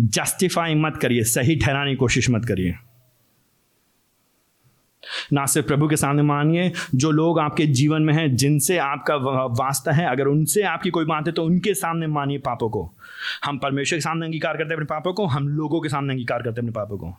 जस्टिफाई 0.00 0.74
मत 0.74 0.98
करिए, 1.02 1.22
सही 1.24 1.56
ठहराने 1.56 1.90
की 1.90 1.96
कोशिश 1.96 2.30
मत 2.30 2.44
करिए। 2.44 2.74
ना 5.32 5.46
सिर्फ़ 5.46 5.66
प्रभु 5.66 5.88
के 5.88 5.96
सामने 5.96 6.22
मानिए 6.22 6.72
जो 6.94 7.10
लोग 7.10 7.38
आपके 7.38 7.66
जीवन 7.66 8.02
में 8.02 8.14
हैं 8.14 8.36
जिनसे 8.36 8.78
आपका 8.78 9.16
वास्ता 9.46 9.92
है 9.92 10.06
अगर 10.10 10.26
उनसे 10.26 10.62
आपकी 10.62 10.90
कोई 10.90 11.04
बात 11.04 11.26
है 11.26 11.32
तो 11.32 11.44
उनके 11.44 11.74
सामने 11.74 12.06
मानिए 12.06 12.38
पापों 12.38 12.68
को। 12.70 12.90
हम 13.44 13.58
परमेश्वर 13.58 13.96
के 13.96 14.00
सामने 14.00 14.26
अंगीकार 14.26 14.56
करते 14.56 14.68
हैं 14.68 14.74
अपने 14.74 14.86
पापों 14.86 15.12
को 15.12 15.26
हम 15.26 15.48
लोगों 15.48 15.80
के 15.80 15.88
सामने 15.88 16.12
अंगीकार 16.12 16.42
करते 16.42 16.60
हैं 16.60 16.68
अपने 16.68 16.72
पापों 16.72 16.98
को। 16.98 17.14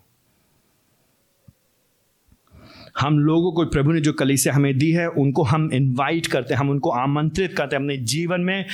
हम 3.00 3.20
लोगों 3.20 3.52
को 3.52 3.66
प्रभु 3.66 3.92
ने 3.92 4.02
जो 4.02 4.14
कली 4.14 4.38
से 4.38 4.50
हमें 4.50 4.78
दी 4.78 4.92
है 4.92 5.08
उनको 5.08 5.44
हम 5.44 5.70
इनवाइट 5.74 6.28
करते 6.28 6.54
हैं 6.54 6.60
हम 6.62 6.70
उनको 6.70 6.90
आमंत्रित 6.90 7.54
करते 7.58 7.76
हैं 7.76 7.84
अपने 7.84 7.98
जीवन 7.98 8.42
में। 8.42 8.66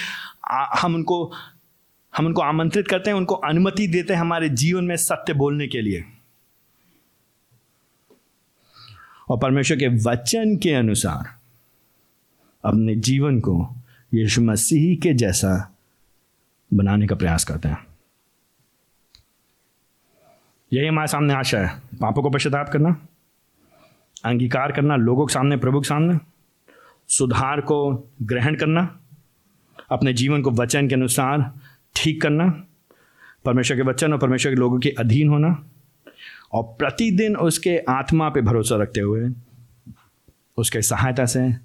आ, 0.51 0.65
हम 0.81 0.95
उनको 0.95 1.31
हम 2.17 2.25
उनको 2.25 2.41
आमंत्रित 2.41 2.87
करते 2.87 3.09
हैं 3.09 3.17
उनको 3.17 3.35
अनुमति 3.35 3.87
देते 3.87 4.13
हैं 4.13 4.19
हमारे 4.21 4.49
जीवन 4.49 4.83
में 4.83 4.95
सत्य 4.95 5.33
बोलने 5.33 5.67
के 5.67 5.81
लिए। 5.81 6.03
और 9.29 9.39
परमेश्वर 9.39 9.77
के 9.77 9.87
वचन 9.87 10.57
के 10.57 10.73
अनुसार 10.73 11.35
अपने 12.65 12.95
जीवन 12.95 13.39
को 13.39 13.75
यीशु 14.13 14.41
मसीह 14.41 14.95
के 14.95 15.13
जैसा 15.13 15.75
बनाने 16.73 17.07
का 17.07 17.15
प्रयास 17.15 17.43
करते 17.43 17.69
हैं। 17.69 17.87
यही 20.73 20.87
हमारे 20.87 21.07
सामने 21.07 21.33
आशा 21.33 21.59
है। 21.59 21.81
पापों 22.01 22.23
को 22.23 22.29
पश्चाताप 22.29 22.69
करना, 22.69 23.07
अंगीकार 24.25 24.71
करना, 24.71 24.95
लोगों 24.95 25.25
के 25.25 25.33
सामने, 25.33 25.57
प्रभु 25.57 25.81
के 25.81 25.87
सामने, 25.87 26.19
सुधार 27.07 27.61
को 27.61 28.09
ग्रहण 28.21 28.55
करना, 28.55 28.99
अपने 29.91 30.13
जीवन 30.13 30.41
को 30.41 30.51
वचन 30.51 30.87
के 30.87 30.95
अनुसार 30.95 31.51
ठीक 31.95 32.21
करना, 32.21 32.63
परमेश्वर 33.45 33.77
के 33.77 33.83
वचन 33.83 34.13
और 34.13 34.19
परमेश्वर 34.19 34.51
के 34.51 34.55
लोगों 34.55 34.79
के 34.79 34.89
अधीन 34.89 35.29
होना 35.29 35.65
और 36.53 36.63
प्रतिदिन 36.79 37.35
उसके 37.35 37.77
आत्मा 37.77 38.29
पे 38.29 38.41
भरोसा 38.41 38.75
रखते 38.75 38.99
हुए, 38.99 39.29
उसके 40.57 40.81
सहायता 40.81 41.25
से 41.25 41.55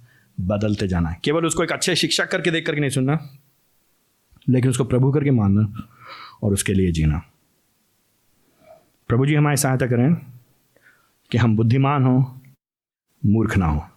बदलते 0.41 0.89
जाना। 0.89 1.13
केवल 1.25 1.47
उसको 1.47 1.65
एक 1.65 1.73
अच्छे 1.73 1.97
शिक्षक 1.97 2.31
करके 2.31 2.51
देख 2.51 2.67
करके 2.67 2.81
नहीं 2.81 2.91
सुनना, 2.91 3.19
लेकिन 4.49 4.71
उसको 4.71 4.85
प्रभु 4.85 5.13
करके 5.13 5.31
मानना 5.31 5.89
और 6.43 6.53
उसके 6.53 6.75
लिए 6.75 6.93
जीना। 6.93 7.23
प्रभु 9.09 9.27
जी 9.27 9.35
हमारी 9.35 9.57
सहायता 9.57 9.87
करें 9.87 10.15
कि 11.31 11.39
हम 11.39 11.57
बुद्धिमान 11.57 12.05
हों, 12.05 12.25
मूर्ख 13.27 13.57
ना 13.57 13.67
हो। 13.67 13.90